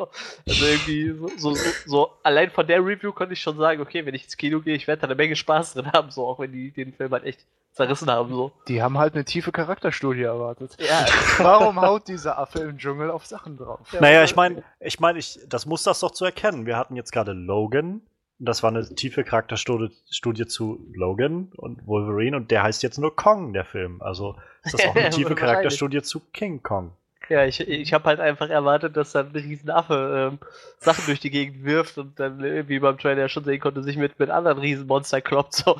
[0.46, 4.04] Also irgendwie so, so, so, so, allein von der Review konnte ich schon sagen, okay,
[4.04, 6.38] wenn ich ins Kino gehe, ich werde da eine Menge Spaß drin haben, so auch
[6.38, 8.30] wenn die den Film halt echt zerrissen haben.
[8.30, 8.52] So.
[8.68, 10.76] Die haben halt eine tiefe Charakterstudie erwartet.
[10.78, 11.04] Ja,
[11.38, 13.80] Warum haut dieser Affe im Dschungel auf Sachen drauf?
[13.92, 16.66] Ja, Naja, ich meine, ich meine, ich, das muss das doch zu erkennen.
[16.66, 18.00] Wir hatten jetzt gerade Logan.
[18.38, 23.14] Das war eine tiefe Charakterstudie Studie zu Logan und Wolverine und der heißt jetzt nur
[23.14, 24.02] Kong, der Film.
[24.02, 25.34] Also ist das auch eine tiefe.
[25.34, 26.92] Charakterstudie zu King Kong.
[27.28, 30.38] Ja, ich, ich habe halt einfach erwartet, dass dann ein Riesenaffe ähm,
[30.78, 34.18] Sachen durch die Gegend wirft und dann irgendwie beim Trailer schon sehen konnte, sich mit,
[34.18, 35.54] mit anderen Riesenmonster kloppt.
[35.54, 35.78] So.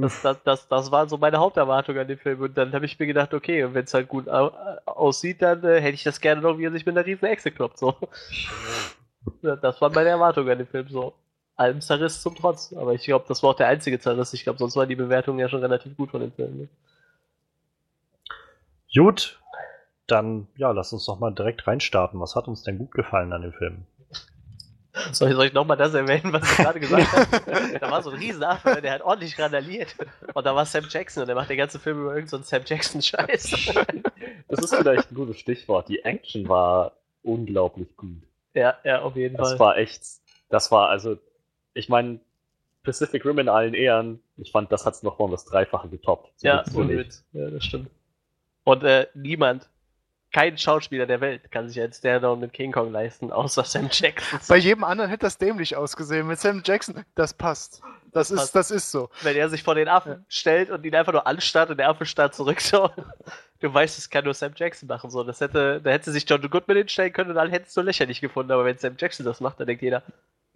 [0.00, 2.40] Das, das, das, das waren so meine Haupterwartungen an dem Film.
[2.40, 4.50] Und dann habe ich mir gedacht, okay, wenn es halt gut au
[4.86, 7.50] aussieht, dann äh, hätte ich das gerne noch, wie er sich mit einer riesen Echse
[7.50, 7.78] kloppt.
[7.78, 7.94] So.
[9.40, 10.88] Das waren meine Erwartungen an dem Film.
[10.88, 11.14] So.
[11.54, 12.72] Allem Zerriss zum Trotz.
[12.72, 14.32] Aber ich glaube, das war auch der einzige Zerriss.
[14.32, 16.58] Ich glaube, sonst waren die Bewertungen ja schon relativ gut von dem Film.
[16.58, 16.68] Ne?
[18.96, 19.40] Gut,
[20.06, 22.20] dann ja, lass uns doch mal direkt reinstarten.
[22.20, 23.86] Was hat uns denn gut gefallen an dem Film?
[25.12, 27.78] Soll ich, soll ich nochmal das erwähnen, was ich gerade gesagt habe?
[27.80, 29.94] da war so ein Riesenaffe, der hat ordentlich randaliert.
[30.34, 32.62] Und da war Sam Jackson und der macht den ganzen Film über irgendeinen so Sam
[32.66, 33.72] Jackson-Scheiß.
[34.48, 35.88] Das ist vielleicht ein gutes Stichwort.
[35.88, 38.22] Die Action war unglaublich gut.
[38.54, 39.58] ja, ja, auf jeden Das Fall.
[39.58, 40.02] war echt,
[40.50, 41.16] das war also,
[41.72, 42.20] ich meine,
[42.82, 46.32] Pacific Rim in allen Ehren, ich fand, das hat's noch mal um das Dreifache getoppt.
[46.36, 46.64] So ja.
[46.66, 47.24] Witz.
[47.32, 47.88] Ja, das stimmt.
[48.64, 49.68] Und äh, niemand,
[50.32, 54.40] kein Schauspieler der Welt kann sich einen Stairdown mit King Kong leisten, außer Sam Jackson.
[54.48, 56.26] Bei jedem anderen hätte das dämlich ausgesehen.
[56.26, 57.82] Mit Sam Jackson, das passt.
[58.12, 58.56] Das, Das ist, passt.
[58.56, 59.10] das ist so.
[59.22, 62.06] Wenn er sich vor den Affen stellt und ihn einfach nur anstarrt und der Affe
[62.06, 62.90] starrt zurück, so.
[63.60, 65.22] Du weißt, es kann nur Sam Jackson machen, so.
[65.22, 68.52] Das hätte, da hätte sich John Goodman hinstellen können und dann hättest du lächerlich gefunden,
[68.52, 70.02] aber wenn Sam Jackson das macht, dann denkt jeder,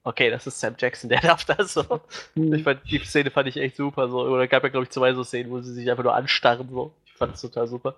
[0.04, 2.00] okay, das ist Sam Jackson, der darf das so.
[2.34, 4.22] Ich fand, die Szene fand ich echt super, so.
[4.22, 6.92] Oder gab ja, glaube ich, zwei so Szenen, wo sie sich einfach nur anstarren, so.
[7.04, 7.94] Ich fand es total super.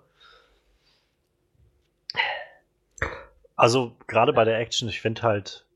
[3.59, 5.67] Also gerade bei der Action, ich finde halt,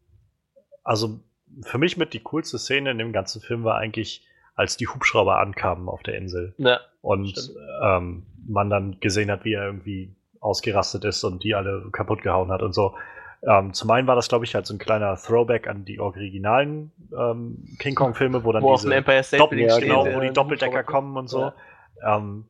[0.85, 1.19] also
[1.63, 4.25] für mich mit die coolste Szene in dem ganzen Film war eigentlich,
[4.55, 7.53] als die Hubschrauber ankamen auf der Insel Ja, und
[7.83, 12.53] ähm, man dann gesehen hat, wie er irgendwie ausgerastet ist und die alle kaputt gehauen
[12.53, 12.95] hat und so.
[13.43, 16.93] Ähm, zum einen war das, glaube ich, halt so ein kleiner Throwback an die originalen
[17.19, 21.41] ähm, King Kong-Filme, wo dann wo diese Doppel genau, wo die Doppeldecker kommen und so.
[22.01, 22.17] Ja.
[22.17, 22.45] Ähm,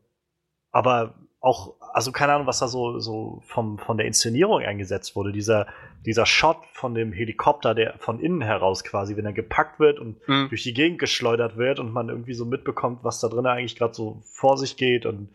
[0.71, 5.32] aber auch, also keine Ahnung, was da so, so vom, von der Inszenierung eingesetzt wurde.
[5.32, 5.66] Dieser,
[6.06, 10.16] dieser Shot von dem Helikopter, der von innen heraus quasi, wenn er gepackt wird und
[10.28, 10.48] Mhm.
[10.51, 13.93] durch die Gegend geschleudert wird und man irgendwie so mitbekommt, was da drin eigentlich gerade
[13.93, 15.31] so vor sich geht und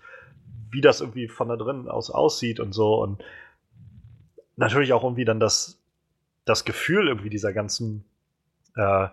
[0.72, 3.02] wie das irgendwie von da drin aus aussieht und so.
[3.02, 3.22] Und
[4.56, 5.78] natürlich auch irgendwie dann das,
[6.46, 8.06] das Gefühl irgendwie dieser ganzen,
[8.78, 9.08] äh,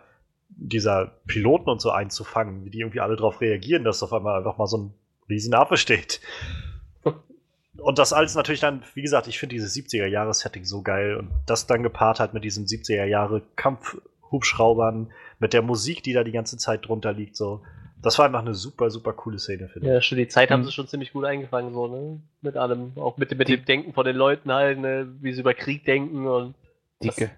[0.49, 4.59] dieser Piloten und so einzufangen, wie die irgendwie alle darauf reagieren, dass auf einmal einfach
[4.59, 4.95] mal so ein
[5.29, 6.21] Riesenaffe steht.
[7.79, 11.67] Und das alles natürlich dann, wie gesagt, ich finde dieses 70er-Jahres-Setting so geil und das
[11.67, 17.13] dann gepaart halt mit diesen 70er-Jahre-Kampfhubschraubern, mit der Musik, die da die ganze Zeit drunter
[17.13, 17.63] liegt, so.
[18.03, 19.95] Das war einfach eine super, super coole Szene, finde ich.
[19.95, 20.65] Ja, schon die Zeit haben Mhm.
[20.67, 22.21] sie schon ziemlich gut eingefangen, so, ne?
[22.43, 22.93] Mit allem.
[22.97, 25.09] Auch mit, dem- mit dem Denken von den Leuten halt, ne?
[25.21, 26.55] Wie sie über Krieg denken und.
[27.03, 27.31] Dicke.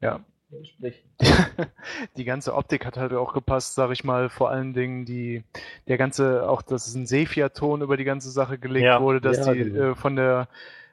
[0.00, 0.20] Ja.
[0.64, 1.04] Sprich.
[2.16, 5.44] die ganze Optik hat halt auch gepasst, sag ich mal, vor allen Dingen die,
[5.88, 9.00] der ganze, auch dass ein Sepia-Ton über die ganze Sache gelegt Ja.
[9.00, 9.90] wurde, dass Ja, die genau.
[9.90, 10.48] äh, von der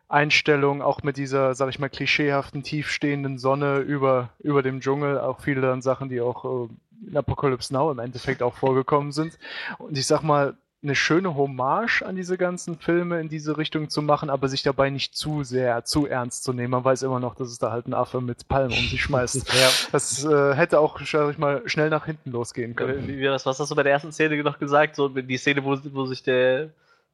[0.10, 5.40] Einstellung auch mit dieser, sag ich mal, klischeehaften, tiefstehenden Sonne über, über dem Dschungel, auch
[5.40, 9.38] viele dann Sachen, die auch äh, in Apocalypse Now im Endeffekt auch vorgekommen sind.
[9.80, 14.02] Und ich sag mal, eine schöne Hommage an diese ganzen Filme in diese Richtung zu
[14.02, 16.72] machen, aber sich dabei nicht zu sehr, zu ernst zu nehmen.
[16.72, 19.46] Man weiß immer noch, dass es da halt ein Affe mit Palmen um sich schmeißt.
[19.56, 19.70] Ja.
[19.92, 23.08] Das äh, hätte auch, sag ich mal, schnell nach hinten losgehen können.
[23.08, 24.96] Wie, wie, was, was hast du bei der ersten Szene noch gesagt?
[24.96, 26.70] So die Szene, wo, wo sich der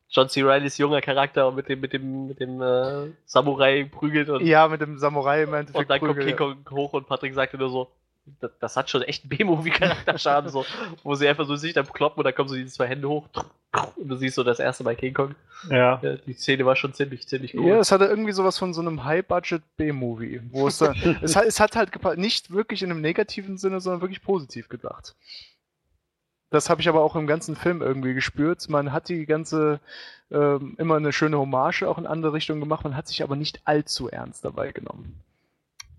[0.09, 0.41] John C.
[0.43, 4.81] Reillys junger Charakter mit dem, mit dem, mit dem äh, Samurai prügelt und, Ja, mit
[4.81, 5.77] dem Samurai im Endeffekt.
[5.77, 7.91] und dann kommt Prügel, King Kong hoch und Patrick sagte nur so,
[8.39, 10.65] das, das hat schon echt B-Movie-Charakterschaden, so,
[11.03, 13.27] wo sie einfach so sich dann kloppen und dann kommen so diese zwei Hände hoch
[13.95, 15.35] und du siehst so das erste Mal King Kong.
[15.69, 15.99] Ja.
[16.01, 17.71] Ja, die Szene war schon ziemlich, ziemlich Ja, cool.
[17.77, 21.59] es hatte irgendwie sowas von so einem High-Budget B-Movie, wo es dann, es, hat, es
[21.59, 25.15] hat halt nicht wirklich in einem negativen Sinne, sondern wirklich positiv gedacht.
[26.49, 28.67] Das habe ich aber auch im ganzen Film irgendwie gespürt.
[28.67, 29.79] Man hat die ganze
[30.31, 33.61] ähm, immer eine schöne Hommage auch in andere Richtungen gemacht, man hat sich aber nicht
[33.65, 35.21] allzu ernst dabei genommen.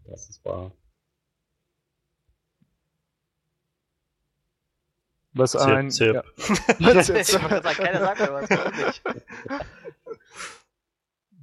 [0.07, 0.73] Das ist wahr.
[5.35, 6.15] Was Zirp, ein zirp.
[6.15, 6.23] Ja.
[6.79, 9.03] ich wollte gerade sagen, keiner sagt mir was, warum nicht?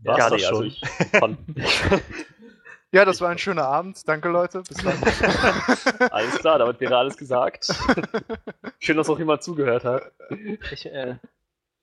[0.03, 0.68] War's ja, doch nee, also schon.
[0.68, 0.82] ich
[1.20, 1.38] fand,
[2.94, 4.07] ja, das war ein schöner Abend.
[4.07, 4.61] Danke, Leute.
[4.61, 4.98] Bis dann.
[6.11, 7.68] alles klar, damit wäre alles gesagt.
[8.80, 10.11] Schön, dass auch jemand zugehört hat.
[10.72, 11.16] Ich, äh,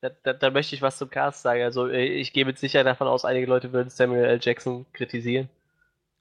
[0.00, 1.62] da, da, da möchte ich was zum Cast sagen.
[1.62, 4.38] Also äh, ich gehe mit Sicherheit davon aus, einige Leute würden Samuel L.
[4.40, 5.48] Jackson kritisieren.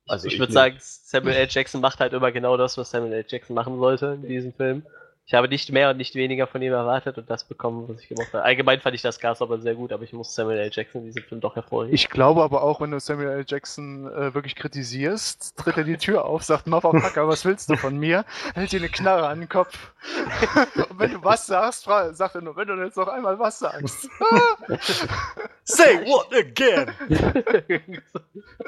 [0.07, 0.60] Also ich ich würde nicht.
[0.60, 1.48] sagen, Samuel L.
[1.49, 3.26] Jackson macht halt immer genau das, was Samuel L.
[3.28, 4.86] Jackson machen sollte in diesem Film.
[5.28, 8.08] Ich habe nicht mehr und nicht weniger von ihm erwartet und das bekommen, was ich
[8.08, 8.44] gemacht habe.
[8.44, 10.70] Allgemein fand ich das Cast aber sehr gut, aber ich muss Samuel L.
[10.72, 11.96] Jackson in diesem Film doch hervorheben.
[11.96, 13.46] Ich glaube aber auch, wenn du Samuel L.
[13.48, 17.98] Jackson äh, wirklich kritisierst, tritt er die Tür auf, sagt, Motherfucker, was willst du von
[17.98, 18.24] mir?
[18.54, 19.94] Hält dir eine Knarre an den Kopf.
[20.90, 24.08] Und wenn du was sagst, sagt er nur, wenn du jetzt noch einmal was sagst.
[25.64, 26.92] Say what again?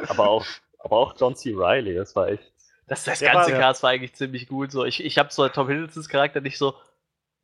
[0.07, 0.45] Aber auch,
[0.79, 1.53] aber auch John C.
[1.55, 2.51] Riley, das war echt.
[2.87, 4.71] Das, das ganze war- Cast war eigentlich ziemlich gut.
[4.71, 4.85] So.
[4.85, 6.73] Ich, ich habe so Tom Hiddlestons Charakter nicht so.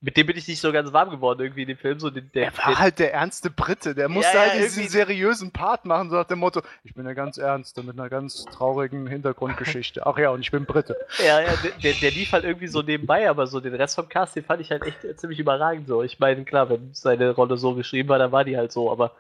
[0.06, 1.98] Mit dem bin ich nicht so ganz warm geworden irgendwie in dem Film.
[1.98, 4.80] So den, der, Der war halt der ernste Brite, der musste Ja, ja, halt diesen
[4.84, 8.10] irgendwie- seriösen Part machen, so nach dem Motto, ich bin der ganz Ernste mit einer
[8.10, 10.06] ganz traurigen Hintergrundgeschichte.
[10.06, 10.98] Ach ja, und ich bin Brite.
[11.26, 14.36] Ja, ja, der, der, lief halt irgendwie so nebenbei, aber so den Rest vom Cast,
[14.36, 16.04] den fand ich halt echt ziemlich überragend so.
[16.04, 19.12] Ich meine, klar, wenn seine Rolle so geschrieben war, dann war die halt so, aber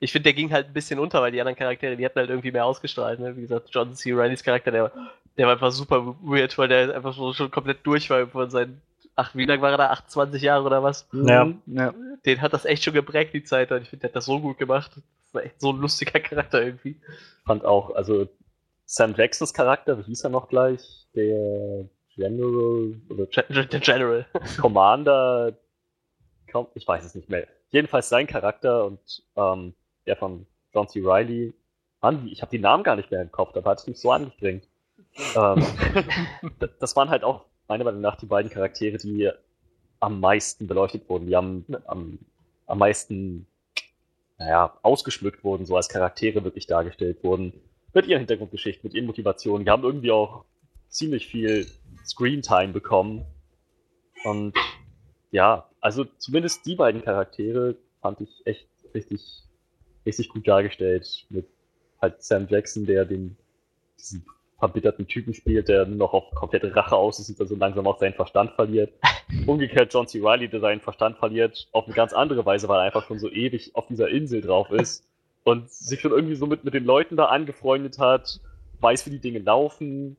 [0.00, 2.30] ich finde, der ging halt ein bisschen unter, weil die anderen Charaktere, die hatten halt
[2.30, 3.36] irgendwie mehr ausgestrahlt, ne?
[3.36, 4.12] Wie gesagt, John C.
[4.12, 4.92] Reillys Charakter, der,
[5.36, 8.80] der war einfach super weird, weil der einfach so schon komplett durch war von seinen,
[9.16, 9.90] ach, wie lange war er da?
[9.90, 11.08] 28 Jahre oder was?
[11.12, 11.52] Ja.
[11.66, 11.94] Ja.
[12.24, 14.40] Den hat das echt schon geprägt, die Zeit, und ich finde, der hat das so
[14.40, 14.92] gut gemacht.
[14.94, 16.96] Das war echt so ein lustiger Charakter irgendwie.
[17.44, 18.28] fand auch, also
[18.84, 21.06] Sam Jacksons Charakter, wie hieß er noch gleich?
[21.14, 21.84] Der
[22.14, 24.26] General oder Der General.
[24.60, 25.54] Commander,
[26.46, 27.46] kaum, ich weiß es nicht mehr.
[27.70, 29.74] Jedenfalls sein Charakter und ähm,
[30.08, 31.00] der von John C.
[31.00, 31.54] Riley,
[32.00, 34.10] Mann, ich habe die Namen gar nicht mehr im Kopf, da hat es mich so
[34.10, 34.68] angestrengt.
[35.36, 35.64] Ähm,
[36.80, 39.30] das waren halt auch meiner Meinung nach die beiden Charaktere, die
[40.00, 42.18] am meisten beleuchtet wurden, die am, am,
[42.66, 43.46] am meisten
[44.38, 47.52] naja, ausgeschmückt wurden, so als Charaktere wirklich dargestellt wurden,
[47.92, 49.64] mit ihren Hintergrundgeschichten, mit ihren Motivationen.
[49.64, 50.44] Die haben irgendwie auch
[50.88, 51.66] ziemlich viel
[52.04, 53.26] Screentime bekommen.
[54.24, 54.54] Und
[55.30, 59.42] ja, also zumindest die beiden Charaktere fand ich echt richtig,
[60.08, 61.26] richtig gut dargestellt.
[61.30, 61.46] Mit
[62.00, 63.36] halt Sam Jackson, der den
[63.98, 64.24] diesen
[64.58, 67.86] verbitterten Typen spielt, der nur noch auf komplette Rache aus ist und dann so langsam
[67.86, 68.92] auch seinen Verstand verliert.
[69.46, 70.18] Umgekehrt John C.
[70.18, 73.30] Riley, der seinen Verstand verliert, auf eine ganz andere Weise, weil er einfach schon so
[73.30, 75.04] ewig auf dieser Insel drauf ist
[75.44, 78.40] und sich schon irgendwie so mit, mit den Leuten da angefreundet hat,
[78.80, 80.16] weiß, wie die Dinge laufen.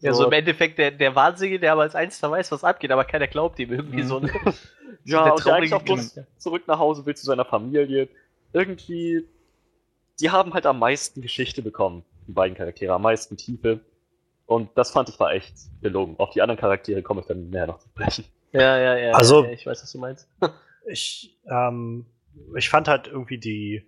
[0.00, 3.04] Ja, so im Endeffekt der, der Wahnsinnige, der aber als Einzelner weiß, was abgeht, aber
[3.04, 4.06] keiner glaubt ihm irgendwie Mhm.
[4.06, 4.20] so.
[4.20, 4.30] Ne?
[5.04, 8.08] Ja, der und der eigentlich auch bloß zurück nach Hause will zu seiner Familie.
[8.52, 9.26] Irgendwie,
[10.20, 13.80] die haben halt am meisten Geschichte bekommen, die beiden Charaktere, am meisten Tiefe.
[14.46, 16.16] Und das fand ich war echt gelungen.
[16.18, 18.24] Auf die anderen Charaktere komme ich dann näher noch zu sprechen.
[18.52, 19.12] Ja, ja, ja.
[19.12, 20.28] Also- ja, ich weiß, was du meinst.
[20.84, 22.06] Ich, ähm,
[22.56, 23.86] ich fand halt irgendwie die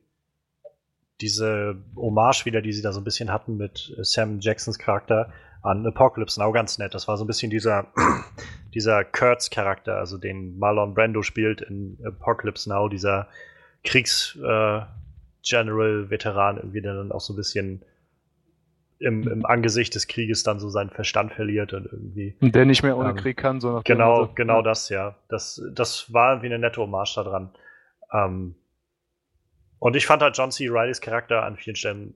[1.21, 5.33] diese Hommage wieder, die sie da so ein bisschen hatten mit äh, Sam Jacksons Charakter
[5.63, 6.95] an Apocalypse Now ganz nett.
[6.95, 7.87] Das war so ein bisschen dieser
[8.75, 13.29] dieser Kurtz Charakter, also den Marlon Brando spielt in Apocalypse Now, dieser
[13.85, 14.81] Kriegs äh,
[16.59, 17.85] irgendwie, der dann auch so ein bisschen
[18.99, 22.83] im, im Angesicht des Krieges dann so seinen Verstand verliert und irgendwie Und der nicht
[22.83, 25.17] mehr ohne Ähm, Krieg kann, so nach dem Genau, genau das, ja.
[25.29, 27.51] Das, das war wie eine nette Hommage da dran.
[28.13, 28.55] Ähm,
[29.79, 30.69] und ich fand halt John C.
[30.71, 32.15] Reillys Charakter an vielen Stellen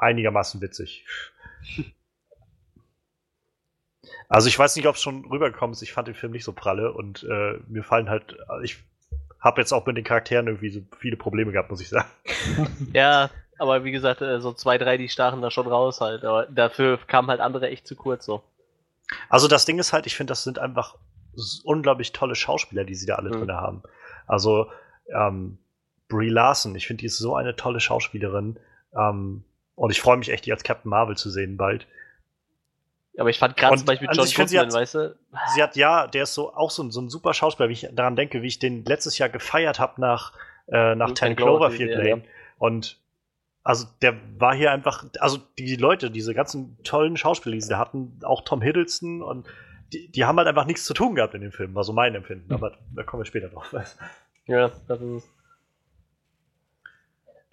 [0.00, 1.04] einigermaßen witzig.
[4.28, 5.82] Also ich weiß nicht, ob es schon rübergekommen ist.
[5.82, 8.82] Ich fand den Film nicht so pralle und äh, mir fallen halt, ich
[9.42, 12.08] habe jetzt auch mit den Charakteren irgendwie so viele Probleme gehabt, muss ich sagen.
[12.94, 13.28] Ja,
[13.58, 16.24] aber wie gesagt, äh, so zwei, drei, die stachen da schon raus halt.
[16.24, 18.42] Aber dafür kamen halt andere echt zu kurz so.
[19.28, 20.96] Also das Ding ist halt, ich finde, das sind einfach
[21.64, 23.38] unglaublich tolle Schauspieler, die sie da alle Mhm.
[23.40, 23.82] drin haben.
[24.26, 24.66] Also
[25.14, 25.58] ähm,
[26.08, 28.58] Brie Larson, ich finde, die ist so eine tolle Schauspielerin.
[28.96, 29.44] Ähm,
[29.74, 31.86] und ich freue mich echt, die als Captain Marvel zu sehen bald.
[33.18, 35.16] Aber ich fand gerade zum Beispiel also John sie Goodman, hat- weißt du?
[35.54, 37.88] Sie hat ja, der ist so auch so, ein- so ein super Schauspieler, wie ich
[37.92, 40.32] daran denke, wie ich den letztes Jahr gefeiert habe nach,
[40.68, 42.22] äh, nach 10 10 Cloverfield Lane.
[42.58, 42.98] Und
[43.64, 48.18] also der war hier einfach, also die Leute, diese ganzen tollen Schauspieler, die sie hatten,
[48.24, 49.46] auch Tom Hiddleston und
[49.92, 52.14] die, die haben halt einfach nichts zu tun gehabt in dem Film, war so mein
[52.14, 52.52] Empfinden.
[52.52, 53.74] Aber da kommen wir später drauf.
[54.46, 55.28] Ja, das ist es.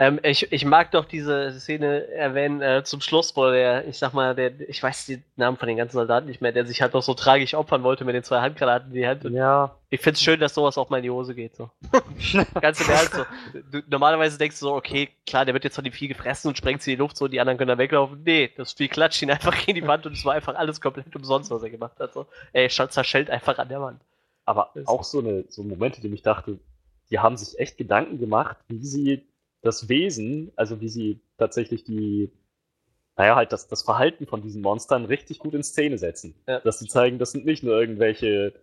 [0.01, 4.13] Ähm, ich, ich mag doch diese Szene erwähnen äh, zum Schluss, wo der, ich sag
[4.13, 6.93] mal, der, ich weiß die Namen von den ganzen Soldaten nicht mehr, der sich halt
[6.93, 9.26] doch so tragisch opfern wollte mit den zwei Handgranaten in die Hand.
[9.26, 11.53] Und Ja, ich find's schön, dass sowas auch mal in die Hose geht.
[11.57, 11.69] So.
[12.61, 13.13] Ganz im Ernst.
[13.13, 13.26] So.
[13.71, 16.57] Du, normalerweise denkst du so, okay, klar, der wird jetzt von dem Vieh gefressen und
[16.57, 18.21] sprengt sie in die Luft, so die anderen können da weglaufen.
[18.23, 21.13] Nee, das Vieh klatscht ihn einfach gegen die Wand und es war einfach alles komplett
[21.13, 22.13] umsonst, was er gemacht hat.
[22.13, 22.26] So.
[22.53, 23.99] Er sch- zerschellt einfach an der Wand.
[24.45, 26.57] aber auch so eine so Momente, die ich dachte,
[27.11, 29.23] die haben sich echt Gedanken gemacht, wie sie
[29.61, 32.31] das Wesen, also wie sie tatsächlich die,
[33.18, 36.36] naja, halt das, das Verhalten von diesen Monstern richtig gut in Szene setzen.
[36.48, 36.60] Ja.
[36.61, 38.53] Dass sie zeigen, das sind nicht nur irgendwelche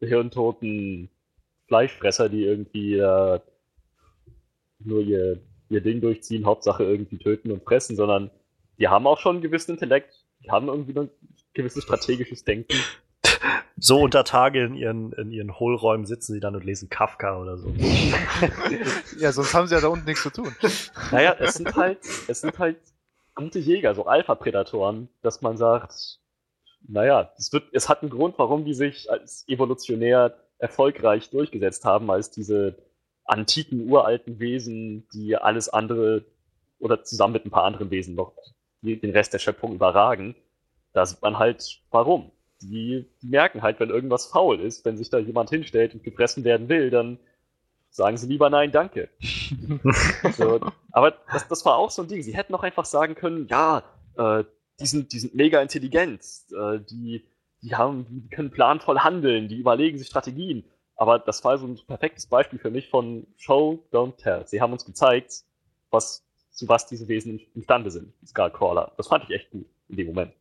[0.00, 1.10] hirntoten
[1.66, 3.40] Fleischfresser, die irgendwie äh,
[4.80, 5.40] nur ihr,
[5.70, 8.30] ihr Ding durchziehen, Hauptsache irgendwie töten und fressen, sondern
[8.78, 11.10] die haben auch schon einen gewissen Intellekt, die haben irgendwie ein
[11.54, 12.76] gewisses strategisches Denken.
[13.76, 17.58] So unter Tage in ihren, in ihren Hohlräumen sitzen sie dann und lesen Kafka oder
[17.58, 17.72] so.
[19.18, 20.54] Ja, sonst haben sie ja da unten nichts zu tun.
[21.12, 21.98] Naja, es sind halt,
[22.28, 22.78] es sind halt
[23.34, 26.18] gute Jäger, so Alpha-Prädatoren, dass man sagt,
[26.86, 32.10] naja, es, wird, es hat einen Grund, warum die sich als evolutionär erfolgreich durchgesetzt haben,
[32.10, 32.76] als diese
[33.24, 36.24] antiken, uralten Wesen, die alles andere
[36.78, 38.34] oder zusammen mit ein paar anderen Wesen noch
[38.82, 40.34] den Rest der Schöpfung überragen.
[40.92, 42.30] Da sieht man halt, warum.
[42.70, 46.68] Die, merken halt, wenn irgendwas faul ist, wenn sich da jemand hinstellt und gefressen werden
[46.68, 47.18] will, dann
[47.90, 49.08] sagen sie lieber nein, danke.
[50.36, 50.60] So,
[50.90, 52.22] aber das, das war auch so ein Ding.
[52.22, 53.84] Sie hätten auch einfach sagen können, ja,
[54.16, 54.44] äh,
[54.80, 57.24] die, sind, die sind mega intelligent, äh, die,
[57.62, 60.64] die, haben, die können planvoll handeln, die überlegen sich Strategien.
[60.96, 64.46] Aber das war so ein perfektes Beispiel für mich von Show, don't tell.
[64.46, 65.44] Sie haben uns gezeigt,
[65.90, 68.92] was, zu was diese Wesen imstande sind, Skullcrawler.
[68.96, 70.32] Das fand ich echt gut in dem Moment.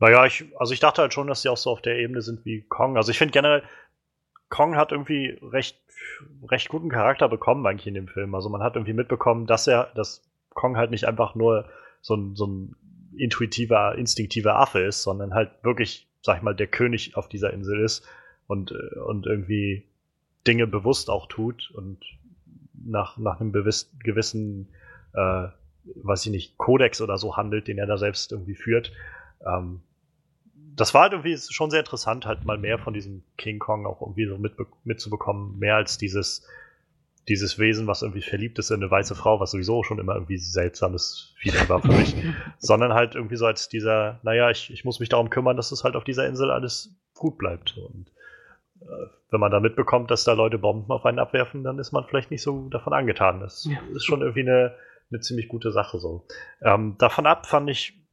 [0.00, 2.44] Naja, ich, also ich dachte halt schon, dass sie auch so auf der Ebene sind
[2.44, 2.96] wie Kong.
[2.96, 3.62] Also ich finde generell,
[4.48, 5.80] Kong hat irgendwie recht,
[6.48, 8.34] recht guten Charakter bekommen eigentlich in dem Film.
[8.34, 11.68] Also man hat irgendwie mitbekommen, dass er, dass Kong halt nicht einfach nur
[12.00, 12.76] so ein, so ein
[13.16, 17.80] intuitiver, instinktiver Affe ist, sondern halt wirklich, sag ich mal, der König auf dieser Insel
[17.80, 18.06] ist
[18.46, 19.84] und, äh, und irgendwie
[20.46, 21.98] Dinge bewusst auch tut und
[22.74, 24.68] nach, nach einem gewissen,
[25.14, 25.48] äh,
[25.84, 28.92] weiß ich nicht, Kodex oder so handelt, den er da selbst irgendwie führt.
[29.46, 29.82] Ähm,
[30.76, 34.00] das war halt irgendwie schon sehr interessant, halt mal mehr von diesem King Kong auch
[34.00, 35.58] irgendwie so mitbe mitzubekommen.
[35.58, 36.46] Mehr als dieses,
[37.28, 40.38] dieses Wesen, was irgendwie verliebt ist in eine weiße Frau, was sowieso schon immer irgendwie
[40.38, 42.16] seltsames Feeling war für mich.
[42.58, 45.84] Sondern halt irgendwie so als dieser, naja, ich, ich muss mich darum kümmern, dass es
[45.84, 47.76] halt auf dieser Insel alles gut bleibt.
[47.78, 48.10] Und
[48.80, 48.86] äh,
[49.30, 52.30] wenn man da mitbekommt, dass da Leute Bomben auf einen abwerfen, dann ist man vielleicht
[52.32, 53.40] nicht so davon angetan.
[53.40, 53.78] Das Ja.
[53.94, 54.74] ist schon irgendwie eine,
[55.10, 56.26] eine ziemlich gute Sache so.
[56.62, 58.03] Ähm, davon ab fand ich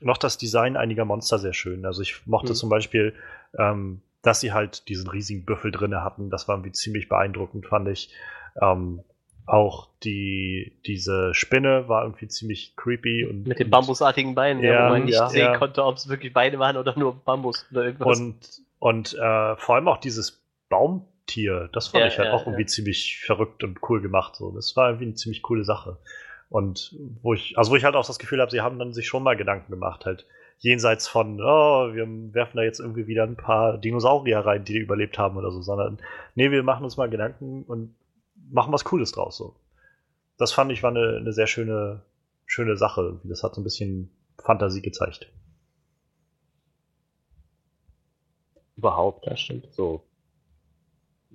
[0.00, 1.86] noch das Design einiger Monster sehr schön.
[1.86, 2.56] Also ich mochte Mhm.
[2.56, 3.14] zum Beispiel,
[3.58, 6.30] ähm, dass sie halt diesen riesigen Büffel drinne hatten.
[6.30, 8.12] Das war irgendwie ziemlich beeindruckend, fand ich.
[8.60, 9.02] Ähm,
[9.46, 14.86] auch die, diese Spinne war irgendwie ziemlich creepy und Mit den bambusartigen Beinen, ja, Ja,
[14.86, 17.84] wo man nicht ja, sehen konnte, ob es wirklich Beine waren oder nur Bambus oder
[17.84, 18.18] irgendwas.
[18.18, 18.36] Und,
[18.80, 23.62] und äh, vor allem auch dieses Baumtier, das fand ich halt auch irgendwie ziemlich verrückt
[23.62, 24.34] und cool gemacht.
[24.34, 24.50] So.
[24.50, 25.98] Das war irgendwie eine ziemlich coole Sache.
[26.48, 29.06] Und wo ich, also wo ich halt auch das Gefühl habe, sie haben dann sich
[29.06, 30.26] schon mal Gedanken gemacht, halt
[30.58, 35.18] jenseits von, oh, wir werfen da jetzt irgendwie wieder ein paar Dinosaurier rein, die überlebt
[35.18, 35.98] haben oder so, sondern
[36.34, 37.94] nee, wir machen uns mal Gedanken und
[38.50, 39.36] machen was Cooles draus.
[39.36, 39.56] So.
[40.38, 42.02] Das fand ich war eine, eine sehr schöne,
[42.46, 43.20] schöne Sache.
[43.24, 45.30] Das hat so ein bisschen Fantasie gezeigt.
[48.76, 49.26] Überhaupt.
[49.26, 49.72] Das stimmt.
[49.72, 50.04] So.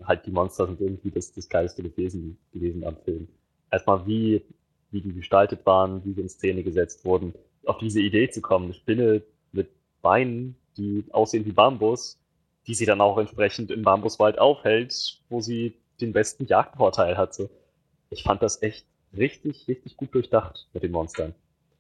[0.04, 3.28] Halt die Monster sind irgendwie das, das geilste gewesen, gewesen am Film.
[3.70, 4.44] Erstmal wie,
[4.92, 7.34] wie die gestaltet waren, wie sie in Szene gesetzt wurden,
[7.66, 9.70] auf diese Idee zu kommen, eine Spinne mit
[10.02, 12.20] Beinen, die aussehen wie Bambus,
[12.68, 17.50] die sie dann auch entsprechend im Bambuswald aufhält, wo sie den besten Jagdvorteil hatte.
[18.10, 18.86] Ich fand das echt
[19.16, 21.34] richtig, richtig gut durchdacht mit den Monstern.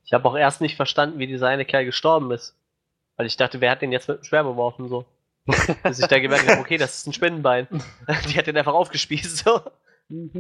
[0.05, 2.55] Ich habe auch erst nicht verstanden, wie dieser eine Kerl gestorben ist.
[3.17, 5.05] Weil ich dachte, wer hat den jetzt mit dem Schwert beworfen, so.
[5.45, 7.67] Bis ich da gemerkt habe, okay, das ist ein Spinnenbein.
[8.29, 9.61] Die hat den einfach aufgespießt, so.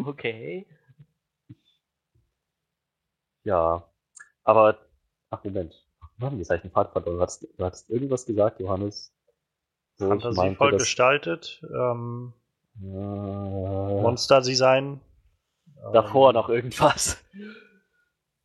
[0.03, 0.65] Okay.
[3.43, 3.83] Ja,
[4.43, 4.77] aber,
[5.29, 5.85] ach Moment,
[6.17, 7.15] Mann, jetzt habe ich einen Part verloren.
[7.15, 9.13] Du hattest, du hattest irgendwas gesagt, Johannes.
[9.97, 11.61] wo ich meinte, dass- gestaltet.
[11.73, 12.33] Ähm,
[12.81, 12.85] Äh,
[14.01, 15.01] Monster-Design.
[15.93, 17.17] davor Ähm, noch irgendwas.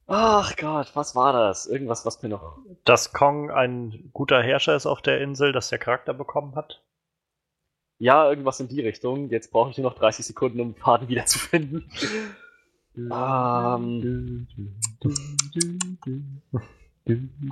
[0.08, 1.66] Ach Gott, was war das?
[1.66, 2.58] Irgendwas, was mir noch.
[2.84, 6.82] Dass Kong ein guter Herrscher ist auf der Insel, dass der Charakter bekommen hat.
[7.98, 9.30] Ja, irgendwas in die Richtung.
[9.30, 11.90] Jetzt brauche ich nur noch 30 Sekunden, um den Faden wiederzufinden.
[12.96, 14.46] Ähm,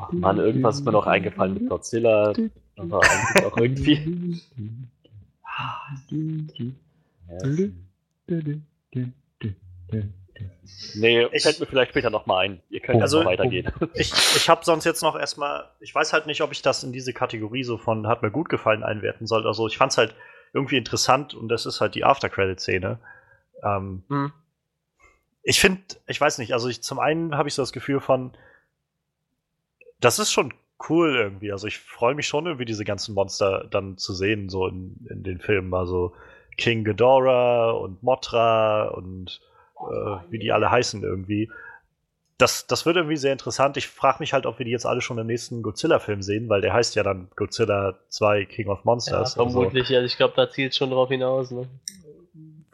[0.00, 2.32] ach Mann, irgendwas ist mir noch eingefallen mit Godzilla.
[2.76, 4.40] Aber eigentlich auch irgendwie.
[10.96, 12.60] Nee, Ich- fällt mir vielleicht später nochmal ein.
[12.70, 13.70] Ihr könnt Also- also weitergehen.
[13.94, 16.92] Ich, ich habe sonst jetzt noch erstmal, ich weiß halt nicht, ob ich das in
[16.92, 19.46] diese Kategorie so von hat mir gut gefallen einwerten soll.
[19.46, 20.14] Also ich fand es halt
[20.52, 22.98] irgendwie interessant und das ist halt die After-Credit-Szene.
[23.62, 24.32] Ähm, Hm.
[25.44, 28.32] Ich finde, ich weiß nicht, also ich, zum einen habe ich so das Gefühl von,
[30.00, 30.52] das ist schon
[30.88, 31.52] cool irgendwie.
[31.52, 35.22] Also ich freue mich schon irgendwie diese ganzen Monster dann zu sehen, so in, in
[35.22, 35.72] den Filmen.
[35.74, 36.14] Also
[36.56, 39.40] King Ghidorah und Mothra und
[39.78, 41.50] äh, wie die alle heißen irgendwie.
[42.38, 43.76] Das, das wird irgendwie sehr interessant.
[43.76, 46.60] Ich frage mich halt, ob wir die jetzt alle schon im nächsten Godzilla-Film sehen, weil
[46.62, 49.38] der heißt ja dann Godzilla 2 King of Ja, Monsters.
[49.38, 51.50] also, vermutlich, also ich glaube, da zielt es schon drauf hinaus.
[51.52, 51.68] Ne?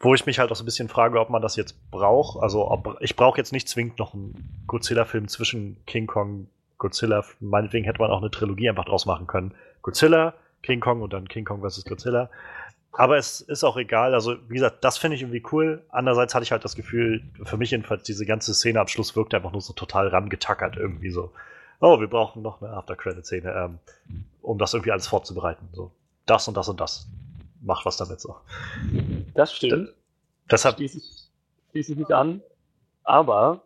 [0.01, 2.41] Wo ich mich halt auch so ein bisschen frage, ob man das jetzt braucht.
[2.41, 6.47] Also ob, ich brauche jetzt nicht zwingend noch einen Godzilla-Film zwischen King Kong,
[6.77, 7.23] Godzilla.
[7.39, 9.53] Meinetwegen hätte man auch eine Trilogie einfach draus machen können.
[9.81, 10.33] Godzilla,
[10.63, 11.85] King Kong und dann King Kong vs.
[11.85, 12.29] Godzilla.
[12.93, 14.13] Aber es ist auch egal.
[14.13, 15.83] Also, wie gesagt, das finde ich irgendwie cool.
[15.89, 19.37] Andererseits hatte ich halt das Gefühl, für mich jedenfalls, diese ganze Szene am Schluss wirkte
[19.37, 21.31] einfach nur so total rangetackert irgendwie so.
[21.79, 23.79] Oh, wir brauchen noch eine After-Credit-Szene, ähm,
[24.41, 25.69] um das irgendwie alles vorzubereiten.
[25.71, 25.91] So,
[26.25, 27.07] das und das und das.
[27.63, 28.35] Macht was damit so.
[29.33, 29.93] Das stimmt.
[30.49, 31.29] Deshalb, Schließe ich,
[31.71, 32.41] schließe ich mich an.
[33.03, 33.63] Aber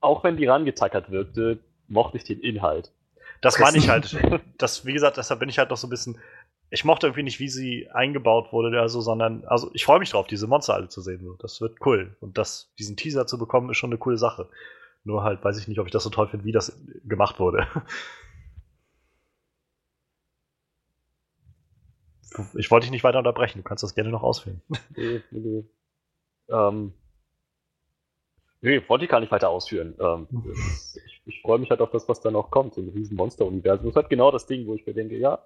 [0.00, 1.58] auch wenn die rangetackert wirkte,
[1.88, 2.92] mochte ich den Inhalt.
[3.40, 4.16] Das meine ich halt.
[4.58, 6.18] Das, wie gesagt, deshalb bin ich halt noch so ein bisschen.
[6.70, 10.26] Ich mochte irgendwie nicht, wie sie eingebaut wurde, also, sondern, also ich freue mich drauf,
[10.26, 11.36] diese Monster alle zu sehen.
[11.38, 12.16] Das wird cool.
[12.20, 14.48] Und das, diesen Teaser zu bekommen, ist schon eine coole Sache.
[15.04, 17.68] Nur halt weiß ich nicht, ob ich das so toll finde, wie das gemacht wurde.
[22.56, 24.60] Ich wollte dich nicht weiter unterbrechen, du kannst das gerne noch ausführen.
[24.96, 25.64] Nee, nee, nee.
[26.48, 26.92] Ähm,
[28.60, 29.94] nee, wollte ich gar nicht weiter ausführen.
[30.00, 32.74] Ähm, ich ich freue mich halt auf das, was da noch kommt.
[32.74, 33.84] So ein riesen Monster-Universum.
[33.84, 35.42] Das ist halt genau das Ding, wo ich mir denke, ja,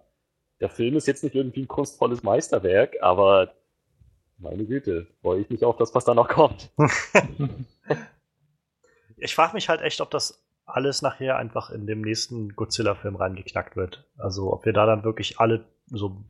[0.61, 3.55] der Film ist jetzt nicht irgendwie ein kunstvolles Meisterwerk, aber
[4.37, 6.71] meine Güte, freue ich mich auf das, was da noch kommt.
[9.23, 13.77] Ich frage mich halt echt, ob das alles nachher einfach in dem nächsten Godzilla-Film reingeknackt
[13.77, 14.09] wird.
[14.17, 16.25] Also ob wir da dann wirklich alle so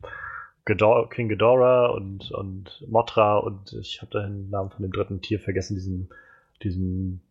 [0.65, 5.75] King Ghidorah und, und Mothra und ich habe den Namen von dem dritten Tier vergessen,
[5.75, 6.09] diesem,
[6.61, 7.21] diesem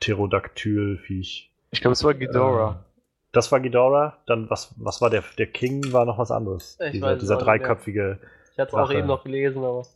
[0.00, 1.50] Pterodactyl-Viech.
[1.70, 2.84] Ich glaube, es war Ghidorah.
[2.84, 3.00] Äh,
[3.32, 4.18] das war Ghidorah.
[4.26, 5.24] Dann, was, was war der?
[5.38, 6.78] Der King war noch was anderes.
[6.80, 8.20] Ich dieser dieser dreiköpfige.
[8.52, 9.86] Ich hatte es auch eben noch gelesen, aber.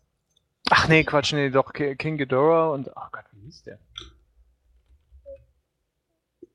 [0.71, 2.97] Ach nee, Quatsch, nee, doch Ki- King Ghidorah und.
[2.97, 3.79] Ach Gott, wie hieß der?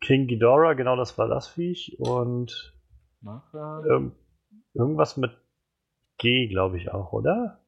[0.01, 1.95] King Ghidorah, genau das war das Viech.
[1.99, 2.73] Und
[3.21, 3.83] Machra?
[3.89, 4.11] ähm,
[4.73, 5.31] irgendwas mit
[6.17, 7.59] G, glaube ich auch, oder?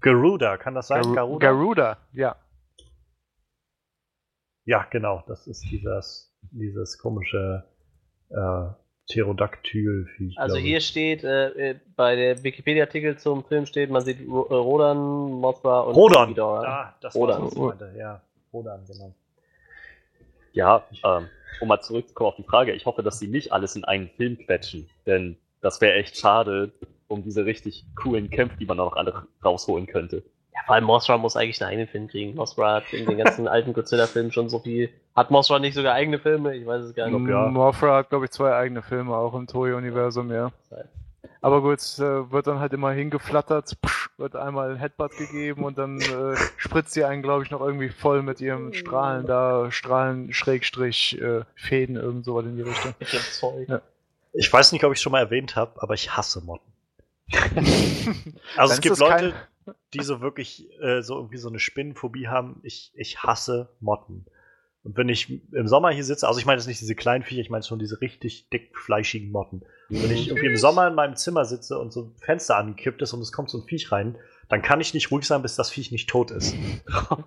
[0.00, 1.02] Garuda, kann das sein?
[1.02, 1.46] Garu- Garuda?
[1.46, 2.36] Garuda, ja.
[4.64, 7.64] Ja, genau, das ist dieses, dieses komische
[8.30, 8.66] äh,
[9.08, 10.38] Pterodactyl-Viech.
[10.38, 10.64] Also ich.
[10.64, 15.80] hier steht, äh, äh, bei der Wikipedia-Artikel zum Film steht, man sieht äh, Rodan, Mothra
[15.80, 15.94] und.
[15.94, 16.64] Ghidorah.
[16.64, 17.40] Ah, das Rodan.
[17.42, 17.98] war das, was ich meinte.
[17.98, 19.14] Ja, Rodan, genau.
[20.52, 21.28] Ja, ähm,
[21.60, 24.38] um mal zurückzukommen auf die Frage, ich hoffe, dass sie nicht alles in einen Film
[24.38, 26.72] quetschen, denn das wäre echt schade
[27.10, 30.22] um diese richtig coolen Kämpfe, die man noch alle rausholen könnte.
[30.54, 32.34] Ja, vor allem Mothra muss eigentlich einen eigenen Film kriegen.
[32.36, 34.90] Mothra hat in den ganzen alten Godzilla-Filmen schon so viel.
[35.16, 36.54] Hat Mothra nicht sogar eigene Filme?
[36.54, 37.28] Ich weiß es gar nicht.
[37.28, 37.46] ja.
[37.46, 40.52] Mothra hat, glaube ich, zwei eigene Filme, auch im Toei-Universum, ja.
[41.42, 45.64] Aber gut, es äh, wird dann halt immer hingeflattert, psch, wird einmal ein Headbutt gegeben
[45.64, 49.70] und dann äh, spritzt sie einen, glaube ich, noch irgendwie voll mit ihrem Strahlen da,
[49.70, 52.94] Strahlen, Schrägstrich, äh, Fäden, irgend sowas in die Richtung.
[53.66, 53.80] Ja.
[54.32, 56.72] Ich weiß nicht, ob ich es schon mal erwähnt habe, aber ich hasse Motten.
[58.56, 59.36] Also es gibt das kein- Leute,
[59.94, 62.60] die so wirklich äh, so irgendwie so eine Spinnenphobie haben.
[62.62, 64.26] Ich, ich hasse Motten.
[64.82, 67.42] Und wenn ich im Sommer hier sitze, also ich meine jetzt nicht diese kleinen Viecher,
[67.42, 69.62] ich meine schon diese richtig dick fleischigen Motten.
[69.90, 73.02] Und wenn ich irgendwie im Sommer in meinem Zimmer sitze und so ein Fenster angekippt
[73.02, 74.16] ist und es kommt so ein Viech rein,
[74.48, 76.54] dann kann ich nicht ruhig sein, bis das Viech nicht tot ist.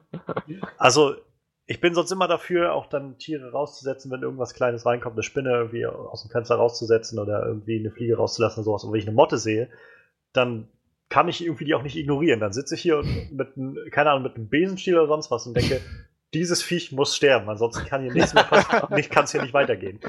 [0.77, 1.15] also
[1.65, 5.51] ich bin sonst immer dafür, auch dann Tiere rauszusetzen, wenn irgendwas Kleines reinkommt, eine Spinne
[5.51, 8.83] irgendwie aus dem Fenster rauszusetzen oder irgendwie eine Fliege rauszulassen oder sowas.
[8.83, 9.69] Und wenn ich eine Motte sehe,
[10.33, 10.67] dann
[11.09, 12.39] kann ich irgendwie die auch nicht ignorieren.
[12.39, 15.47] Dann sitze ich hier und mit, einem- keine Ahnung, mit einem Besenstiel oder sonst was
[15.47, 15.79] und denke,
[16.33, 19.53] dieses Viech muss sterben, ansonsten kann hier nichts mehr passieren, nicht, kann es hier nicht
[19.53, 19.99] weitergehen.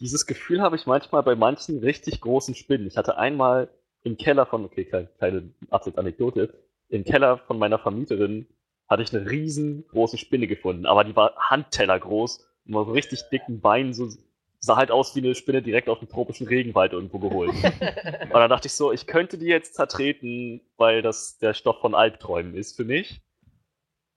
[0.00, 2.86] Dieses Gefühl habe ich manchmal bei manchen richtig großen Spinnen.
[2.86, 3.68] Ich hatte einmal
[4.02, 6.54] im Keller von, okay, keine, keine absolute Anekdote,
[6.88, 8.46] im Keller von meiner Vermieterin
[8.88, 13.22] hatte ich eine riesengroße Spinne gefunden, aber die war Handteller groß und war so richtig
[13.30, 14.08] dicken Beinen, so
[14.64, 17.50] sah halt aus wie eine Spinne direkt aus dem tropischen Regenwald irgendwo geholt.
[17.54, 21.94] und dann dachte ich so, ich könnte die jetzt zertreten, weil das der Stoff von
[21.94, 23.20] Albträumen ist für mich.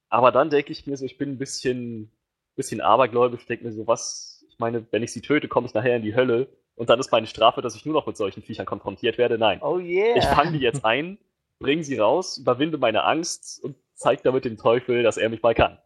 [0.09, 2.11] Aber dann denke ich mir so, ich bin ein bisschen,
[2.55, 5.95] bisschen abergläubisch, denke mir so, was, ich meine, wenn ich sie töte, komme ich nachher
[5.95, 8.67] in die Hölle und dann ist meine Strafe, dass ich nur noch mit solchen Viechern
[8.67, 9.39] konfrontiert werde.
[9.39, 9.61] Nein.
[9.63, 10.15] Oh yeah.
[10.15, 11.17] Ich fange die jetzt ein,
[11.59, 15.55] bringe sie raus, überwinde meine Angst und zeige damit dem Teufel, dass er mich mal
[15.55, 15.77] kann.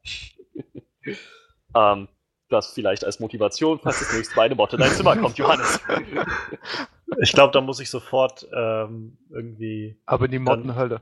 [1.76, 2.08] ähm,
[2.50, 5.80] das vielleicht als Motivation, falls das nächste Mal eine Motte in dein Zimmer kommt, Johannes.
[7.22, 11.02] Ich glaube, da muss ich sofort ähm, irgendwie Aber in die Mottenhölle.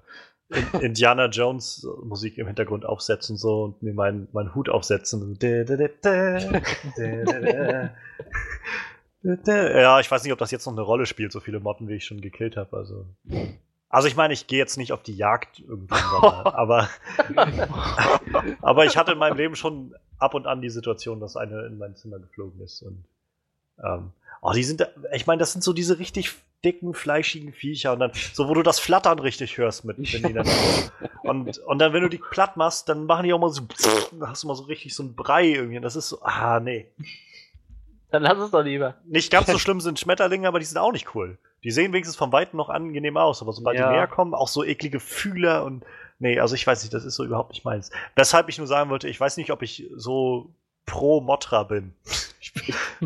[0.50, 5.38] In- Indiana Jones Musik im Hintergrund aufsetzen so und mir meinen meinen Hut aufsetzen.
[9.46, 11.96] Ja, ich weiß nicht, ob das jetzt noch eine Rolle spielt, so viele Motten, wie
[11.96, 12.78] ich schon gekillt habe.
[12.78, 13.08] Also,
[13.90, 16.04] also ich meine, ich gehe jetzt nicht auf die Jagd irgendwann,
[16.46, 16.90] aber,
[18.62, 21.78] aber ich hatte in meinem Leben schon ab und an die Situation, dass eine in
[21.78, 22.82] mein Zimmer geflogen ist.
[22.82, 23.06] Und
[23.84, 24.12] ähm,
[24.42, 26.34] oh, die sind, ich meine, das sind so diese richtig
[26.66, 30.34] dicken, fleischigen Viecher und dann, so wo du das Flattern richtig hörst mit, wenn die
[30.34, 30.48] dann
[31.24, 33.62] und, und dann, wenn du die platt machst, dann machen die auch mal so,
[34.12, 35.78] dann hast du mal so richtig so ein Brei irgendwie.
[35.78, 36.88] und Das ist so, ah, nee.
[38.12, 38.96] Dann lass es doch lieber.
[39.06, 41.38] Nicht ganz so schlimm sind Schmetterlinge, aber die sind auch nicht cool.
[41.64, 43.90] Die sehen wenigstens vom Weiten noch angenehm aus, aber sobald Ja.
[43.90, 45.84] die näher kommen, auch so eklige Fühler und
[46.20, 47.92] nee, also ich weiß nicht, das ist so überhaupt nicht meins.
[48.16, 50.52] Weshalb ich nur sagen wollte, ich weiß nicht, ob ich so
[50.86, 51.94] pro Motra bin.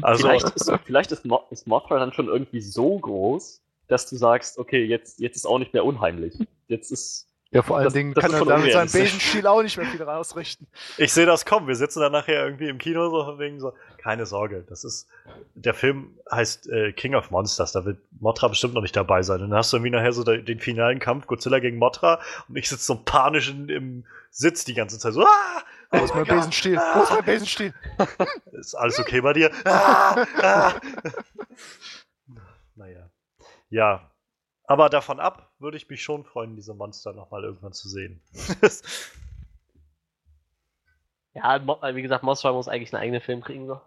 [0.02, 4.16] Also vielleicht ist, vielleicht ist, Mo ist Mothra dann schon irgendwie so groß, dass du
[4.16, 6.36] sagst, okay, jetzt, jetzt ist auch nicht mehr unheimlich.
[6.68, 7.28] Jetzt ist.
[7.54, 9.02] Ja, vor allen Das- Dingen das kann er schon da mit seinem unrealistisch.
[9.02, 10.68] Besenstiel auch nicht mehr viel ausrichten.
[10.98, 11.68] ich sehe das kommen.
[11.68, 15.08] Wir sitzen dann nachher irgendwie im Kino so von wegen so, keine Sorge, das ist
[15.54, 19.42] der Film heißt äh, King of Monsters, da wird Mothra bestimmt noch nicht dabei sein.
[19.42, 22.56] Und dann hast du irgendwie nachher so de- den finalen Kampf Godzilla gegen Mothra und
[22.56, 25.62] ich sitze so panisch in, im Sitz die ganze Zeit so, ah!
[25.92, 26.24] Wo ist mein.
[26.24, 26.78] Besenstiel?
[26.78, 27.74] Wo ist mein Besenstiel?
[28.54, 29.52] Ist alles okay bei dir?
[29.66, 30.74] Ah, ah.
[32.76, 33.10] Naja.
[33.70, 34.11] Ja.
[34.72, 38.22] Aber davon ab würde ich mich schon freuen, diese Monster nochmal irgendwann zu sehen.
[41.34, 43.66] Ja, Mo- wie gesagt, Mothra muss eigentlich einen eigenen Film kriegen.
[43.68, 43.80] So.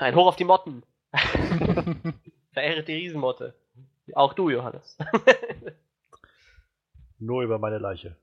[0.00, 0.82] Ein Hoch auf die Motten.
[2.52, 3.54] Verehret die Riesenmotte.
[4.14, 4.96] Auch du, Johannes.
[7.20, 8.16] Nur über meine Leiche.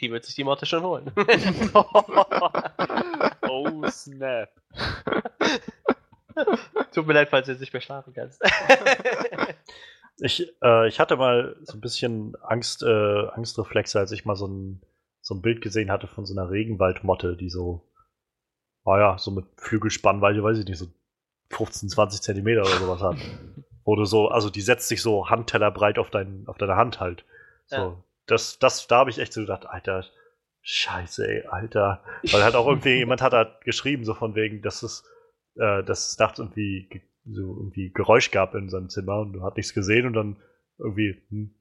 [0.00, 1.10] die wird sich die Motte schon holen.
[3.48, 4.50] Oh, snap.
[6.92, 8.42] Tut mir leid, falls du jetzt nicht mehr schlafen kannst.
[10.18, 14.46] Ich, äh, ich hatte mal so ein bisschen Angst, äh, Angstreflexe, als ich mal so
[14.46, 14.82] ein,
[15.20, 17.88] so ein Bild gesehen hatte von so einer Regenwaldmotte, die so,
[18.84, 20.86] naja, so mit Flügelspannweite, weiß ich nicht, so
[21.50, 23.16] 15, 20 Zentimeter oder sowas hat.
[23.84, 27.24] Wo du so, also die setzt sich so handtellerbreit auf, dein, auf deine Hand halt.
[27.66, 28.04] So, Ja.
[28.26, 30.04] das, das, da habe ich echt so gedacht, Alter,
[30.60, 32.04] scheiße, ey, Alter.
[32.30, 35.04] Weil halt auch irgendwie, jemand hat halt geschrieben, so von wegen, dass es,
[35.56, 39.42] äh, dass es nachts irgendwie ge- so irgendwie Geräusch gab in seinem Zimmer und du
[39.42, 40.36] hat nichts gesehen und dann
[40.78, 41.54] irgendwie hm,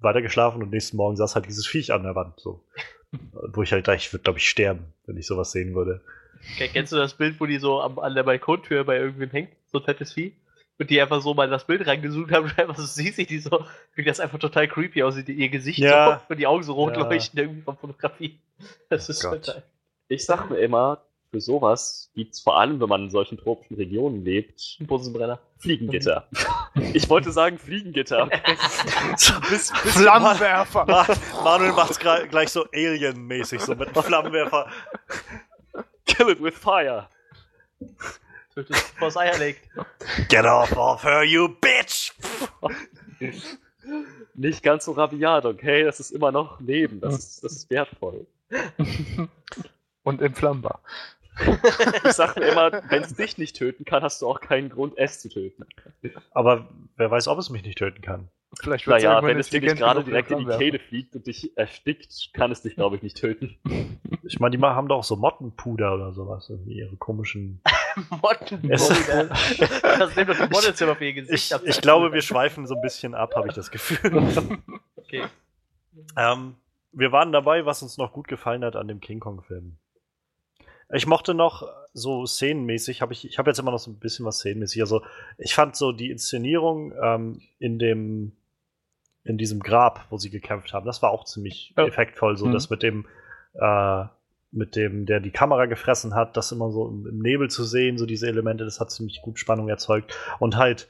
[0.00, 2.38] weitergeschlafen und nächsten Morgen saß halt dieses Viech an der Wand.
[2.40, 2.64] So.
[3.52, 6.02] Wo ich halt dachte, ich würde, glaube ich, sterben, wenn ich sowas sehen würde.
[6.54, 9.50] Okay, Kennst du das Bild, wo die so am, an der Balkontür bei irgendwem hängt?
[9.72, 10.32] So ein fettes Vieh?
[10.78, 13.38] Und die einfach so mal das Bild reingezoomt haben und einfach so siehst, wie die
[13.38, 13.64] so,
[13.94, 16.20] wie das einfach total creepy aussieht, ihr Gesicht Ja.
[16.26, 17.08] so und die Augen so rot Ja.
[17.08, 18.38] leuchten irgendwie von Fotografie.
[18.90, 19.44] Das ist Gott.
[19.46, 19.62] total.
[20.08, 24.24] Ich sag mir immer, für sowas gibt's vor allem, wenn man in solchen tropischen Regionen
[24.24, 25.38] lebt, Ein Busenbrenner.
[25.58, 26.28] Fliegengitter.
[26.92, 28.26] Ich wollte sagen Fliegengitter.
[29.50, 30.84] bis, bis Flammenwerfer!
[30.86, 31.06] Ma
[31.42, 34.70] Manuel macht's gra- gleich so Alien-mäßig, so mit Flammenwerfer.
[36.06, 37.08] Kill it with fire.
[38.54, 39.68] Tötet es, bevor es Eier legt.
[40.28, 42.12] Get off of her, you bitch!
[44.34, 45.84] Nicht ganz so rabiat, okay?
[45.84, 47.00] Das ist immer noch Leben.
[47.00, 48.26] Das ist, das ist wertvoll.
[50.02, 50.80] Und entflammbar.
[52.04, 54.94] Ich sag mir immer, wenn es dich nicht töten kann, hast du auch keinen Grund,
[54.96, 55.64] es zu töten.
[56.32, 58.28] Aber wer weiß, ob es mich nicht töten kann.
[58.60, 60.46] Vielleicht Naja, wenn es dir nicht gerade direkt in die.
[60.46, 63.56] Kehle fliegt und dich erstickt, kann es dich, glaube ich, nicht töten.
[64.22, 67.60] Ich meine, die haben doch so Mottenpuder oder sowas, irgendwie ihre komischen.
[68.22, 68.70] Motten.
[68.70, 71.62] Es- das nimmt doch die Models immer für ihr Gesicht Ich, ab.
[71.64, 74.58] ich glaube, wir schweifen so ein bisschen ab, habe ich das Gefühl.
[74.96, 75.24] Okay.
[76.16, 76.54] ähm,
[76.92, 79.76] wir waren dabei, was uns noch gut gefallen hat an dem King Kong-Film.
[80.94, 84.24] Ich mochte noch so szenenmäßig, habe ich, ich habe jetzt immer noch so ein bisschen
[84.26, 84.80] was szenenmäßig.
[84.82, 85.02] Also
[85.38, 88.32] ich fand so die Inszenierung ähm, in dem
[89.24, 91.84] in diesem Grab, wo sie gekämpft haben, das war auch ziemlich Ja.
[91.86, 92.36] effektvoll.
[92.36, 92.52] So Mhm.
[92.52, 93.06] das mit dem
[93.54, 94.04] äh,
[94.52, 97.98] mit dem, der die Kamera gefressen hat, das immer so im, im Nebel zu sehen,
[97.98, 100.16] so diese Elemente, das hat ziemlich gut Spannung erzeugt.
[100.38, 100.88] Und halt,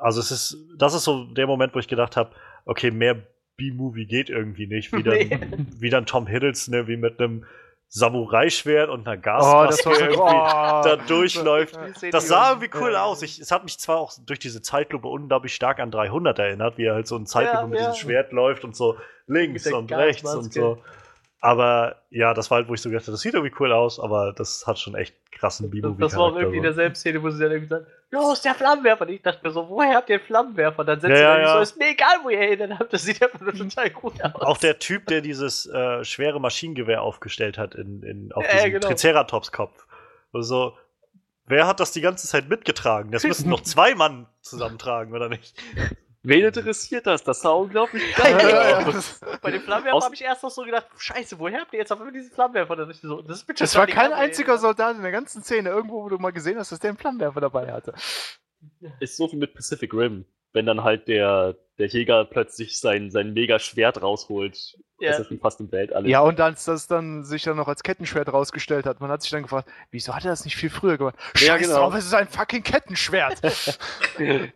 [0.00, 2.32] also es ist, das ist so der Moment, wo ich gedacht habe,
[2.64, 3.14] okay, mehr
[3.56, 4.92] B-Movie geht irgendwie nicht.
[4.92, 5.38] Wie dann, Nee.
[5.78, 7.44] wie dann Tom Hiddleston irgendwie mit einem
[7.88, 11.78] Samurai-Schwert und einer Oh, Gasmaske so, irgendwie oh, da durchläuft.
[12.10, 13.04] Das sah irgendwie cool ja.
[13.04, 13.22] aus.
[13.22, 16.86] Ich, es hat mich zwar auch durch diese Zeitlupe unglaublich stark an 300 erinnert, wie
[16.86, 17.90] er halt so in Zeitlupe Ja, mit ja.
[17.90, 18.96] diesem Schwert läuft und so
[19.26, 20.78] links und rechts und so.
[21.44, 24.00] Aber ja, das war halt, wo ich so gedacht habe, das sieht irgendwie cool aus,
[24.00, 26.00] aber das hat schon echt krassen B-Movie.
[26.00, 29.02] das war auch irgendwie in derselben Szene, wo sie dann irgendwie sagt, los, der Flammenwerfer.
[29.02, 30.84] Und ich dachte mir so, woher habt ihr den Flammenwerfer?
[30.84, 31.52] Dann setzt Ja, sie ja, dann ja.
[31.56, 32.90] so, ist mir egal, wo ihr hin dann habt.
[32.94, 34.40] Das sieht einfach nur total gut aus.
[34.40, 38.72] Auch der Typ, der dieses äh, schwere Maschinengewehr aufgestellt hat in, in, auf Ja, diesem
[38.72, 38.88] genau.
[38.88, 39.86] Triceratops-Kopf.
[40.32, 40.78] Also,
[41.44, 43.10] wer hat das die ganze Zeit mitgetragen?
[43.10, 45.54] Das müssen noch zwei Mann zusammentragen, oder nicht?
[46.26, 47.22] Wen interessiert das?
[47.22, 49.20] Das sah unglaublich geil ja, aus.
[49.20, 49.38] ja.
[49.42, 51.98] Bei dem Flammenwerfer habe ich erst noch so gedacht, scheiße, woher habt ihr jetzt auf
[51.98, 52.76] einmal diesen Flammenwerfer?
[52.76, 56.02] Das ist, so, das ist Es war kein einziger Soldat in der ganzen Szene irgendwo,
[56.02, 57.92] wo du mal gesehen hast, dass der einen Flammenwerfer dabei hatte.
[59.00, 60.24] Ist so viel mit Pacific Rim,
[60.54, 64.78] wenn dann halt der, der Jäger plötzlich sein, sein mega Schwert rausholt.
[65.00, 65.10] Ja.
[65.10, 66.08] Das ist schon fast im Weltall.
[66.08, 69.30] Ja, und als das dann sich dann noch als Kettenschwert rausgestellt hat, man hat sich
[69.30, 71.16] dann gefragt, wieso hat er das nicht viel früher gemacht?
[71.36, 71.80] Ja, Scheiß genau.
[71.80, 73.42] drauf, es ist ein fucking Kettenschwert.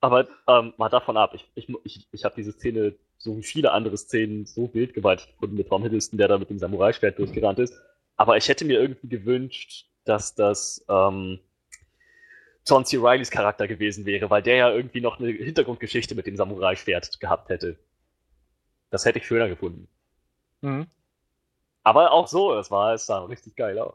[0.00, 3.72] Aber ähm, mal davon ab, ich, ich, ich, ich habe diese Szene, so wie viele
[3.72, 7.74] andere Szenen, so wildgewaltig gefunden mit Tom Hiddleston, der da mit dem Samurai-Schwert durchgerannt ist.
[8.16, 11.38] Aber ich hätte mir irgendwie gewünscht, dass das ähm,
[12.66, 12.98] John C.
[12.98, 17.48] Reillys Charakter gewesen wäre, weil der ja irgendwie noch eine Hintergrundgeschichte mit dem Samurai-Schwert gehabt
[17.48, 17.78] hätte.
[18.90, 19.88] Das hätte ich schöner gefunden.
[20.62, 20.86] Mhm.
[21.82, 23.94] Aber auch so, es war, es sah richtig geil aus.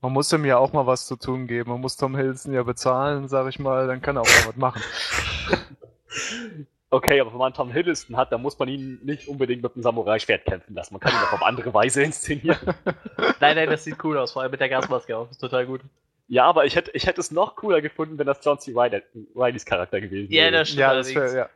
[0.00, 1.70] Man muss ihm ja auch mal was zu tun geben.
[1.70, 4.56] Man muss Tom Hiddleston ja bezahlen, sag ich mal, dann kann er auch mal was
[4.56, 4.82] machen.
[6.90, 9.82] Okay, aber wenn man Tom Hiddleston hat, dann muss man ihn nicht unbedingt mit einem
[9.82, 10.94] Samurai-Schwert kämpfen lassen.
[10.94, 12.58] Man kann ihn auch auf andere Weise inszenieren.
[13.40, 15.24] Nein, nein, das sieht cool aus, vor allem mit der Gasmaske auch.
[15.26, 15.82] Das ist total gut.
[16.28, 18.72] Ja, aber ich hätte, ich hätte es noch cooler gefunden, wenn das John C.
[18.74, 19.02] Reilly,
[19.36, 20.52] Rileys Charakter gewesen Ja, wäre.
[20.52, 21.48] das stimmt ja, das wär, ja.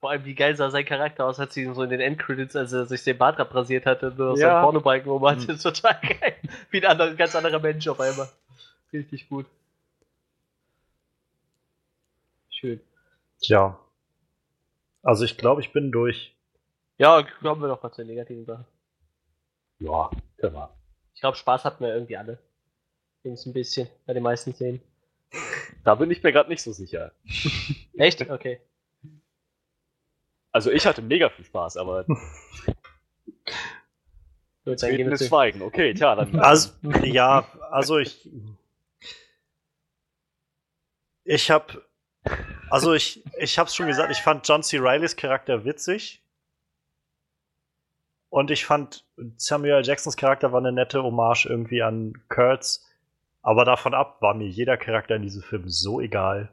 [0.00, 2.56] Vor allem, wie geil sah sein Charakter aus, als sie ihn so in den Endcredits,
[2.56, 4.48] als er sich den Bart abrasiert hatte, nur aus Ja.
[4.54, 5.46] seinem Pornobalken rum hatte.
[5.46, 6.36] Das ist total geil.
[6.70, 8.28] Wie ein anderer, ganz anderer Mensch auf einmal.
[8.92, 9.46] Richtig gut.
[12.50, 12.80] Schön.
[13.40, 13.78] Tja.
[15.02, 16.34] Also ich glaube, ich bin durch.
[16.98, 18.64] Ja, kommen wir doch mal zur negativen Sache.
[19.78, 20.70] Ja, können wir.
[21.14, 22.38] Ich glaube, Spaß hatten wir irgendwie alle.
[23.22, 24.80] Wenigstens ein bisschen, bei den meisten Szenen.
[25.84, 27.12] Da bin ich mir gerade nicht so sicher.
[27.96, 28.28] Echt?
[28.30, 28.60] Okay.
[30.52, 32.04] Also ich hatte mega viel Spaß, aber
[34.64, 35.16] Gut, dann gehen.
[35.16, 35.62] Schweigen.
[35.62, 36.38] Okay, tja, dann.
[36.40, 36.70] Also,
[37.02, 38.28] ja, also ich.
[41.24, 41.84] Ich habe.
[42.68, 44.78] Also ich, ich habe es schon gesagt, ich fand John C.
[44.78, 46.22] Rileys Charakter witzig.
[48.28, 49.04] Und ich fand
[49.36, 52.86] Samuel Jacksons Charakter war eine nette Hommage irgendwie an Kurtz.
[53.42, 56.52] Aber davon ab war mir jeder Charakter in diesem Film so egal.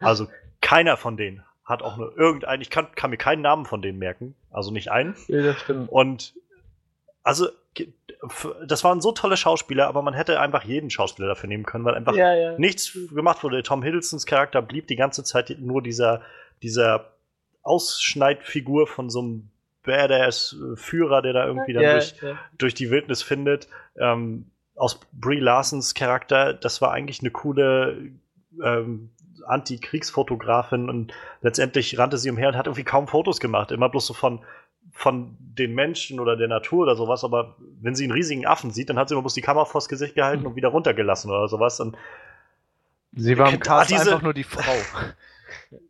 [0.00, 0.28] Also
[0.60, 3.98] keiner von denen hat auch nur irgendeinen, ich kann, kann mir keinen Namen von denen
[3.98, 4.34] merken.
[4.50, 5.16] Also nicht einen.
[5.26, 5.90] Ja, das stimmt.
[5.90, 6.34] Und
[7.24, 7.48] also,
[8.66, 11.94] das waren so tolle Schauspieler, aber man hätte einfach jeden Schauspieler dafür nehmen können, weil
[11.94, 12.58] einfach Ja, ja.
[12.58, 13.62] nichts gemacht wurde.
[13.62, 16.22] Tom Hiddlestons Charakter blieb die ganze Zeit nur dieser,
[16.62, 17.12] dieser
[17.62, 19.50] Ausschneidfigur von so einem
[19.84, 22.14] Badass-Führer, der da irgendwie dann ja, durch,
[22.58, 23.68] durch die Wildnis findet.
[23.96, 24.46] Ähm,
[24.76, 28.12] aus Brie Larsons Charakter, das war eigentlich eine coole
[28.62, 29.10] ähm,
[29.46, 33.70] Anti-Kriegsfotografin und letztendlich rannte sie umher und hat irgendwie kaum Fotos gemacht.
[33.72, 34.40] Immer bloß so von,
[34.92, 37.24] von den Menschen oder der Natur oder sowas.
[37.24, 39.88] Aber wenn sie einen riesigen Affen sieht, dann hat sie immer bloß die Kamera vors
[39.88, 41.80] Gesicht gehalten und wieder runtergelassen oder sowas.
[41.80, 41.96] Und
[43.14, 44.62] Sie war im Ah, Cast diese- einfach nur die Frau.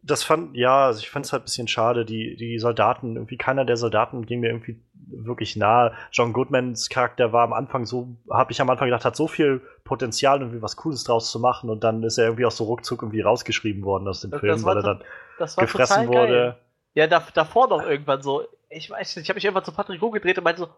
[0.02, 2.04] Das fand, ja, also ich fand es halt ein bisschen schade.
[2.04, 5.92] Die, die Soldaten, irgendwie keiner der Soldaten ging mir irgendwie wirklich nahe.
[6.12, 9.60] John Goodmans Charakter war am Anfang so, habe ich am Anfang gedacht, hat so viel
[9.84, 13.02] Potenzial, irgendwie was Cooles draus zu machen und dann ist er irgendwie auch so ruckzuck
[13.02, 15.02] irgendwie rausgeschrieben worden aus dem Das- Film, das weil er dann
[15.58, 16.56] gefressen wurde.
[16.94, 18.44] Ja, da, davor noch irgendwann so.
[18.68, 20.68] Ich weiß nicht, ich habe mich irgendwann zu Patrick rumgedreht und meinte so,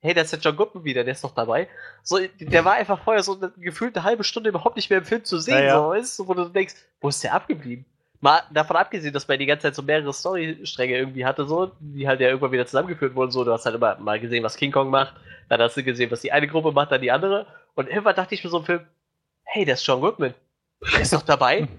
[0.00, 1.68] hey, da ist der John Goodman wieder, der ist noch dabei.
[2.02, 5.24] So, der war einfach vorher so eine gefühlte halbe Stunde überhaupt nicht mehr im Film
[5.24, 5.78] zu sehen, Ja, ja.
[5.78, 7.84] so, weißt wo du denkst, wo ist der abgeblieben?
[8.22, 12.06] Mal davon abgesehen, dass man die ganze Zeit so mehrere Storystränge irgendwie hatte, so, die
[12.06, 14.72] halt ja irgendwann wieder zusammengeführt wurden, so, du hast halt immer mal gesehen, was King
[14.72, 15.14] Kong macht,
[15.48, 18.34] dann hast du gesehen, was die eine Gruppe macht, dann die andere, und irgendwann dachte
[18.34, 18.86] ich mir so im Film,
[19.44, 20.34] hey, der ist John Goodman,
[20.92, 21.68] der ist doch dabei.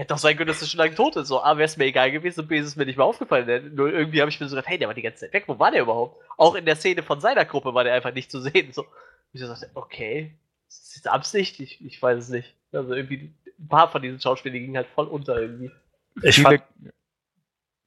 [0.00, 1.28] Hätte doch sein können, dass er schon lange tot ist.
[1.28, 3.46] So, A, wäre es mir egal gewesen und B, ist es mir nicht mehr aufgefallen.
[3.46, 5.44] Denn Nur irgendwie habe ich mir so gedacht, hey, der war die ganze Zeit weg.
[5.46, 6.16] Wo war der überhaupt?
[6.38, 8.72] Auch in der Szene von seiner Gruppe war der einfach nicht zu sehen.
[8.72, 8.86] So,
[9.32, 10.38] ich so dachte, okay,
[10.68, 11.60] ist das jetzt Absicht?
[11.60, 12.54] Ich, ich weiß es nicht.
[12.72, 15.70] Also irgendwie, ein paar von diesen Schauspielern gingen halt voll unter irgendwie.
[16.22, 16.62] Ich Viele- fand,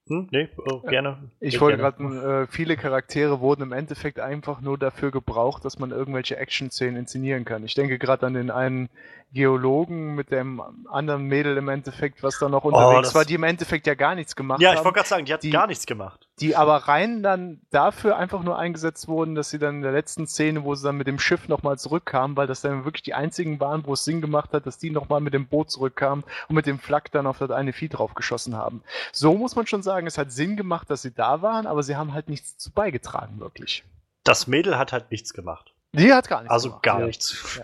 [0.09, 0.27] Hm?
[0.31, 1.29] Nee, oh, gerne.
[1.39, 5.79] Ich Sehr wollte gerade, äh, viele Charaktere wurden im Endeffekt einfach nur dafür gebraucht, dass
[5.79, 7.63] man irgendwelche Action-Szenen inszenieren kann.
[7.63, 8.89] Ich denke gerade an den einen
[9.33, 13.43] Geologen mit dem anderen Mädel im Endeffekt, was da noch unterwegs Oh, war, die im
[13.43, 14.85] Endeffekt ja gar nichts gemacht Ja, ich haben.
[14.85, 16.27] wollte gerade sagen, die hat die- gar nichts gemacht.
[16.39, 20.27] die aber rein dann dafür einfach nur eingesetzt wurden, dass sie dann in der letzten
[20.27, 23.59] Szene, wo sie dann mit dem Schiff nochmal zurückkamen, weil das dann wirklich die einzigen
[23.59, 26.65] waren, wo es Sinn gemacht hat, dass die nochmal mit dem Boot zurückkamen und mit
[26.67, 28.83] dem Flak dann auf das eine Vieh drauf geschossen haben.
[29.11, 31.95] So muss man schon sagen, es hat Sinn gemacht, dass sie da waren, aber sie
[31.95, 33.83] haben halt nichts zu beigetragen, wirklich.
[34.23, 35.73] Das Mädel hat halt nichts gemacht.
[35.93, 36.83] Die hat gar nichts Also gemacht.
[36.83, 37.05] gar Ja.
[37.07, 37.57] nichts.
[37.57, 37.63] Ja.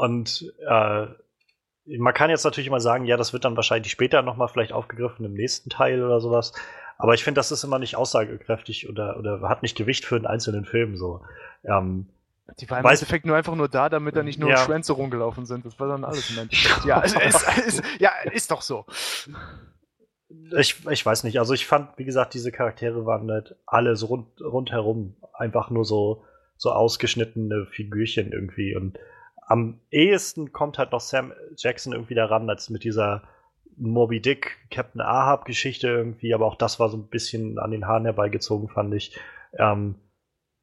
[0.00, 1.06] Und äh,
[1.98, 5.26] man kann jetzt natürlich immer sagen, ja, das wird dann wahrscheinlich später nochmal vielleicht aufgegriffen
[5.26, 6.54] im nächsten Teil oder sowas.
[6.96, 10.24] Aber ich finde, das ist immer nicht aussagekräftig oder, oder hat nicht Gewicht für einen
[10.24, 11.20] einzelnen Film so.
[11.64, 12.06] Ähm,
[12.58, 14.56] Die war im Endeffekt nur einfach nur da, damit da nicht nur Ja.
[14.56, 15.66] Schwänze rumgelaufen sind.
[15.66, 16.82] Das war dann alles im Endeffekt.
[16.86, 17.14] Ja, es,
[17.66, 18.86] es, ja ist doch so.
[20.56, 24.06] ich, ich weiß nicht, also ich fand, wie gesagt, diese Charaktere waren halt alle so
[24.06, 26.24] rund, rundherum einfach nur so,
[26.56, 28.74] so ausgeschnittene Figürchen irgendwie.
[28.74, 28.98] Und
[29.50, 33.24] am ehesten kommt halt noch Sam Jackson irgendwie daran, als mit dieser
[33.76, 37.84] Moby Dick, Captain Ahab Geschichte irgendwie, aber auch das war so ein bisschen an den
[37.84, 39.18] Haaren herbeigezogen, fand ich.
[39.58, 39.96] Ähm,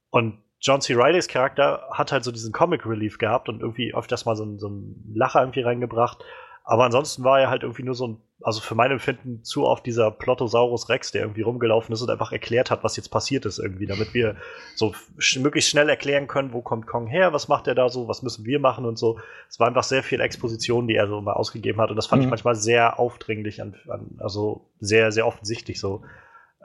[0.09, 0.93] und John C.
[0.95, 4.67] Reillys Charakter hat halt so diesen Comic Relief gehabt und irgendwie öfters mal so, so
[4.67, 6.23] einen Lacher irgendwie reingebracht.
[6.63, 9.85] Aber ansonsten war er halt irgendwie nur so ein, also für mein Empfinden zu oft
[9.85, 13.57] dieser Plottosaurus Rex, der irgendwie rumgelaufen ist und einfach erklärt hat, was jetzt passiert ist
[13.57, 14.35] irgendwie, damit wir
[14.75, 18.07] so sch möglichst schnell erklären können, wo kommt Kong her, was macht er da so,
[18.07, 19.19] was müssen wir machen und so.
[19.49, 22.21] Es war einfach sehr viel Exposition, die er so mal ausgegeben hat und das fand
[22.21, 22.31] ich Mhm.
[22.31, 26.03] manchmal sehr aufdringlich, an, an, also sehr, sehr offensichtlich so.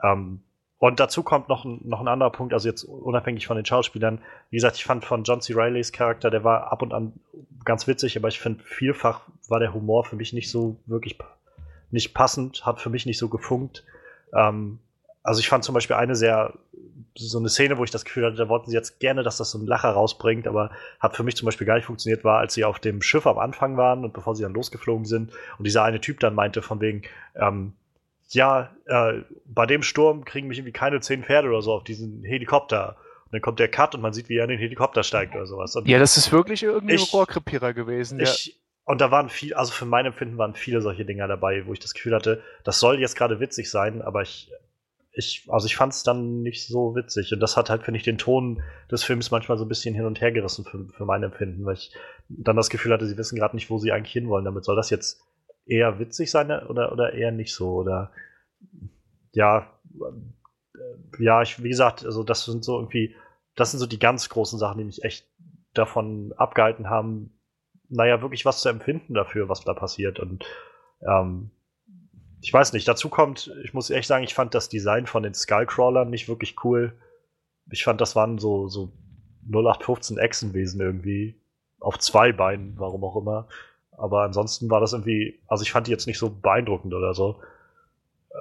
[0.03, 0.41] Ähm,
[0.77, 4.19] und dazu kommt noch ein, noch ein anderer Punkt, also jetzt unabhängig von den Schauspielern.
[4.49, 5.53] Wie gesagt, ich fand von John C.
[5.55, 7.13] Reillys Charakter, der war ab und an
[7.63, 11.17] ganz witzig, aber ich finde, vielfach war der Humor für mich nicht so wirklich
[11.93, 13.85] nicht passend, hat für mich nicht so gefunkt.
[14.33, 14.79] Ähm,
[15.23, 16.53] also ich fand zum Beispiel eine sehr,
[17.15, 19.51] so eine Szene, wo ich das Gefühl hatte, da wollten sie jetzt gerne, dass das
[19.51, 22.53] so einen Lacher rausbringt, aber hat für mich zum Beispiel gar nicht funktioniert, war, als
[22.53, 25.83] sie auf dem Schiff am Anfang waren und bevor sie dann losgeflogen sind und dieser
[25.83, 27.03] eine Typ dann meinte von wegen,
[27.35, 27.73] ähm,
[28.29, 32.23] ja, äh, bei dem Sturm kriegen mich irgendwie keine zehn Pferde oder so auf diesen
[32.23, 32.97] Helikopter.
[33.25, 35.45] Und dann kommt der Cut und man sieht, wie er in den Helikopter steigt oder
[35.45, 35.75] sowas.
[35.75, 38.19] Und Ja, das ist wirklich irgendwie ein Rohrkrepierer gewesen.
[38.19, 41.73] Ich, und da waren viel, also für mein Empfinden waren viele solche Dinger dabei, wo
[41.73, 44.51] ich das Gefühl hatte, das soll jetzt gerade witzig sein, aber ich,
[45.13, 47.31] ich, also ich fand es dann nicht so witzig.
[47.31, 48.61] Und das hat halt, finde ich, den Ton
[48.91, 51.75] des Films manchmal so ein bisschen hin und her gerissen für, für mein Empfinden, weil
[51.75, 51.91] ich
[52.27, 54.45] dann das Gefühl hatte, sie wissen gerade nicht, wo sie eigentlich hinwollen.
[54.45, 55.21] Damit soll das jetzt
[55.65, 57.75] eher witzig sein oder, oder eher nicht so?
[57.75, 58.11] Oder
[59.31, 63.15] ja, äh, ja, ich, wie gesagt, also das sind so irgendwie,
[63.55, 65.27] das sind so die ganz großen Sachen, die mich echt
[65.73, 67.32] davon abgehalten haben,
[67.93, 70.19] naja, wirklich was zu empfinden dafür, was da passiert.
[70.19, 70.45] Und
[71.07, 71.51] ähm,
[72.41, 75.33] ich weiß nicht, dazu kommt, ich muss echt sagen, ich fand das Design von den
[75.33, 76.93] Skullcrawlern nicht wirklich cool.
[77.71, 78.91] Ich fand, das waren so, so
[79.47, 81.39] 0815 Echsenwesen irgendwie.
[81.79, 83.47] Auf zwei Beinen, warum auch immer.
[83.91, 87.41] Aber ansonsten war das irgendwie, also ich fand die jetzt nicht so beeindruckend oder so.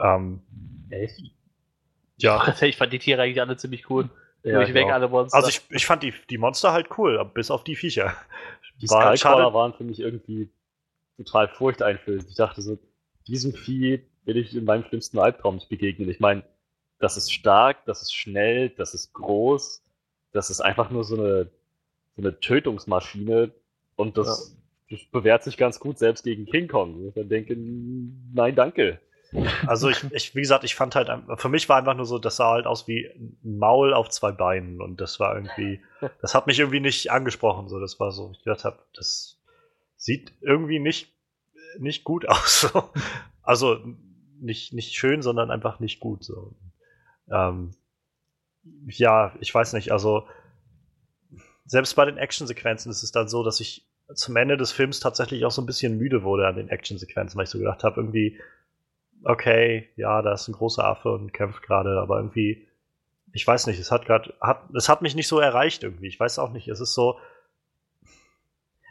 [0.00, 0.40] Ähm,
[0.90, 1.20] Echt?
[2.16, 4.08] ja, Ich fand die Tiere eigentlich alle ziemlich cool.
[4.44, 4.88] Ja, genau.
[4.88, 5.36] alle Monster.
[5.36, 8.16] also ich, ich fand die, die Monster halt cool, bis auf die Viecher.
[8.80, 9.54] Die War halt Skullcrawler schade.
[9.54, 10.50] waren für mich irgendwie
[11.16, 12.30] total furchteinflößend.
[12.30, 12.78] Ich dachte so,
[13.26, 16.08] diesem Vieh will ich in meinem schlimmsten Albtraum nicht begegnen.
[16.08, 16.44] Ich meine,
[16.98, 19.82] das ist stark, das ist schnell, das ist groß,
[20.32, 21.50] das ist einfach nur so eine,
[22.16, 23.52] so eine Tötungsmaschine
[23.96, 24.56] und das,
[24.90, 27.08] das bewährt sich ganz gut selbst gegen King Kong.
[27.08, 29.00] Ich dann denke, nein, danke.
[29.66, 32.18] Also ich, ich, wie gesagt, ich fand halt, ein- für mich war einfach nur so,
[32.18, 35.80] das sah halt aus wie ein Maul auf zwei Beinen und das war irgendwie,
[36.20, 39.38] das hat mich irgendwie nicht angesprochen, so, das war so, ich gedacht habe, das
[39.96, 41.12] sieht irgendwie nicht,
[41.78, 42.90] nicht gut aus, so.
[43.42, 43.78] Also
[44.40, 46.54] nicht, nicht schön, sondern einfach nicht gut, so.
[47.30, 47.70] Ähm,
[48.86, 50.26] ja, ich weiß nicht, also
[51.64, 55.44] selbst bei den Actionsequenzen ist es dann so, dass ich zum Ende des Films tatsächlich
[55.44, 58.38] auch so ein bisschen müde wurde an den Actionsequenzen, weil ich so gedacht habe, irgendwie,
[59.24, 62.66] okay, ja, da ist ein großer Affe und kämpft gerade, aber irgendwie,
[63.32, 66.08] ich weiß nicht, es hat gerade, hat, es hat mich nicht so erreicht irgendwie.
[66.08, 67.18] Ich weiß auch nicht, es ist so,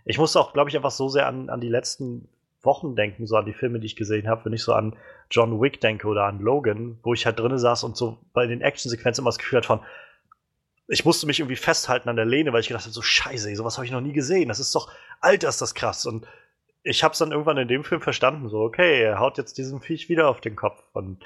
[0.06, 2.28] ich musste auch, glaube ich, einfach so sehr an, an die letzten
[2.64, 4.96] Wochen denken, so an die Filme, die ich gesehen habe, wenn ich so an
[5.30, 8.62] John Wick denke oder an Logan, wo ich halt drinne saß und so bei den
[8.62, 9.82] Actionsequenzen immer das Gefühl hatte von,
[10.88, 13.78] ich musste mich irgendwie festhalten an der Lehne, weil ich gedacht habe, so scheiße, sowas
[13.78, 14.50] habe ich noch nie gesehen.
[14.50, 14.92] Das ist doch,
[15.22, 16.06] Alter, ist das krass.
[16.06, 16.28] Und
[16.84, 19.82] ich habe es dann irgendwann in dem Film verstanden, so, okay, er haut jetzt diesen
[19.82, 20.82] Viech wieder auf den Kopf.
[20.94, 21.24] Und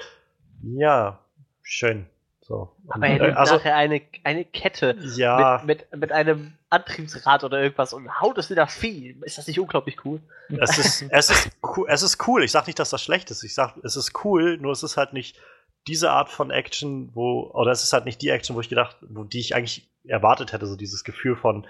[0.61, 1.19] ja,
[1.61, 2.07] schön.
[2.41, 2.75] So.
[2.89, 7.59] Aber er nimmt also, nachher eine, eine Kette ja, mit, mit, mit einem Antriebsrad oder
[7.59, 9.17] irgendwas und haut es in das Vieh.
[9.21, 10.21] Ist das nicht unglaublich cool?
[10.49, 12.43] es ist, es, ist cool, es ist cool.
[12.43, 13.43] Ich sag nicht, dass das schlecht ist.
[13.43, 15.39] Ich sag, es ist cool, nur es ist halt nicht
[15.87, 18.97] diese Art von Action, wo, oder es ist halt nicht die Action, wo ich gedacht,
[19.01, 21.65] wo die ich eigentlich erwartet hätte, so dieses Gefühl von,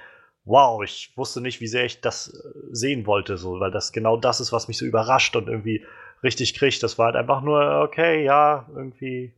[0.45, 4.15] wow, ich wusste nicht, wie sehr ich das äh, sehen wollte, so, weil das genau
[4.17, 5.83] das ist, was mich so überrascht und irgendwie
[6.23, 6.81] richtig kriegt.
[6.83, 9.33] Das war halt einfach nur, okay, ja, irgendwie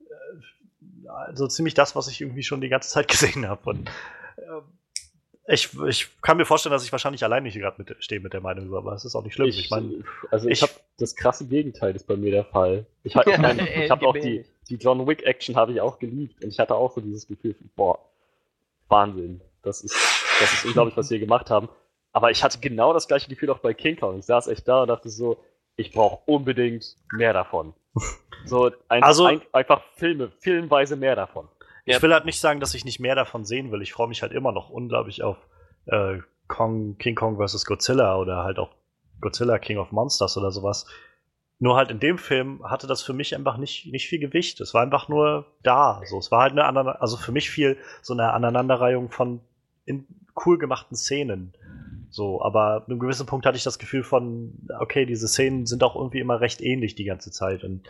[0.00, 3.68] äh, so ziemlich das, was ich irgendwie schon die ganze Zeit gesehen habe.
[3.70, 3.88] Und
[4.36, 8.32] äh, ich, ich kann mir vorstellen, dass ich wahrscheinlich allein nicht gerade mit, stehe mit
[8.32, 9.48] der Meinung, aber es ist auch nicht schlimm.
[9.48, 12.86] Ich, Ich, meine, also ich, ich- habe das krasse Gegenteil ist bei mir der Fall.
[13.04, 15.98] Ich, hab- ich, mein, ich habe auch die, die John Wick Action habe ich auch
[15.98, 17.98] geliebt und ich hatte auch so dieses Gefühl, von, boah,
[18.88, 19.94] Wahnsinn, das ist,
[20.40, 21.68] das ist unglaublich, was wir gemacht haben.
[22.12, 24.18] Aber ich hatte genau das gleiche Gefühl auch bei King Kong.
[24.18, 25.38] Ich saß echt da und dachte so,
[25.76, 27.74] ich brauche unbedingt mehr davon.
[28.46, 31.48] So ein, Also- ein, einfach Filme, filmweise mehr davon.
[31.84, 33.82] ich will halt nicht sagen, dass ich nicht mehr davon sehen will.
[33.82, 35.36] Ich freue mich halt immer noch unglaublich auf
[35.86, 36.18] äh,
[36.48, 37.64] Kong, King Kong vs.
[37.66, 38.70] Godzilla oder halt auch
[39.20, 40.86] Godzilla King of Monsters oder sowas.
[41.58, 44.60] Nur halt in dem Film hatte das für mich einfach nicht, nicht viel Gewicht.
[44.60, 46.00] Es war einfach nur da.
[46.04, 49.40] So, es war halt eine andere, also für mich viel so eine Aneinanderreihung von
[49.86, 50.06] in
[50.44, 51.52] cool gemachten Szenen.
[52.10, 55.82] So, aber ab einem gewissen Punkt hatte ich das Gefühl von, okay, diese Szenen sind
[55.82, 57.64] auch irgendwie immer recht ähnlich die ganze Zeit.
[57.64, 57.82] Und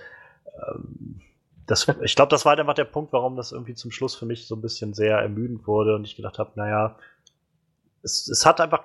[0.68, 1.20] ähm,
[1.66, 4.26] das, ich glaube, das war halt einfach der Punkt, warum das irgendwie zum Schluss für
[4.26, 6.96] mich so ein bisschen sehr ermüdend wurde und ich gedacht habe, naja,
[8.02, 8.84] es, es hat einfach,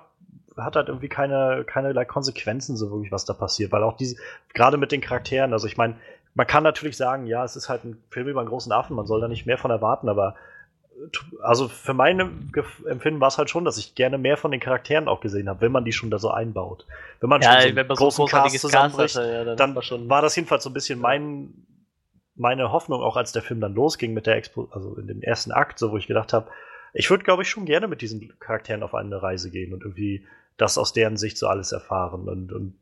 [0.56, 4.16] hat halt irgendwie keine, keinerlei Konsequenzen, so wirklich, was da passiert, weil auch diese,
[4.52, 5.96] gerade mit den Charakteren, also ich meine,
[6.34, 9.06] man kann natürlich sagen, ja, es ist halt ein Film über einen großen Affen, man
[9.06, 10.34] soll da nicht mehr von erwarten, aber
[11.42, 12.20] also für mein
[12.86, 15.60] Empfinden war es halt schon, dass ich gerne mehr von den Charakteren auch gesehen habe,
[15.60, 16.86] wenn man die schon da so einbaut.
[17.20, 19.54] Wenn man Ja, schon so wenn man so großen Cast großartiges Cast zusammenbricht, hatte, ja,
[19.56, 21.66] dann, dann war das jedenfalls so ein bisschen mein,
[22.34, 25.52] meine Hoffnung, auch als der Film dann losging mit der Expo, also in dem ersten
[25.52, 26.50] Akt, so wo ich gedacht habe,
[26.94, 30.26] ich würde, glaube ich, schon gerne mit diesen Charakteren auf eine Reise gehen und irgendwie
[30.56, 32.74] das aus deren Sicht so alles erfahren und, und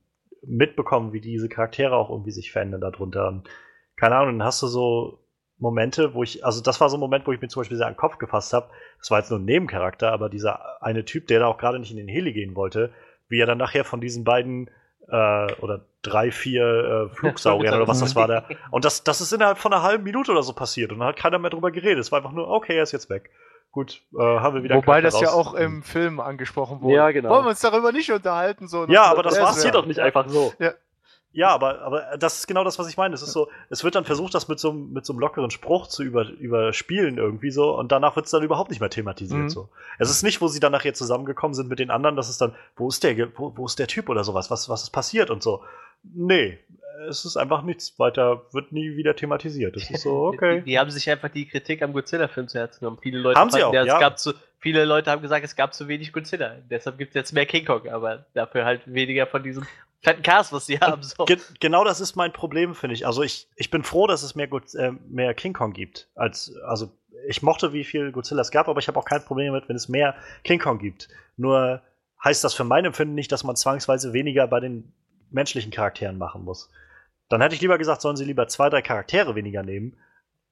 [0.43, 3.29] mitbekommen, wie diese Charaktere auch irgendwie sich verändern darunter.
[3.29, 3.49] Und
[3.97, 5.21] keine Ahnung, dann hast du so
[5.61, 7.87] Momente, wo ich, also das war so ein Moment, wo ich mir zum Beispiel sehr
[7.87, 8.69] an den Kopf gefasst habe.
[8.99, 11.91] Das war jetzt nur ein Nebencharakter, aber dieser eine Typ, der da auch gerade nicht
[11.91, 12.91] in den Heli gehen wollte,
[13.29, 14.71] wie er dann nachher von diesen beiden
[15.09, 18.45] äh, oder drei, vier äh, Flugsauriern oder was das war da.
[18.71, 21.17] Und das, das ist innerhalb von einer halben Minute oder so passiert und dann hat
[21.17, 21.99] keiner mehr drüber geredet.
[21.99, 23.31] Es war einfach nur, okay, er ist jetzt weg.
[23.73, 25.47] Gut, äh, haben wir wieder Wobei das ja raus.
[25.47, 26.97] auch im Film angesprochen wurde.
[26.97, 27.31] Ja, genau.
[27.31, 28.67] Wollen wir uns darüber nicht unterhalten?
[28.67, 29.57] So, Ja, aber das Ja, war's so.
[29.59, 30.53] Passiert doch nicht einfach so.
[30.59, 30.73] Ja,
[31.51, 33.15] aber, aber das ist genau das, was ich meine.
[33.15, 35.51] Es ist so, es wird dann versucht, das mit so, einem- mit so einem lockeren
[35.51, 39.41] Spruch zu über, überspielen irgendwie so und danach wird es dann überhaupt nicht mehr thematisiert.
[39.43, 39.49] Mhm.
[39.49, 39.69] So.
[39.99, 42.55] Es ist nicht, wo sie dann nachher zusammengekommen sind mit den anderen, das ist dann,
[42.77, 45.43] wo ist der, wo, wo ist der Typ oder sowas, was, was ist passiert und
[45.43, 45.63] so.
[46.03, 46.59] Nee,
[47.09, 49.77] es ist einfach nichts weiter, wird nie wieder thematisiert.
[49.77, 50.63] Es ist so, Die, okay.
[50.63, 52.99] die haben sich einfach die Kritik am Godzilla-Film zu Herzen genommen.
[53.01, 53.99] Viele Leute Haben sie auch, es ja.
[54.01, 56.57] gab zu, viele Leute haben gesagt, es gab zu wenig Godzilla.
[56.69, 59.65] Deshalb gibt es jetzt mehr King Kong, aber dafür halt weniger von diesem
[60.01, 61.03] fetten Cast, was sie haben.
[61.03, 61.25] So.
[61.25, 63.07] Ge genau das ist mein Problem, finde ich.
[63.07, 66.09] Also ich, ich bin froh, dass es mehr, Good äh, mehr King Kong gibt.
[66.15, 66.91] Als, also
[67.27, 69.77] ich mochte, wie viel Godzilla es gab, aber ich habe auch kein Problem damit, wenn
[69.77, 70.15] es mehr
[70.45, 71.09] King Kong gibt.
[71.37, 71.83] Nur
[72.25, 74.93] heißt das für mein Empfinden nicht, dass man zwangsweise weniger bei den
[75.31, 76.71] menschlichen Charakteren machen muss.
[77.29, 79.97] Dann hätte ich lieber gesagt, sollen sie lieber zwei, drei Charaktere weniger nehmen,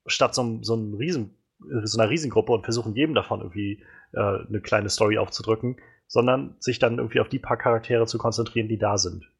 [0.06, 1.36] statt so, so, einem Riesen,
[1.82, 5.76] so einer Riesengruppe und versuchen, jedem davon irgendwie äh, eine kleine Story aufzudrücken,
[6.06, 9.30] sondern sich dann irgendwie auf die paar Charaktere zu konzentrieren, die da sind.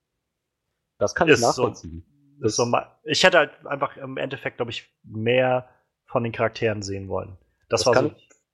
[0.99, 1.47] Das kann ich Ist so.
[1.47, 2.05] nachvollziehen.
[2.41, 2.73] Das ist so
[3.05, 5.69] ich hätte halt einfach im Endeffekt, glaube ich, mehr
[6.07, 7.37] von den Charakteren sehen wollen.
[7.69, 8.13] Das, Das war so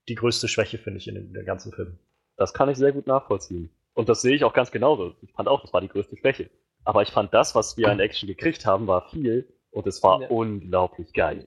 [0.08, 1.98] die größte Schwäche, finde ich, in dem, der ganzen Film.
[2.36, 3.70] Das kann ich sehr gut nachvollziehen.
[3.92, 5.14] Und das sehe ich auch ganz genauso.
[5.22, 6.50] Ich fand auch, das war die größte Schwäche.
[6.84, 10.20] Aber ich fand das, was wir an Action gekriegt haben, war viel und es war
[10.22, 10.28] Ja.
[10.28, 11.46] unglaublich geil.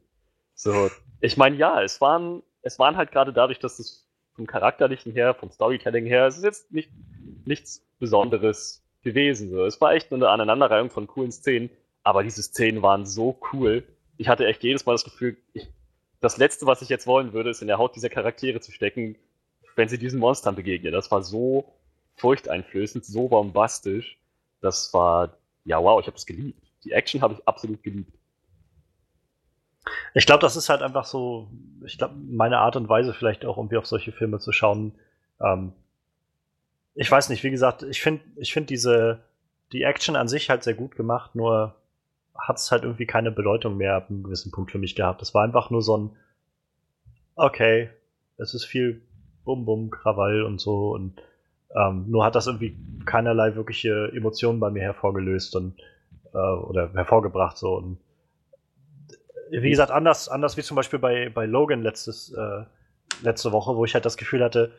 [0.54, 0.90] So,
[1.22, 5.34] ich meine, ja, es waren, es waren halt gerade dadurch, dass es vom Charakterlichen her,
[5.36, 6.90] vom Storytelling her, es ist jetzt nicht,
[7.46, 9.50] nichts Besonderes gewesen.
[9.50, 9.66] So.
[9.66, 11.70] Es war echt nur eine Aneinanderreihung von coolen Szenen,
[12.04, 13.84] aber diese Szenen waren so cool.
[14.18, 15.68] Ich hatte echt jedes Mal das Gefühl, ich,
[16.20, 19.16] das Letzte, was ich jetzt wollen würde, ist in der Haut dieser Charaktere zu stecken,
[19.76, 20.92] wenn sie diesen Monstern begegnen.
[20.92, 21.74] Das war so
[22.16, 24.18] furchteinflößend, so bombastisch.
[24.62, 26.64] Das war, ja wow, ich habe es geliebt.
[26.84, 28.12] Die Action habe ich absolut geliebt.
[30.14, 31.50] Ich glaube, das ist halt einfach so,
[31.86, 34.94] ich glaube, meine Art und Weise vielleicht auch irgendwie auf solche Filme zu schauen.
[35.40, 35.74] Ähm,
[36.98, 39.20] ich weiß nicht, wie gesagt, ich finde ich find diese,
[39.72, 41.76] die Action an sich halt sehr gut gemacht, nur
[42.36, 45.22] hat es halt irgendwie keine Bedeutung mehr ab einem gewissen Punkt für mich gehabt.
[45.22, 46.16] Es war einfach nur so ein,
[47.36, 47.92] okay,
[48.38, 49.02] es ist viel
[49.46, 51.22] Bum Bum, Krawall und so und
[51.76, 52.76] ähm, nur hat das irgendwie
[53.06, 55.80] keinerlei wirkliche Emotionen bei mir hervorgelöst und
[56.34, 58.00] äh, oder hervorgebracht so und
[59.52, 62.66] wie gesagt, anders, anders wie zum Beispiel bei, bei Logan letztes, äh,
[63.22, 64.74] letzte Woche, wo ich halt das Gefühl hatte,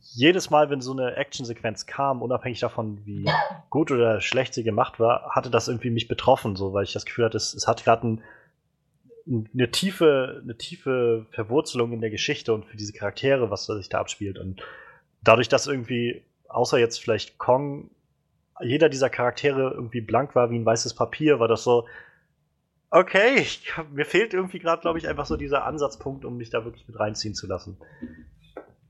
[0.00, 3.28] jedes Mal, wenn so eine Actionsequenz kam, unabhängig davon, wie
[3.70, 7.06] gut oder schlecht sie gemacht war, hatte das irgendwie mich betroffen, so, weil ich das
[7.06, 8.22] Gefühl hatte, es, es hat gerade ein
[9.26, 13.98] eine tiefe, eine tiefe Verwurzelung in der Geschichte und für diese Charaktere, was sich da
[13.98, 14.38] abspielt.
[14.38, 14.62] Und
[15.22, 17.90] dadurch, dass irgendwie, außer jetzt vielleicht Kong,
[18.60, 21.86] jeder dieser Charaktere irgendwie blank war wie ein weißes Papier, war das so,
[22.90, 26.64] okay, ich, mir fehlt irgendwie gerade, glaube ich, einfach so dieser Ansatzpunkt, um mich da
[26.64, 27.76] wirklich mit reinziehen zu lassen.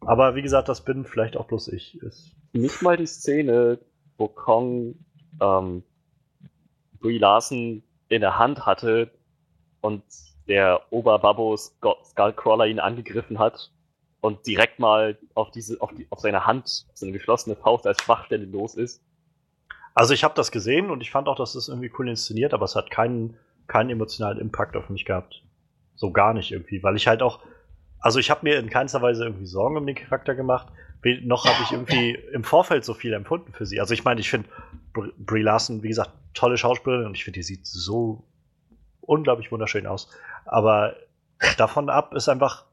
[0.07, 2.01] Aber wie gesagt, das bin vielleicht auch bloß ich.
[2.03, 3.79] Ist Nicht mal die Szene,
[4.17, 4.95] wo Kong
[5.41, 5.83] ähm,
[7.01, 9.11] Brie Larson in der Hand hatte
[9.81, 10.03] und
[10.49, 13.73] der Oberbabbo Skullcrawler ihn angegriffen hat
[14.21, 18.01] und direkt mal auf diese, auf, die, auf seine Hand, so eine geschlossene Faust als
[18.03, 19.03] Schwachstelle los ist.
[19.95, 22.65] Also ich habe das gesehen und ich fand auch, dass das irgendwie cool inszeniert, aber
[22.65, 25.43] es hat keinen, keinen emotionalen Impact auf mich gehabt.
[25.95, 27.41] So gar nicht irgendwie, weil ich halt auch,
[28.07, 30.69] also ich habe mir in keinster Weise irgendwie Sorgen um den Charakter gemacht,
[31.23, 33.81] noch habe ich irgendwie im Vorfeld so viel empfunden für sie.
[33.81, 34.49] Also ich meine, ich finde
[35.19, 38.23] Brie Larson, wie gesagt, tolle Schauspielerin und ich finde, die sieht so
[39.01, 40.09] unglaublich wunderschön aus.
[40.45, 40.95] Aber
[41.59, 42.67] davon ab ist einfach,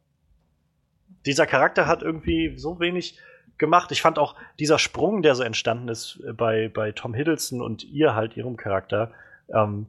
[1.25, 3.17] dieser Charakter hat irgendwie so wenig
[3.57, 3.91] gemacht.
[3.91, 8.13] Ich fand auch dieser Sprung, der so entstanden ist bei, bei Tom Hiddleston und ihr
[8.13, 9.11] halt, ihrem Charakter,
[9.51, 9.87] ähm,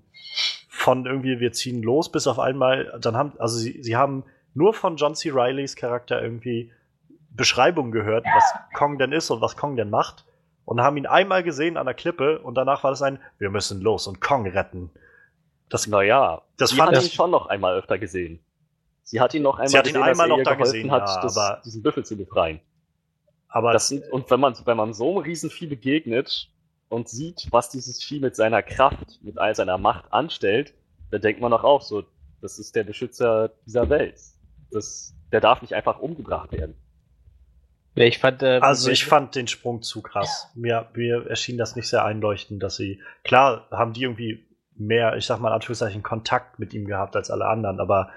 [0.70, 4.24] von irgendwie, wir ziehen los, bis auf einmal, dann haben, also sie, sie haben
[4.55, 5.31] nur von John C.
[5.31, 6.72] Rileys Charakter irgendwie
[7.31, 8.44] Beschreibung gehört, was
[8.74, 10.24] Kong denn ist und was Kong denn macht.
[10.64, 13.82] Und haben ihn einmal gesehen an der Klippe und danach war das ein, wir müssen
[13.82, 14.90] los und Kong retten.
[15.68, 18.40] Das, naja, das sie fand hat ich ihn schon noch einmal öfter gesehen.
[19.02, 20.90] Sie hat ihn noch einmal Sie hat ihn gesehen, einmal er noch da geholfen gesehen,
[20.90, 22.60] hat, ja, das, aber- diesen Büffel zu befreien.
[23.48, 26.48] aber Das sind, und wenn man, wenn man so einem Riesenvieh begegnet
[26.89, 30.72] und sieht, was dieses Vieh mit seiner Kraft, mit all seiner Macht anstellt,
[31.10, 32.05] dann denkt man doch auch so,
[32.40, 34.18] das ist der Beschützer dieser Welt.
[34.70, 36.76] Das, der darf nicht einfach umgebracht werden.
[37.94, 40.50] Ja, ich fand, äh, Also ich fand den Sprung zu krass.
[40.54, 43.00] Mir, mir erschien das nicht sehr einleuchtend, dass sie.
[43.22, 47.30] Klar haben die irgendwie mehr, ich sag mal in Anführungszeichen, Kontakt mit ihm gehabt als
[47.30, 48.10] alle anderen, aber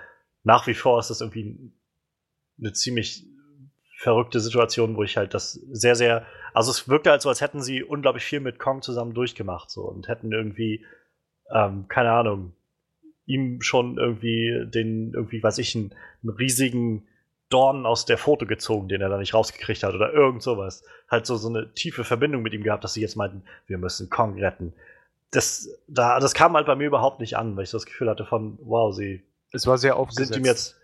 [0.44, 1.72] nach wie vor ist das irgendwie
[2.60, 3.26] eine ziemlich
[3.98, 6.26] verrückte Situation, wo ich halt das sehr, sehr.
[6.54, 9.82] Also es wirkte halt so, als hätten sie unglaublich viel mit Kong zusammen durchgemacht so
[9.84, 10.86] und hätten irgendwie,
[11.52, 12.54] ähm, keine Ahnung,
[13.28, 15.94] ihm schon irgendwie den, irgendwie, weiß ich, einen,
[16.24, 17.08] einen riesigen
[17.50, 20.84] Dorn aus der Foto gezogen, den er da nicht rausgekriegt hat oder irgend sowas.
[21.10, 24.10] Halt so, so eine tiefe Verbindung mit ihm gehabt, dass sie jetzt meinten, wir müssen
[24.10, 24.74] Kong retten.
[25.32, 28.10] Das, da, das kam halt bei mir überhaupt nicht an, weil ich so das Gefühl
[28.10, 30.34] hatte von, wow, sie Es war sehr aufgesetzt.
[30.34, 30.76] sind ihm jetzt,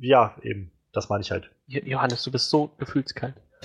[0.00, 1.50] ja, eben, das meine ich halt.
[1.66, 3.34] Jo- Johannes, du bist so gefühlskalt.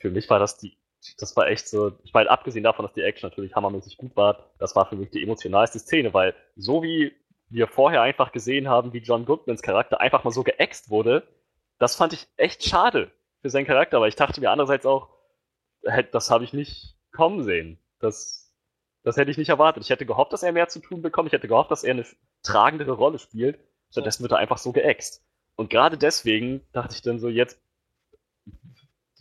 [0.00, 0.76] Für mich war das die,
[1.18, 4.50] das war echt so, ich meine, abgesehen davon, dass die Action natürlich hammermäßig gut war,
[4.58, 7.12] das war für mich die emotionalste Szene, weil so wie
[7.48, 11.26] wir vorher einfach gesehen haben, wie John Goodmans Charakter einfach mal so geäxt wurde,
[11.78, 13.10] das fand ich echt schade
[13.42, 15.08] für seinen Charakter, weil ich dachte mir andererseits auch,
[16.12, 17.78] das habe ich nicht kommen sehen.
[17.98, 18.54] Das,
[19.02, 19.82] das hätte ich nicht erwartet.
[19.82, 21.28] Ich hätte gehofft, dass er mehr zu tun bekommt.
[21.28, 22.06] Ich hätte gehofft, dass er eine
[22.42, 23.58] tragendere Rolle spielt.
[23.90, 25.22] Stattdessen wird er einfach so geäxt.
[25.56, 27.60] Und gerade deswegen dachte ich dann so, jetzt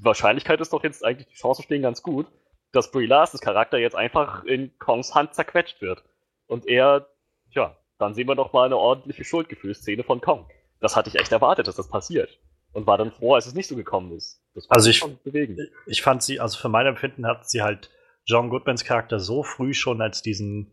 [0.03, 2.27] Wahrscheinlichkeit ist doch jetzt eigentlich, die Chancen stehen ganz gut,
[2.71, 6.03] dass Brie Larsons Charakter jetzt einfach in Kongs Hand zerquetscht wird.
[6.47, 7.07] Und er,
[7.51, 10.49] tja, dann sehen wir doch mal eine ordentliche Schuldgefühlsszene von Kong.
[10.79, 12.39] Das hatte ich echt erwartet, dass das passiert.
[12.73, 14.41] Und war dann froh, als es nicht so gekommen ist.
[14.67, 15.05] Also ich-.
[15.85, 17.91] Ich fand sie, also für mein Empfinden hat sie halt
[18.25, 20.71] John Goodmans Charakter so früh schon als diesen,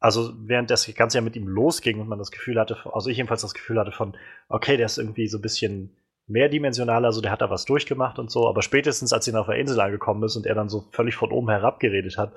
[0.00, 3.18] also während das Ganze ja mit ihm losging und man das Gefühl hatte, also ich
[3.18, 4.16] jedenfalls das Gefühl hatte von,
[4.48, 5.96] okay, der ist irgendwie so ein bisschen
[6.26, 9.56] mehrdimensionaler, also der hat da was durchgemacht und so, aber spätestens als sie auf der
[9.56, 12.32] Insel angekommen ist und er dann so völlig von oben herab geredet hat,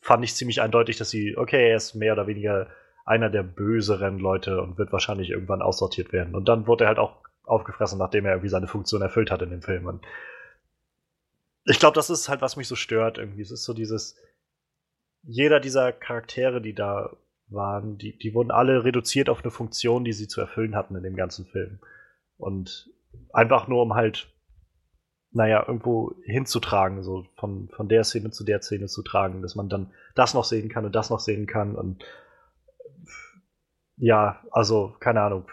[0.00, 2.68] fand ich ziemlich eindeutig, dass sie, okay, er ist mehr oder weniger
[3.04, 6.34] einer der böseren Leute und wird wahrscheinlich irgendwann aussortiert werden.
[6.34, 9.50] Und dann wurde er halt auch aufgefressen, nachdem er irgendwie seine Funktion erfüllt hat in
[9.50, 9.86] dem Film.
[9.86, 10.04] Und
[11.64, 13.42] ich glaube, das ist halt, was mich so stört irgendwie.
[13.42, 14.16] Es ist so dieses,
[15.22, 17.16] jeder dieser Charaktere, die da
[17.48, 21.02] waren, die, die wurden alle reduziert auf eine Funktion, die sie zu erfüllen hatten in
[21.02, 21.80] dem ganzen Film.
[22.38, 22.90] Und
[23.32, 24.32] einfach nur, um halt,
[25.32, 29.68] naja, irgendwo hinzutragen, so von, von der Szene zu der Szene zu tragen, dass man
[29.68, 32.04] dann das noch sehen kann und das noch sehen kann und
[34.00, 35.46] ja, also, keine Ahnung.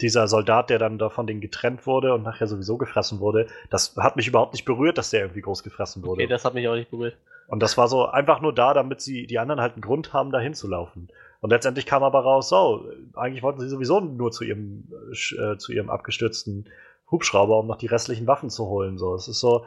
[0.00, 3.96] Dieser Soldat, der dann da von denen getrennt wurde und nachher sowieso gefressen wurde, das
[3.96, 6.22] hat mich überhaupt nicht berührt, dass der irgendwie groß gefressen wurde.
[6.22, 7.16] Okay, das hat mich auch nicht berührt.
[7.48, 10.30] Und das war so einfach nur da, damit sie die anderen halt einen Grund haben,
[10.30, 11.08] da hinzulaufen.
[11.40, 15.58] Und letztendlich kam aber raus, so, eigentlich wollten sie sowieso nur zu ihrem, äh, äh,
[15.58, 16.68] zu ihrem abgestürzten
[17.10, 18.98] Hubschrauber, um noch die restlichen Waffen zu holen.
[18.98, 19.64] So, es ist so,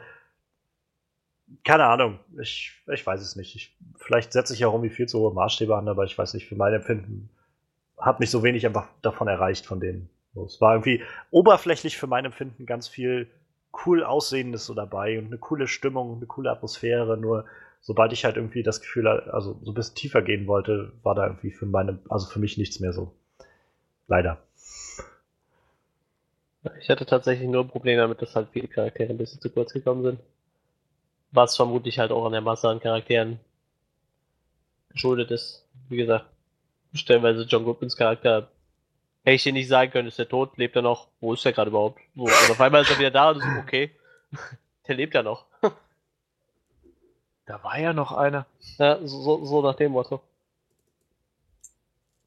[1.64, 3.54] keine Ahnung, ich, ich weiß es nicht.
[3.56, 6.46] Ich, vielleicht setze ich ja irgendwie viel zu hohe Maßstäbe an, aber ich weiß nicht,
[6.46, 7.30] für mein Empfinden
[7.98, 10.08] hat mich so wenig einfach davon erreicht von denen.
[10.46, 13.28] Es war irgendwie oberflächlich für mein Empfinden ganz viel
[13.84, 17.44] cool Aussehendes so dabei und eine coole Stimmung, eine coole Atmosphäre, nur
[17.80, 21.26] sobald ich halt irgendwie das Gefühl, also so ein bisschen tiefer gehen wollte, war da
[21.26, 23.14] irgendwie für meine, also für mich nichts mehr so.
[24.06, 24.38] Leider.
[26.80, 29.72] Ich hatte tatsächlich nur ein Problem damit, dass halt viele Charaktere ein bisschen zu kurz
[29.72, 30.20] gekommen sind.
[31.32, 33.40] Was vermutlich halt auch an der Masse an Charakteren
[34.90, 35.64] geschuldet ist.
[35.88, 36.26] Wie gesagt,
[36.92, 38.50] stellenweise John Goodmans Charakter
[39.22, 41.52] hätte ich dir nicht sagen können, ist der tot, lebt er noch, wo ist er
[41.52, 42.00] gerade überhaupt?
[42.14, 43.90] So, und auf einmal ist er wieder da und ist okay,
[44.88, 45.46] der lebt ja noch.
[47.50, 48.46] Da war ja noch einer.
[48.78, 50.20] Ja, so, so nach dem Motto.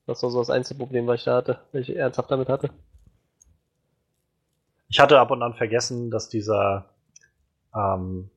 [0.06, 2.72] Das war so das einzige Problem, was ich da hatte, was ich ernsthaft damit hatte.
[4.90, 6.90] Ich hatte ab und an vergessen, dass dieser
[7.74, 8.32] ähm,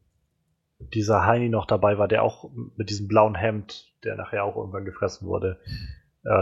[0.78, 4.84] dieser Heini noch dabei war, der auch mit diesem blauen Hemd, der nachher auch irgendwann
[4.84, 5.58] gefressen wurde,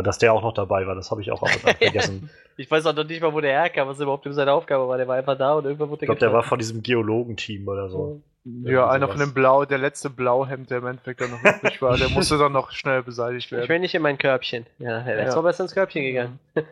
[0.02, 0.94] dass der auch noch dabei war.
[0.94, 2.31] Das habe ich auch ab und an vergessen.
[2.56, 4.97] ich weiß auch noch nicht mal, wo der herkam, was überhaupt seine Aufgabe war.
[4.97, 7.89] Der war einfach da und irgendwann wurde Ich glaube, der war von diesem Geologenteam oder
[7.89, 8.23] so.
[8.44, 11.97] Ja, einer von dem Blau, der letzte Blauhemd, der im Endeffekt dann noch übrig war,
[11.97, 13.65] der musste dann noch schnell beseitigt werden.
[13.65, 14.66] Ich will nicht in mein Körbchen.
[14.78, 15.36] Ja, er ist Ja.
[15.36, 15.40] ja.
[15.40, 16.39] besser ins Körbchen gegangen.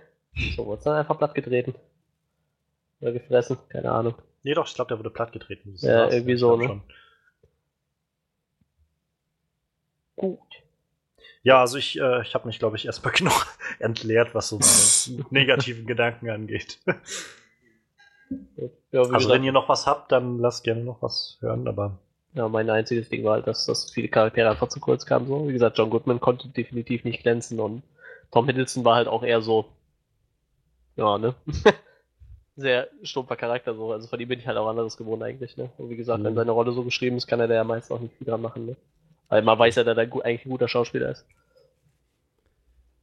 [0.56, 1.74] so, wurde dann einfach platt getreten.
[3.01, 4.14] Oder gefressen, keine Ahnung.
[4.43, 5.74] Nee, doch, ich glaube, der wurde plattgetreten.
[5.78, 6.66] Ja, irgendwie Ich so, ne?
[6.66, 6.82] schon.
[10.16, 10.39] Gut.
[11.44, 13.47] Ja, also ich, äh, ich habe mich, glaube ich, erstmal genug
[13.78, 16.78] entleert, was so meine negativen Gedanken angeht.
[18.93, 21.98] Ja, Also gesagt, wenn ihr noch was habt, dann lasst gerne noch was hören, aber
[22.35, 25.27] ja, mein einziges Ding war halt, dass, dass viele Charaktere einfach zu kurz kamen.
[25.27, 25.48] So.
[25.48, 27.82] Wie gesagt, John Goodman konnte definitiv nicht glänzen und
[28.31, 29.66] Tom Hiddleston war halt auch eher so,
[30.97, 31.35] ja, ne?
[32.56, 33.93] Sehr stumpfer Charakter so.
[33.93, 35.70] Also von ihm bin ich halt auch anderes gewohnt eigentlich, ne?
[35.78, 36.36] Und wie gesagt, wenn Mhm.
[36.36, 38.66] seine Rolle so geschrieben ist, kann er da ja meist auch nicht viel dran machen,
[38.66, 38.77] ne?
[39.32, 41.24] Weil man weiß ja, dass er eigentlich ein guter Schauspieler ist.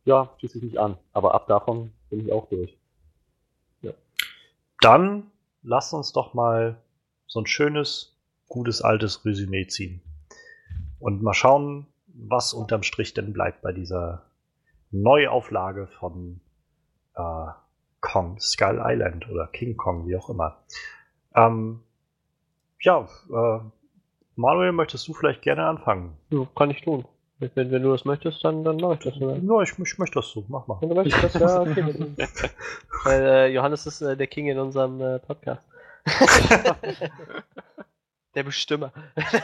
[0.06, 0.96] Ja, schließe ich nicht an.
[1.12, 2.78] Aber ab davon bin ich auch durch.
[4.80, 5.32] dann
[5.64, 6.78] lasst uns doch mal
[7.26, 8.16] so ein schönes,
[8.48, 10.04] gutes, altes Resümee ziehen.
[11.00, 14.28] Und mal schauen, was unterm Strich denn bleibt bei dieser
[14.92, 16.42] Neuauflage von
[17.16, 17.48] äh,
[18.02, 20.62] Kong, Skull Island oder King Kong, wie auch immer.
[21.34, 21.82] Ähm,
[22.82, 23.60] ja, äh,
[24.40, 26.16] Manuel, möchtest du vielleicht gerne anfangen?
[26.30, 27.04] Ja, kann ich tun.
[27.40, 29.18] Wenn, wenn du das möchtest, dann, dann mache ich das.
[29.18, 29.36] Oder?
[29.36, 30.46] Ja, ich, ich möchte das so.
[30.48, 30.78] Mach mal.
[30.80, 31.84] Wenn du möchtest, das ja okay.
[33.04, 35.68] Weil äh, Johannes ist äh, der King in unserem äh, Podcast.
[38.36, 38.94] der Bestimmer.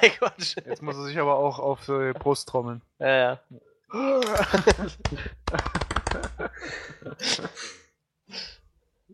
[0.01, 2.81] Jetzt muss er sich aber auch auf äh, Brust trommeln.
[2.99, 3.39] Ja, ja.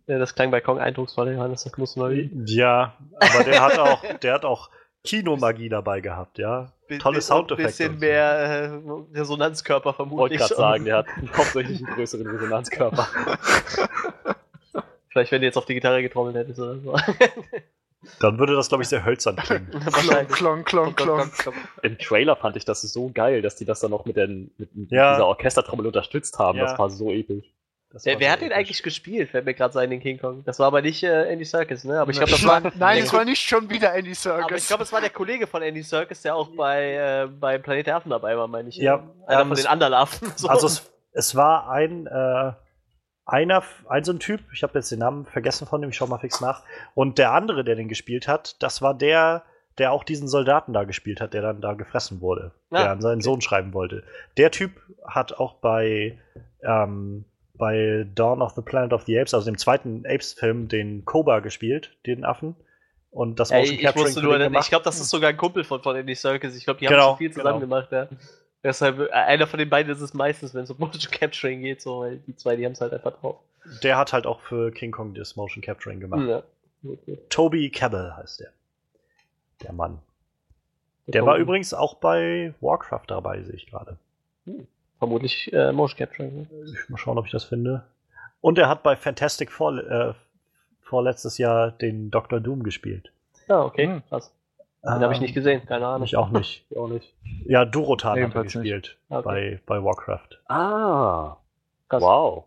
[0.06, 0.20] ja.
[0.20, 4.34] Das klang bei Kong eindrucksvoll, Johannes, das muss mal Ja, aber der hat auch, der
[4.34, 4.70] hat auch
[5.04, 6.72] Kinomagie dabei gehabt, ja.
[7.00, 7.68] Tolle Ein Soundeffekte.
[7.72, 8.06] bisschen und so.
[8.06, 10.40] mehr äh, Resonanzkörper Wollte vermutlich.
[10.40, 10.58] gerade schon.
[10.58, 11.08] sagen, der hat
[11.38, 13.08] hauptsächlich einen größeren Resonanzkörper.
[15.10, 16.96] Vielleicht, wenn du jetzt auf die Gitarre getrommelt hättest oder so.
[18.20, 19.70] Dann würde das, glaube ich, sehr hölzern klingen.
[20.32, 21.54] Klong, klong, klong, klong.
[21.84, 24.76] Im Trailer fand ich das so geil, dass die das dann noch mit, den, mit,
[24.76, 25.14] mit Ja.
[25.14, 26.58] dieser Orchestertrommel unterstützt haben.
[26.58, 26.66] Ja.
[26.66, 27.46] Das war so episch.
[27.94, 29.32] Das Wer, wer hat den eigentlich gespielt?
[29.32, 30.44] Fällt mir gerade sein, den King Kong.
[30.46, 32.00] Das war aber nicht äh, Andy Serkis, ne?
[32.00, 32.72] Aber ich glaube, das Nein, war.
[32.78, 34.46] Nein, es war nicht schon wieder Andy Serkis.
[34.46, 37.58] Aber ich glaube, es war der Kollege von Andy Serkis, der auch bei, äh, bei
[37.58, 38.78] Planet der Affen dabei war, meine ich.
[38.78, 40.32] Ja, Einer ähm, von den anderen Affen.
[40.38, 40.48] So.
[40.48, 42.54] Also es, es war ein äh,
[43.26, 46.08] einer, ein so ein Typ, ich habe jetzt den Namen vergessen von dem, ich schau
[46.08, 46.64] mal fix nach.
[46.96, 49.44] Und der andere, der den gespielt hat, das war der,
[49.78, 53.02] der auch diesen Soldaten da gespielt hat, der dann da gefressen wurde, Ah, der an
[53.02, 53.24] seinen okay.
[53.24, 54.04] Sohn schreiben wollte.
[54.38, 56.20] Der Typ hat auch bei
[56.64, 61.40] ähm, bei Dawn of the Planet of the Apes, also dem zweiten Apes-Film, den Koba
[61.40, 62.56] gespielt, den Affen.
[63.12, 65.38] Und das Ey, Motion ich Capturing wusste für nur, ich glaube, das ist sogar ein
[65.38, 66.56] Kumpel von, von Andy Serkis.
[66.56, 67.82] Ich glaube, die haben Genau, schon viel zusammen genau.
[67.82, 68.08] gemacht, ja.
[68.64, 71.82] Deshalb, äh, einer von den beiden ist es meistens, wenn es um Motion Capturing geht,
[71.82, 73.38] so, weil die zwei, die haben es halt einfach drauf.
[73.84, 76.28] Der hat halt auch für King Kong das Motion Capturing gemacht.
[76.28, 76.44] Ja.
[76.84, 77.00] Gut.
[77.30, 78.52] Toby Cabell heißt der.
[79.62, 80.00] Der Mann.
[81.08, 83.98] Der war übrigens auch bei Warcraft dabei, sehe ich gerade.
[85.02, 86.48] Vermutlich äh, Motion Capturing.
[86.64, 87.86] Ich mal schauen, ob ich das finde.
[88.40, 90.14] Und er hat bei Fantastic Four, äh,
[90.84, 92.40] vorletztes Jahr den Dr.
[92.40, 93.12] Doom gespielt.
[93.48, 94.04] Ja, okay, Hm.
[94.10, 94.32] krass.
[94.84, 96.06] Den habe ich Ähm, nicht gesehen, keine Ahnung.
[96.06, 96.66] Ich auch nicht.
[96.70, 97.16] Ich auch nicht.
[97.48, 99.24] Ja, Durotan hat er gespielt Okay.
[99.24, 100.40] bei, bei Warcraft.
[100.48, 101.38] Ah,
[101.90, 102.04] Krass.
[102.04, 102.46] wow.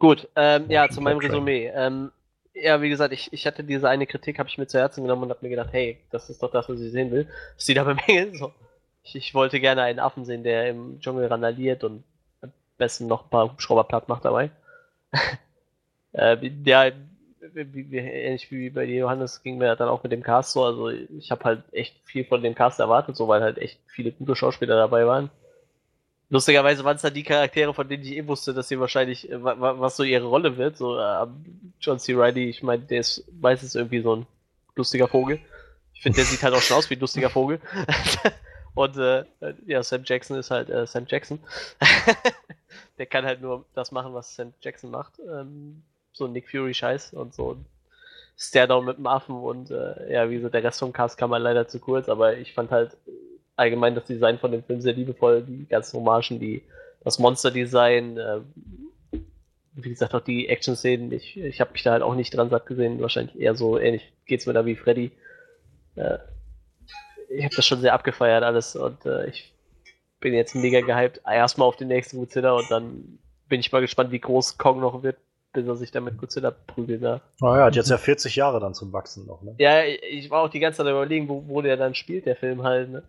[0.00, 1.44] Gut, ähm, ja, zu meinem Capturing.
[1.44, 1.72] Resümee.
[1.74, 2.10] Ähm,
[2.54, 5.22] ja, wie gesagt, ich, ich hatte diese eine Kritik, habe ich mir zu Herzen genommen
[5.22, 7.28] und habe mir gedacht, hey, das ist doch das, was ich sehen will.
[7.54, 8.34] Was die da bemängeln.
[8.34, 8.52] So.
[9.06, 12.02] Ich, ich wollte gerne einen Affen sehen, der im Dschungel randaliert und
[12.42, 14.50] am besten noch ein paar Hubschrauber platt macht dabei.
[16.12, 16.90] äh, ja,
[17.54, 20.64] ähnlich wie bei Johannes, ging mir dann auch mit dem Cast so.
[20.64, 24.12] Also ich habe halt echt viel von dem Cast erwartet, so weil halt echt viele
[24.12, 25.30] gute Schauspieler dabei waren.
[26.28, 29.42] Lustigerweise waren es dann die Charaktere, von denen ich eh wusste, dass sie wahrscheinlich, äh,
[29.44, 30.76] wa- wa- was so ihre Rolle wird.
[30.76, 31.26] So, äh,
[31.80, 32.14] John C.
[32.14, 34.26] Reilly, ich meine, der ist meistens irgendwie so ein
[34.74, 35.38] lustiger Vogel.
[35.94, 37.60] Ich finde, der sieht halt auch schon aus wie ein lustiger Vogel.
[38.76, 39.24] Und äh,
[39.66, 41.40] ja, Sam Jackson ist halt äh, Sam Jackson.
[42.98, 45.14] der kann halt nur das machen, was Sam Jackson macht.
[45.18, 45.82] Ähm,
[46.12, 47.64] so Nick Fury-Scheiß und so ein
[48.36, 51.42] Stairdown mit dem Affen und äh, ja, wie gesagt, der Rest vom Cast kam halt
[51.42, 52.98] leider zu kurz, aber ich fand halt
[53.56, 56.62] allgemein das Design von dem Film sehr liebevoll, die ganzen Hommagen, die,
[57.02, 58.40] das Monster-Design, äh,
[59.72, 62.66] wie gesagt, auch die Action-Szenen, ich, ich habe mich da halt auch nicht dran satt
[62.66, 65.12] gesehen, wahrscheinlich eher so ähnlich geht's mir da wie Freddy.
[65.94, 66.18] Äh,
[67.36, 69.52] ich habe das schon sehr abgefeiert alles und äh, ich
[70.20, 71.20] bin jetzt mega gehypt.
[71.26, 73.18] Erstmal auf den nächsten Godzilla und dann
[73.48, 75.18] bin ich mal gespannt, wie groß Kong noch wird,
[75.52, 77.22] bis er sich dann mit Godzilla prügeln darf.
[77.40, 79.54] Oh ja, hat jetzt ja 40 Jahre dann zum Wachsen noch, ne?
[79.58, 82.62] Ja, ich war auch die ganze Zeit überlegen, wo, wo der dann spielt, der Film
[82.62, 83.02] halt, ne?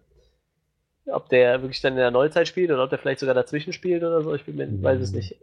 [1.07, 4.03] Ob der wirklich dann in der Neuzeit spielt oder ob der vielleicht sogar dazwischen spielt
[4.03, 5.37] oder so, ich bin mir, weiß es nicht.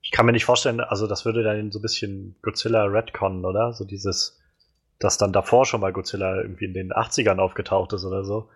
[0.00, 3.72] Ich kann mir nicht vorstellen, also das würde dann so ein bisschen Godzilla Redcon, oder?
[3.72, 4.40] So dieses,
[4.98, 8.48] dass dann davor schon mal Godzilla irgendwie in den 80ern aufgetaucht ist oder so.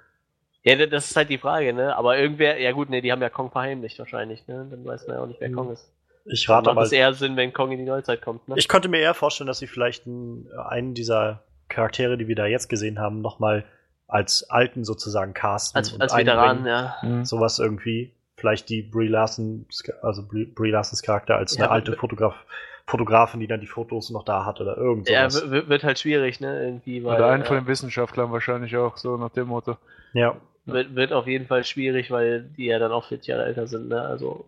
[0.63, 1.97] Ja, das ist halt die Frage, ne?
[1.97, 4.67] Aber irgendwer, ja gut, ne, die haben ja Kong verheimlicht wahrscheinlich, ne?
[4.71, 5.55] Dann weiß man ja auch nicht, wer Mhm.
[5.55, 5.91] Kong ist.
[6.27, 6.83] Ich Dann rate macht mal.
[6.85, 8.55] es eher Sinn, wenn Kong in die Neuzeit kommt, ne?
[8.59, 12.69] Ich könnte mir eher vorstellen, dass sie vielleicht einen, dieser Charaktere, die wir da jetzt
[12.69, 13.65] gesehen haben, nochmal
[14.07, 15.79] als alten sozusagen casten.
[15.79, 16.67] als und als Veteran, einbringen.
[16.67, 16.97] ja.
[17.03, 17.25] Mhm.
[17.25, 18.13] Sowas irgendwie.
[18.37, 19.67] Vielleicht die Brie Larson,
[20.03, 22.35] also Brie, Brie Larsons Charakter als eine Ja, alte w- Fotograf,
[22.91, 25.69] Fotografin, die dann die Fotos noch da hat oder irgend Ja, sowas.
[25.69, 26.65] wird halt schwierig, ne?
[26.65, 29.77] Irgendwie, weil Oder einen äh, von den Wissenschaftlern wahrscheinlich auch, so nach dem Motto.
[30.13, 30.37] Ja.
[30.67, 33.89] wird, wird auf jeden Fall schwierig, weil die ja dann auch 40 Jahre älter sind,
[33.89, 34.03] ne?
[34.03, 34.45] Also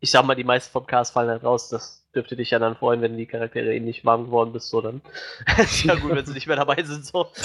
[0.00, 1.68] ich sag mal, die meisten vom Cast fallen halt raus.
[1.68, 5.00] Das dürfte dich ja dann freuen, wenn die Charaktere ähnlich warm geworden bist, so dann.
[5.58, 7.28] ist ja gut, wenn sie nicht mehr dabei sind, so.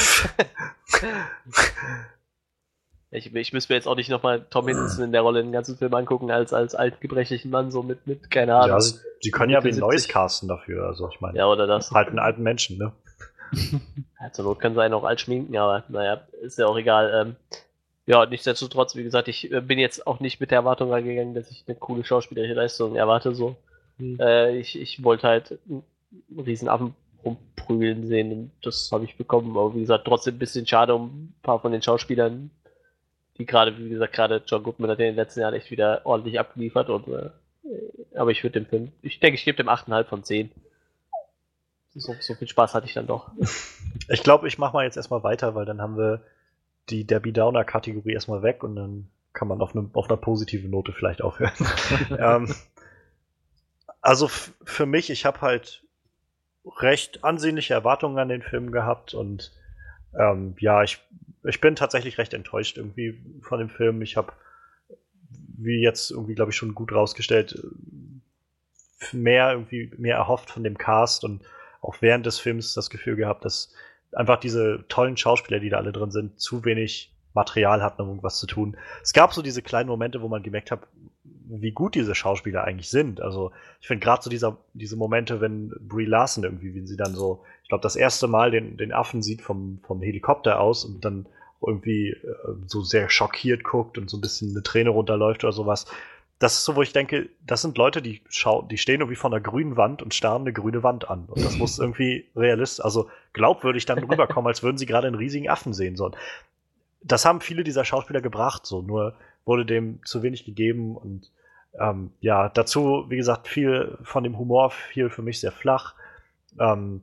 [3.11, 5.77] Ich, ich müsste mir jetzt auch nicht nochmal Tom Hiddleston in der Rolle den ganzen
[5.77, 8.69] Film angucken, als, als alten gebrechlichen Mann, so mit, mit keine Ahnung.
[8.69, 10.13] ja, sie, sie können ja wen Neues 70.
[10.13, 10.85] casten dafür.
[10.87, 11.91] Also ich meine, Ja, oder das.
[11.91, 12.91] halt einen alten Menschen, ne?
[14.21, 17.11] Ja, zur Not können sie einen auch alt schminken, aber naja, ist ja auch egal.
[17.27, 17.35] Ähm,
[18.07, 21.49] ja, nichtsdestotrotz, wie gesagt, ich äh, bin jetzt auch nicht mit der Erwartung reingegangen, dass
[21.51, 23.33] ich eine coole schauspielerische Leistung erwarte.
[23.33, 23.55] So.
[23.97, 24.19] Hm.
[24.19, 25.83] Äh, ich, ich wollte halt einen
[26.37, 29.51] riesen Affen rumprügeln sehen und das habe ich bekommen.
[29.57, 32.51] Aber wie gesagt, trotzdem ein bisschen schade um ein paar von den Schauspielern,
[33.37, 36.39] die gerade, wie gesagt, gerade John Goodman hat in den letzten Jahren echt wieder ordentlich
[36.39, 36.89] abgeliefert.
[36.89, 37.29] Und, äh,
[38.15, 40.51] aber ich würde dem Film, ich denke, ich gebe dem 8,5 von 10.
[41.95, 43.31] So, so viel Spaß hatte ich dann doch.
[44.09, 46.21] Ich glaube, ich mache mal jetzt erstmal weiter, weil dann haben wir
[46.89, 50.91] die Debbie Downer-Kategorie erstmal weg und dann kann man auf, ne, auf einer positiven Note
[50.91, 51.53] vielleicht aufhören.
[52.19, 52.53] ähm,
[54.01, 55.83] also für mich, ich habe halt
[56.81, 59.51] recht ansehnliche Erwartungen an den Film gehabt und
[60.19, 60.99] ähm, ja, ich,
[61.47, 64.01] ich bin tatsächlich recht enttäuscht irgendwie von dem Film.
[64.01, 64.33] Ich habe,
[65.57, 67.61] wie jetzt irgendwie, glaube ich, schon gut rausgestellt,
[69.11, 71.43] mehr irgendwie mehr erhofft von dem Cast und
[71.81, 73.73] auch während des Films das Gefühl gehabt, dass
[74.11, 78.39] einfach diese tollen Schauspieler, die da alle drin sind, zu wenig Material hatten, um irgendwas
[78.39, 78.77] zu tun.
[79.03, 80.87] Es gab so diese kleinen Momente, wo man gemerkt hat,
[81.47, 83.21] wie gut diese Schauspieler eigentlich sind.
[83.21, 83.51] Also
[83.81, 87.43] ich finde gerade so dieser, diese Momente, wenn Brie Larson irgendwie, wie sie dann so,
[87.63, 91.27] ich glaube, das erste Mal den, den Affen sieht vom, vom Helikopter aus und dann
[91.65, 92.17] irgendwie äh,
[92.67, 95.85] so sehr schockiert guckt und so ein bisschen eine Träne runterläuft oder sowas.
[96.37, 99.31] Das ist so, wo ich denke, das sind Leute, die schauen, die stehen irgendwie vor
[99.31, 101.25] einer grünen Wand und starren eine grüne Wand an.
[101.27, 105.49] Und das muss irgendwie realistisch, also glaubwürdig dann rüberkommen, als würden sie gerade einen riesigen
[105.49, 106.15] Affen sehen sollen.
[107.07, 109.15] Das haben viele dieser Schauspieler gebracht, so, nur
[109.45, 111.31] wurde dem zu wenig gegeben und
[111.79, 115.93] ähm, ja, dazu, wie gesagt, viel von dem Humor fiel für mich sehr flach.
[116.59, 117.01] Ähm,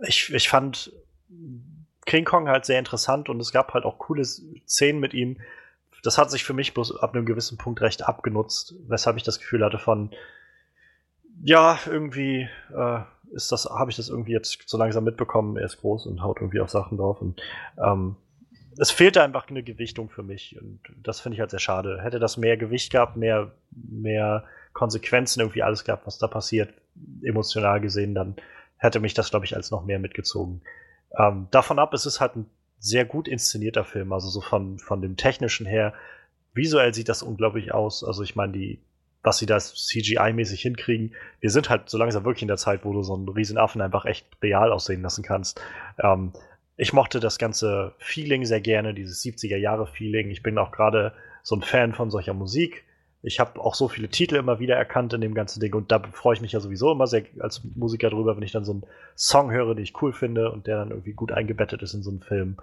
[0.00, 0.92] ich, ich fand
[2.04, 5.40] King Kong halt sehr interessant und es gab halt auch coole Szenen mit ihm.
[6.02, 9.40] Das hat sich für mich bloß ab einem gewissen Punkt recht abgenutzt, weshalb ich das
[9.40, 10.10] Gefühl hatte von,
[11.42, 13.00] ja, irgendwie äh,
[13.32, 16.38] ist das, habe ich das irgendwie jetzt so langsam mitbekommen, er ist groß und haut
[16.40, 17.40] irgendwie auf Sachen drauf und
[17.82, 18.16] ähm,
[18.78, 22.02] es fehlte einfach eine Gewichtung für mich und das finde ich halt sehr schade.
[22.02, 26.74] Hätte das mehr Gewicht gehabt, mehr, mehr Konsequenzen irgendwie alles gehabt, was da passiert,
[27.22, 28.36] emotional gesehen, dann
[28.76, 30.60] hätte mich das, glaube ich, als noch mehr mitgezogen.
[31.18, 32.46] Ähm, davon ab, es ist halt ein
[32.78, 35.94] sehr gut inszenierter Film, also so von, von dem technischen her.
[36.52, 38.04] Visuell sieht das unglaublich aus.
[38.04, 38.80] Also ich meine, die,
[39.22, 42.92] was sie da CGI-mäßig hinkriegen, wir sind halt so langsam wirklich in der Zeit, wo
[42.92, 45.60] du so einen riesen Affen einfach echt real aussehen lassen kannst.
[45.98, 46.32] Ähm,
[46.76, 50.30] ich mochte das ganze Feeling sehr gerne, dieses 70er-Jahre-Feeling.
[50.30, 52.84] Ich bin auch gerade so ein Fan von solcher Musik.
[53.22, 56.00] Ich habe auch so viele Titel immer wieder erkannt in dem ganzen Ding und da
[56.12, 58.84] freue ich mich ja sowieso immer sehr als Musiker drüber, wenn ich dann so einen
[59.16, 62.10] Song höre, den ich cool finde und der dann irgendwie gut eingebettet ist in so
[62.10, 62.58] einen Film.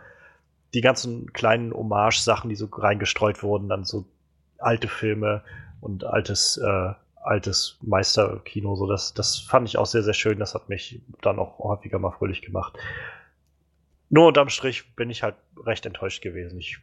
[0.74, 4.06] Die ganzen kleinen Hommage-Sachen, die so reingestreut wurden, dann so
[4.60, 5.44] alte Filme
[5.82, 10.40] und altes, äh, altes Meisterkino, so das, das fand ich auch sehr, sehr schön.
[10.40, 12.78] Das hat mich dann auch häufiger mal fröhlich gemacht
[14.14, 15.34] nur unterm Strich bin ich halt
[15.66, 16.60] recht enttäuscht gewesen.
[16.60, 16.78] Ich,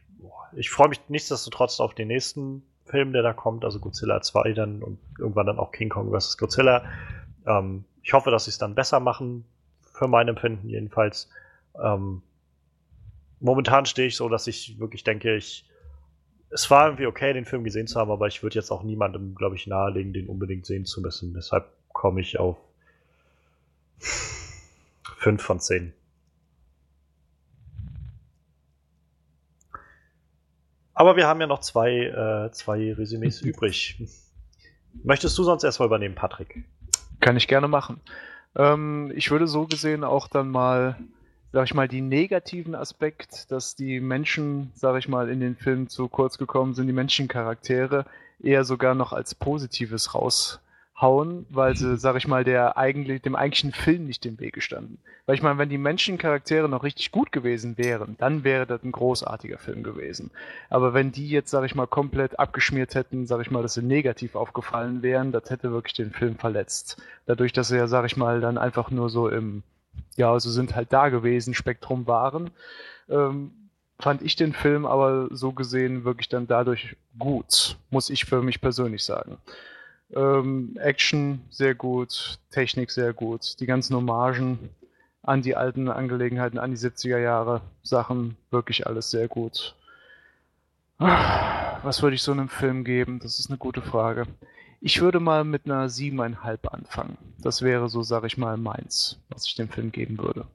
[0.53, 4.83] ich freue mich nichtsdestotrotz auf den nächsten Film, der da kommt, also Godzilla 2 dann
[4.83, 6.37] und irgendwann dann auch King Kong vs.
[6.37, 6.83] Godzilla.
[7.47, 9.45] Ähm, ich hoffe, dass sie es dann besser machen,
[9.93, 11.29] für mein Empfinden jedenfalls.
[11.81, 12.21] Ähm,
[13.39, 15.65] momentan stehe ich so, dass ich wirklich denke, ich
[16.49, 19.35] es war irgendwie okay, den Film gesehen zu haben, aber ich würde jetzt auch niemandem,
[19.35, 21.33] glaube ich, nahelegen, den unbedingt sehen zu müssen.
[21.33, 22.57] Deshalb komme ich auf
[23.99, 25.93] 5 von 10.
[31.01, 33.97] Aber wir haben ja noch zwei, äh, zwei Resümees übrig.
[35.03, 36.63] Möchtest du sonst erstmal übernehmen, Patrick?
[37.19, 37.99] Kann ich gerne machen.
[38.55, 40.95] Ähm, ich würde so gesehen auch dann mal
[41.53, 45.89] sag ich mal, die negativen Aspekt, dass die Menschen, sag ich mal, in den Filmen
[45.89, 48.05] zu kurz gekommen sind, die Menschencharaktere,
[48.39, 50.13] eher sogar noch als Positives
[51.01, 54.99] raushauen, weil sie, sag ich mal, der eigentlich, dem eigentlichen Film nicht im Wege standen.
[55.25, 58.91] Weil ich meine, wenn die Menschencharaktere noch richtig gut gewesen wären, dann wäre das ein
[58.91, 60.31] großartiger Film gewesen.
[60.69, 63.83] Aber wenn die jetzt, sag ich mal, komplett abgeschmiert hätten, sag ich mal, dass sie
[63.83, 67.01] negativ aufgefallen wären, das hätte wirklich den Film verletzt.
[67.25, 69.63] Dadurch, dass sie ja, sag ich mal, dann einfach nur so im
[70.15, 72.51] ja, also sind halt da gewesen, Spektrum waren.
[73.09, 73.51] Ähm,
[73.99, 78.59] fand ich den Film aber so gesehen wirklich dann dadurch gut, muss ich für mich
[78.61, 79.37] persönlich sagen.
[80.13, 84.69] Ähm, Action sehr gut, Technik sehr gut, die ganzen Hommagen
[85.23, 89.75] an die alten Angelegenheiten, an die 70er Jahre Sachen, wirklich alles sehr gut.
[90.97, 93.19] Was würde ich so einem Film geben?
[93.19, 94.27] Das ist eine gute Frage.
[94.81, 97.17] Ich würde mal mit einer 7,5 anfangen.
[97.39, 100.47] Das wäre so, sag ich mal, meins, was ich dem Film geben würde.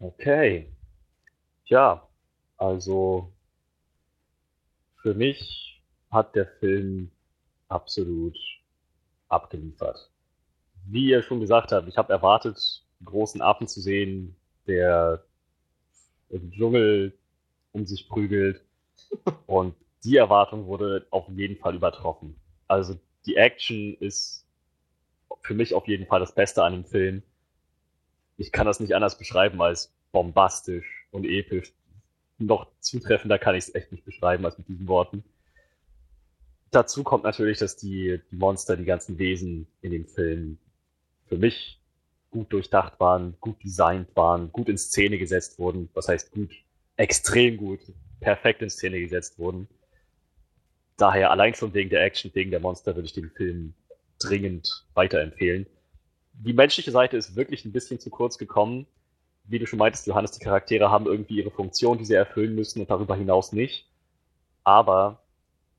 [0.00, 0.68] Okay.
[1.64, 2.06] Ja,
[2.58, 3.32] also
[5.00, 5.73] für mich
[6.14, 7.10] hat der Film
[7.68, 8.38] absolut
[9.28, 10.10] abgeliefert.
[10.86, 14.36] Wie ihr schon gesagt habt, ich habe erwartet, einen großen Affen zu sehen,
[14.66, 15.24] der
[16.30, 17.18] im Dschungel
[17.72, 18.62] um sich prügelt.
[19.46, 19.74] Und
[20.04, 22.36] die Erwartung wurde auf jeden Fall übertroffen.
[22.68, 24.46] Also die Action ist
[25.42, 27.22] für mich auf jeden Fall das Beste an dem Film.
[28.36, 31.72] Ich kann das nicht anders beschreiben als bombastisch und episch.
[32.38, 35.24] Noch zutreffender kann ich es echt nicht beschreiben als mit diesen Worten.
[36.74, 40.58] Dazu kommt natürlich, dass die, die Monster, die ganzen Wesen in dem Film
[41.28, 41.80] für mich
[42.30, 45.88] gut durchdacht waren, gut designt waren, gut in Szene gesetzt wurden.
[45.94, 46.50] Was heißt gut?
[46.96, 47.80] Extrem gut,
[48.20, 49.68] perfekt in Szene gesetzt wurden
[50.96, 53.74] daher allein schon wegen der Action, wegen der Monster würde ich den Film
[54.18, 55.66] dringend weiterempfehlen.
[56.32, 58.86] Die menschliche Seite ist wirklich ein bisschen zu kurz gekommen.
[59.44, 62.80] Wie du schon meintest, Johannes, die Charaktere haben irgendwie ihre Funktion, die sie erfüllen müssen
[62.80, 63.86] und darüber hinaus nicht.
[64.62, 65.20] Aber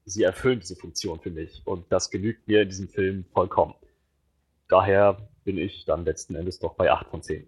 [0.06, 3.74] sie erfüllen diese Funktion für mich und das genügt mir in diesem Film vollkommen.
[4.68, 7.46] Daher bin ich dann letzten Endes doch bei 8 von 10.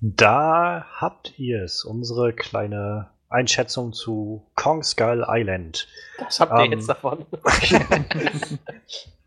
[0.00, 5.88] Da habt ihr es, unsere kleine Einschätzung zu Kong Skull Island.
[6.18, 7.24] Was habt ihr ähm, jetzt davon?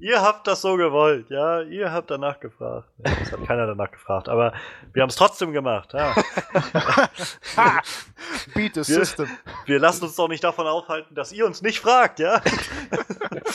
[0.00, 1.62] ihr habt das so gewollt, ja.
[1.62, 2.88] Ihr habt danach gefragt.
[2.98, 4.52] Das hat keiner danach gefragt, aber
[4.92, 5.92] wir haben es trotzdem gemacht.
[5.94, 6.14] Ja.
[8.54, 9.28] Beat the wir, system.
[9.66, 12.42] Wir lassen uns doch nicht davon aufhalten, dass ihr uns nicht fragt, ja.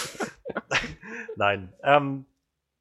[1.36, 1.74] Nein.
[1.84, 2.26] Ähm,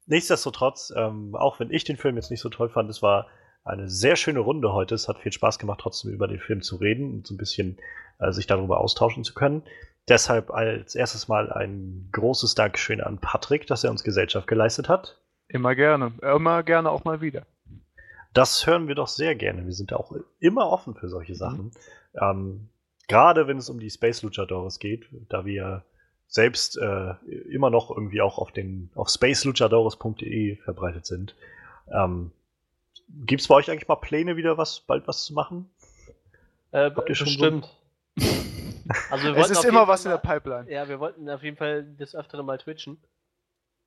[0.06, 3.26] nichtsdestotrotz, ähm, auch wenn ich den Film jetzt nicht so toll fand, es war
[3.64, 4.94] eine sehr schöne Runde heute.
[4.94, 7.78] Es hat viel Spaß gemacht, trotzdem über den Film zu reden und so ein bisschen
[8.18, 9.62] äh, sich darüber austauschen zu können.
[10.08, 15.18] Deshalb als erstes mal ein großes Dankeschön an Patrick, dass er uns Gesellschaft geleistet hat.
[15.48, 16.12] Immer gerne.
[16.20, 17.46] Immer gerne auch mal wieder.
[18.34, 19.64] Das hören wir doch sehr gerne.
[19.64, 21.66] Wir sind auch immer offen für solche Sachen.
[21.66, 22.20] Mhm.
[22.20, 22.68] Ähm,
[23.06, 25.84] Gerade wenn es um die Space Luchadores geht, da wir
[26.26, 27.14] selbst äh,
[27.50, 31.36] immer noch irgendwie auch auf den auf spaceluchadores.de verbreitet sind.
[31.92, 32.32] Ähm,
[33.26, 35.70] Gibt es bei euch eigentlich mal Pläne, wieder was, bald was zu machen?
[36.72, 37.76] Äh, Habt ihr schon bestimmt.
[38.16, 38.53] So?
[39.10, 40.70] Also es ist immer was in der Pipeline.
[40.70, 42.98] Ja, wir wollten auf jeden Fall das öftere mal twitchen.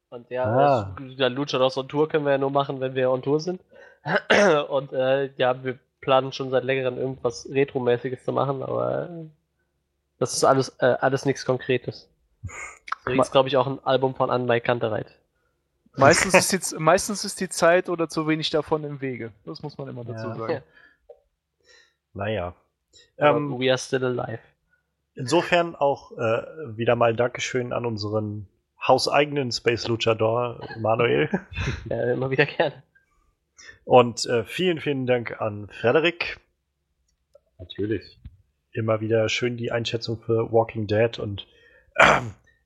[0.10, 0.96] Und ja, ah.
[1.00, 3.62] der Luchados on Tour können wir ja nur machen, wenn wir on Tour sind.
[4.70, 9.10] Und äh, ja, wir planen schon seit längerem irgendwas Retro-mäßiges zu machen, aber
[10.20, 12.10] das ist alles, äh, alles nichts Konkretes.
[13.06, 15.08] So ist, glaube ich, auch ein Album von Anne Mai Kantereit.
[15.96, 19.34] Meistens ist, die, meistens ist die Zeit oder zu wenig davon im Wege.
[19.46, 20.36] Das muss man immer dazu ja.
[20.36, 20.64] sagen.
[22.14, 22.54] Naja.
[23.18, 24.40] Ähm, we are still alive.
[25.18, 26.44] Insofern auch äh,
[26.78, 28.48] wieder mal Dankeschön an unseren
[28.86, 31.30] hauseigenen Space Luchador, Manuel.
[31.90, 32.84] ja, immer wieder gerne.
[33.84, 36.40] Und äh, vielen, vielen Dank an Frederik.
[37.58, 38.20] Natürlich.
[38.72, 41.48] Immer wieder schön die Einschätzung für Walking Dead und
[41.96, 42.22] äh,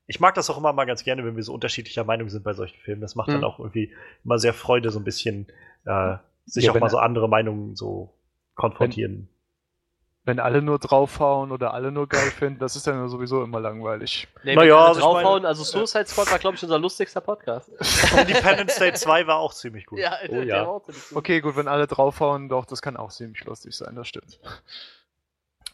[0.06, 2.52] ich mag das auch immer mal ganz gerne, wenn wir so unterschiedlicher Meinung sind bei
[2.52, 3.00] solchen Filmen.
[3.00, 3.32] Das macht Mhm.
[3.34, 5.46] dann auch irgendwie immer sehr Freude, so ein bisschen
[5.86, 8.12] äh, sich Ja, auch mal so andere Meinungen so
[8.54, 9.28] konfrontieren.
[10.24, 13.58] Wenn alle nur draufhauen oder alle nur geil finden, das ist dann ja sowieso immer
[13.58, 14.28] langweilig.
[14.44, 16.62] Nee, Na wenn ja, alle also ich meine- draufhauen, also Suicide Squad war, glaube ich,
[16.62, 17.68] unser lustigster Podcast.
[18.16, 19.98] Independence Day 2 war auch ziemlich gut.
[19.98, 20.60] Ja, Oh der ja.
[20.62, 21.18] war auch ziemlich gut.
[21.18, 24.38] Okay, gut, wenn alle draufhauen, doch, das kann auch ziemlich lustig sein, das stimmt.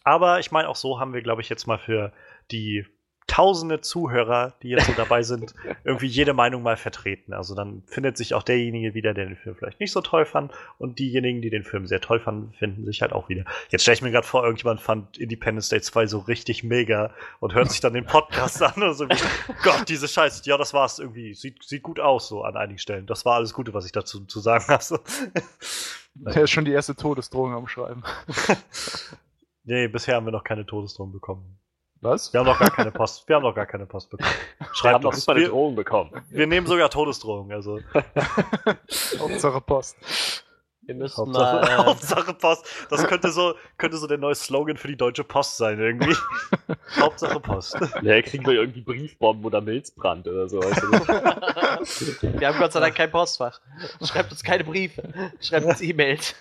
[0.04, 2.12] Aber ich meine, auch so haben wir, glaube ich, jetzt mal für
[2.50, 2.86] die
[3.28, 7.32] tausende Zuhörer, die jetzt so dabei sind, irgendwie jede Meinung mal vertreten.
[7.32, 10.50] Also dann findet sich auch derjenige wieder, der den Film vielleicht nicht so toll fand
[10.78, 13.44] und diejenigen, die den Film sehr toll fanden, finden sich halt auch wieder.
[13.68, 17.54] Jetzt stelle ich mir gerade vor, irgendjemand fand Independence Day 2 so richtig mega und
[17.54, 19.16] hört sich dann den Podcast an und so wie,
[19.62, 21.34] Gott, diese Scheiße, ja, das war's irgendwie.
[21.34, 23.06] Sieht, sieht gut aus so an einigen Stellen.
[23.06, 24.78] Das war alles Gute, was ich dazu zu sagen habe.
[26.14, 28.02] Der ist schon die erste Todesdrohung am Schreiben.
[29.64, 31.58] nee, bisher haben wir noch keine Todesdrohung bekommen.
[32.00, 32.32] Was?
[32.32, 33.28] Wir haben noch gar keine Post.
[33.28, 34.30] Wir haben noch gar keine Post bekommen.
[34.58, 35.16] Wir haben Schreibt noch uns.
[35.18, 36.10] nicht mal eine Wir, Drohung bekommen.
[36.30, 37.52] wir nehmen sogar Todesdrohungen.
[37.52, 37.80] Also
[39.18, 39.96] Hauptsache Post.
[40.82, 41.68] Wir müssen Hauptsache, mal.
[41.68, 42.64] Äh, Hauptsache Post.
[42.88, 46.14] Das könnte so, könnte so der neue Slogan für die Deutsche Post sein irgendwie.
[46.98, 47.76] Hauptsache Post.
[48.02, 50.60] Ja, kriegen wir irgendwie Briefbomben oder Milzbrand oder so.
[50.60, 53.60] wir haben Gott sei Dank kein Postfach.
[54.02, 55.02] Schreibt uns keine Briefe.
[55.40, 56.34] Schreibt uns E-Mails.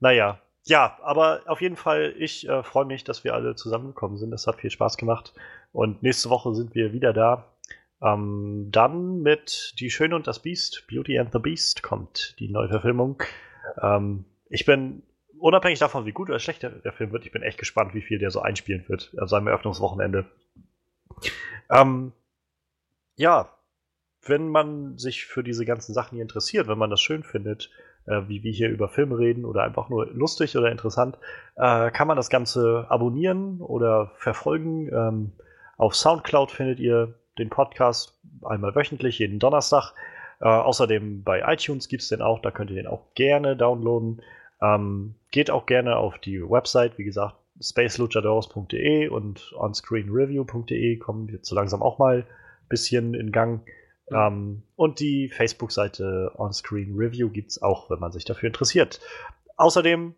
[0.00, 0.38] Naja.
[0.68, 4.30] Ja, aber auf jeden Fall, ich äh, freue mich, dass wir alle zusammengekommen sind.
[4.30, 5.32] Das hat viel Spaß gemacht.
[5.72, 7.56] Und nächste Woche sind wir wieder da.
[8.02, 13.22] Ähm, dann mit Die Schöne und das Biest, Beauty and the Beast, kommt die Neuverfilmung.
[13.80, 15.02] Ähm, ich bin,
[15.38, 18.02] unabhängig davon, wie gut oder schlecht der, der Film wird, ich bin echt gespannt, wie
[18.02, 20.26] viel der so einspielen wird, also am Eröffnungswochenende.
[21.70, 22.12] Ähm,
[23.16, 23.54] ja,
[24.22, 27.70] wenn man sich für diese ganzen Sachen hier interessiert, wenn man das schön findet,
[28.08, 31.18] äh, wie wir hier über Filme reden oder einfach nur lustig oder interessant,
[31.56, 34.88] äh, kann man das Ganze abonnieren oder verfolgen.
[34.92, 35.32] Ähm,
[35.76, 39.92] auf Soundcloud findet ihr den Podcast einmal wöchentlich, jeden Donnerstag.
[40.40, 44.22] Äh, außerdem bei iTunes gibt es den auch, da könnt ihr den auch gerne downloaden.
[44.60, 51.54] Ähm, geht auch gerne auf die Website, wie gesagt, spaceluchadores.de und onscreenreview.de kommen jetzt so
[51.54, 53.62] langsam auch mal ein bisschen in Gang.
[54.12, 59.00] Ähm, und die Facebook-Seite Onscreen Review gibt es auch, wenn man sich dafür interessiert.
[59.56, 60.14] Außerdem,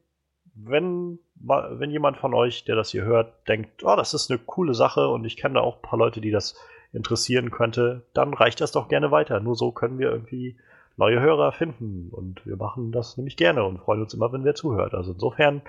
[0.55, 4.75] wenn, wenn jemand von euch, der das hier hört, denkt, oh, das ist eine coole
[4.75, 6.55] Sache und ich kenne da auch ein paar Leute, die das
[6.93, 9.41] interessieren könnte, dann reicht das doch gerne weiter.
[9.41, 10.59] Nur so können wir irgendwie
[10.97, 12.11] neue Hörer finden.
[12.11, 14.95] Und wir machen das nämlich gerne und freuen uns immer, wenn wer zuhört.
[14.95, 15.62] Also insofern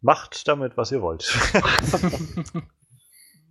[0.00, 1.22] macht damit, was ihr wollt.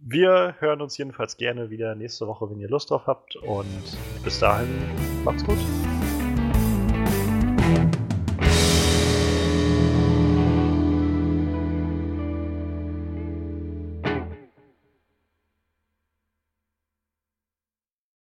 [0.01, 3.35] wir hören uns jedenfalls gerne wieder nächste Woche, wenn ihr Lust drauf habt.
[3.35, 4.69] Und bis dahin,
[5.23, 5.59] macht's gut.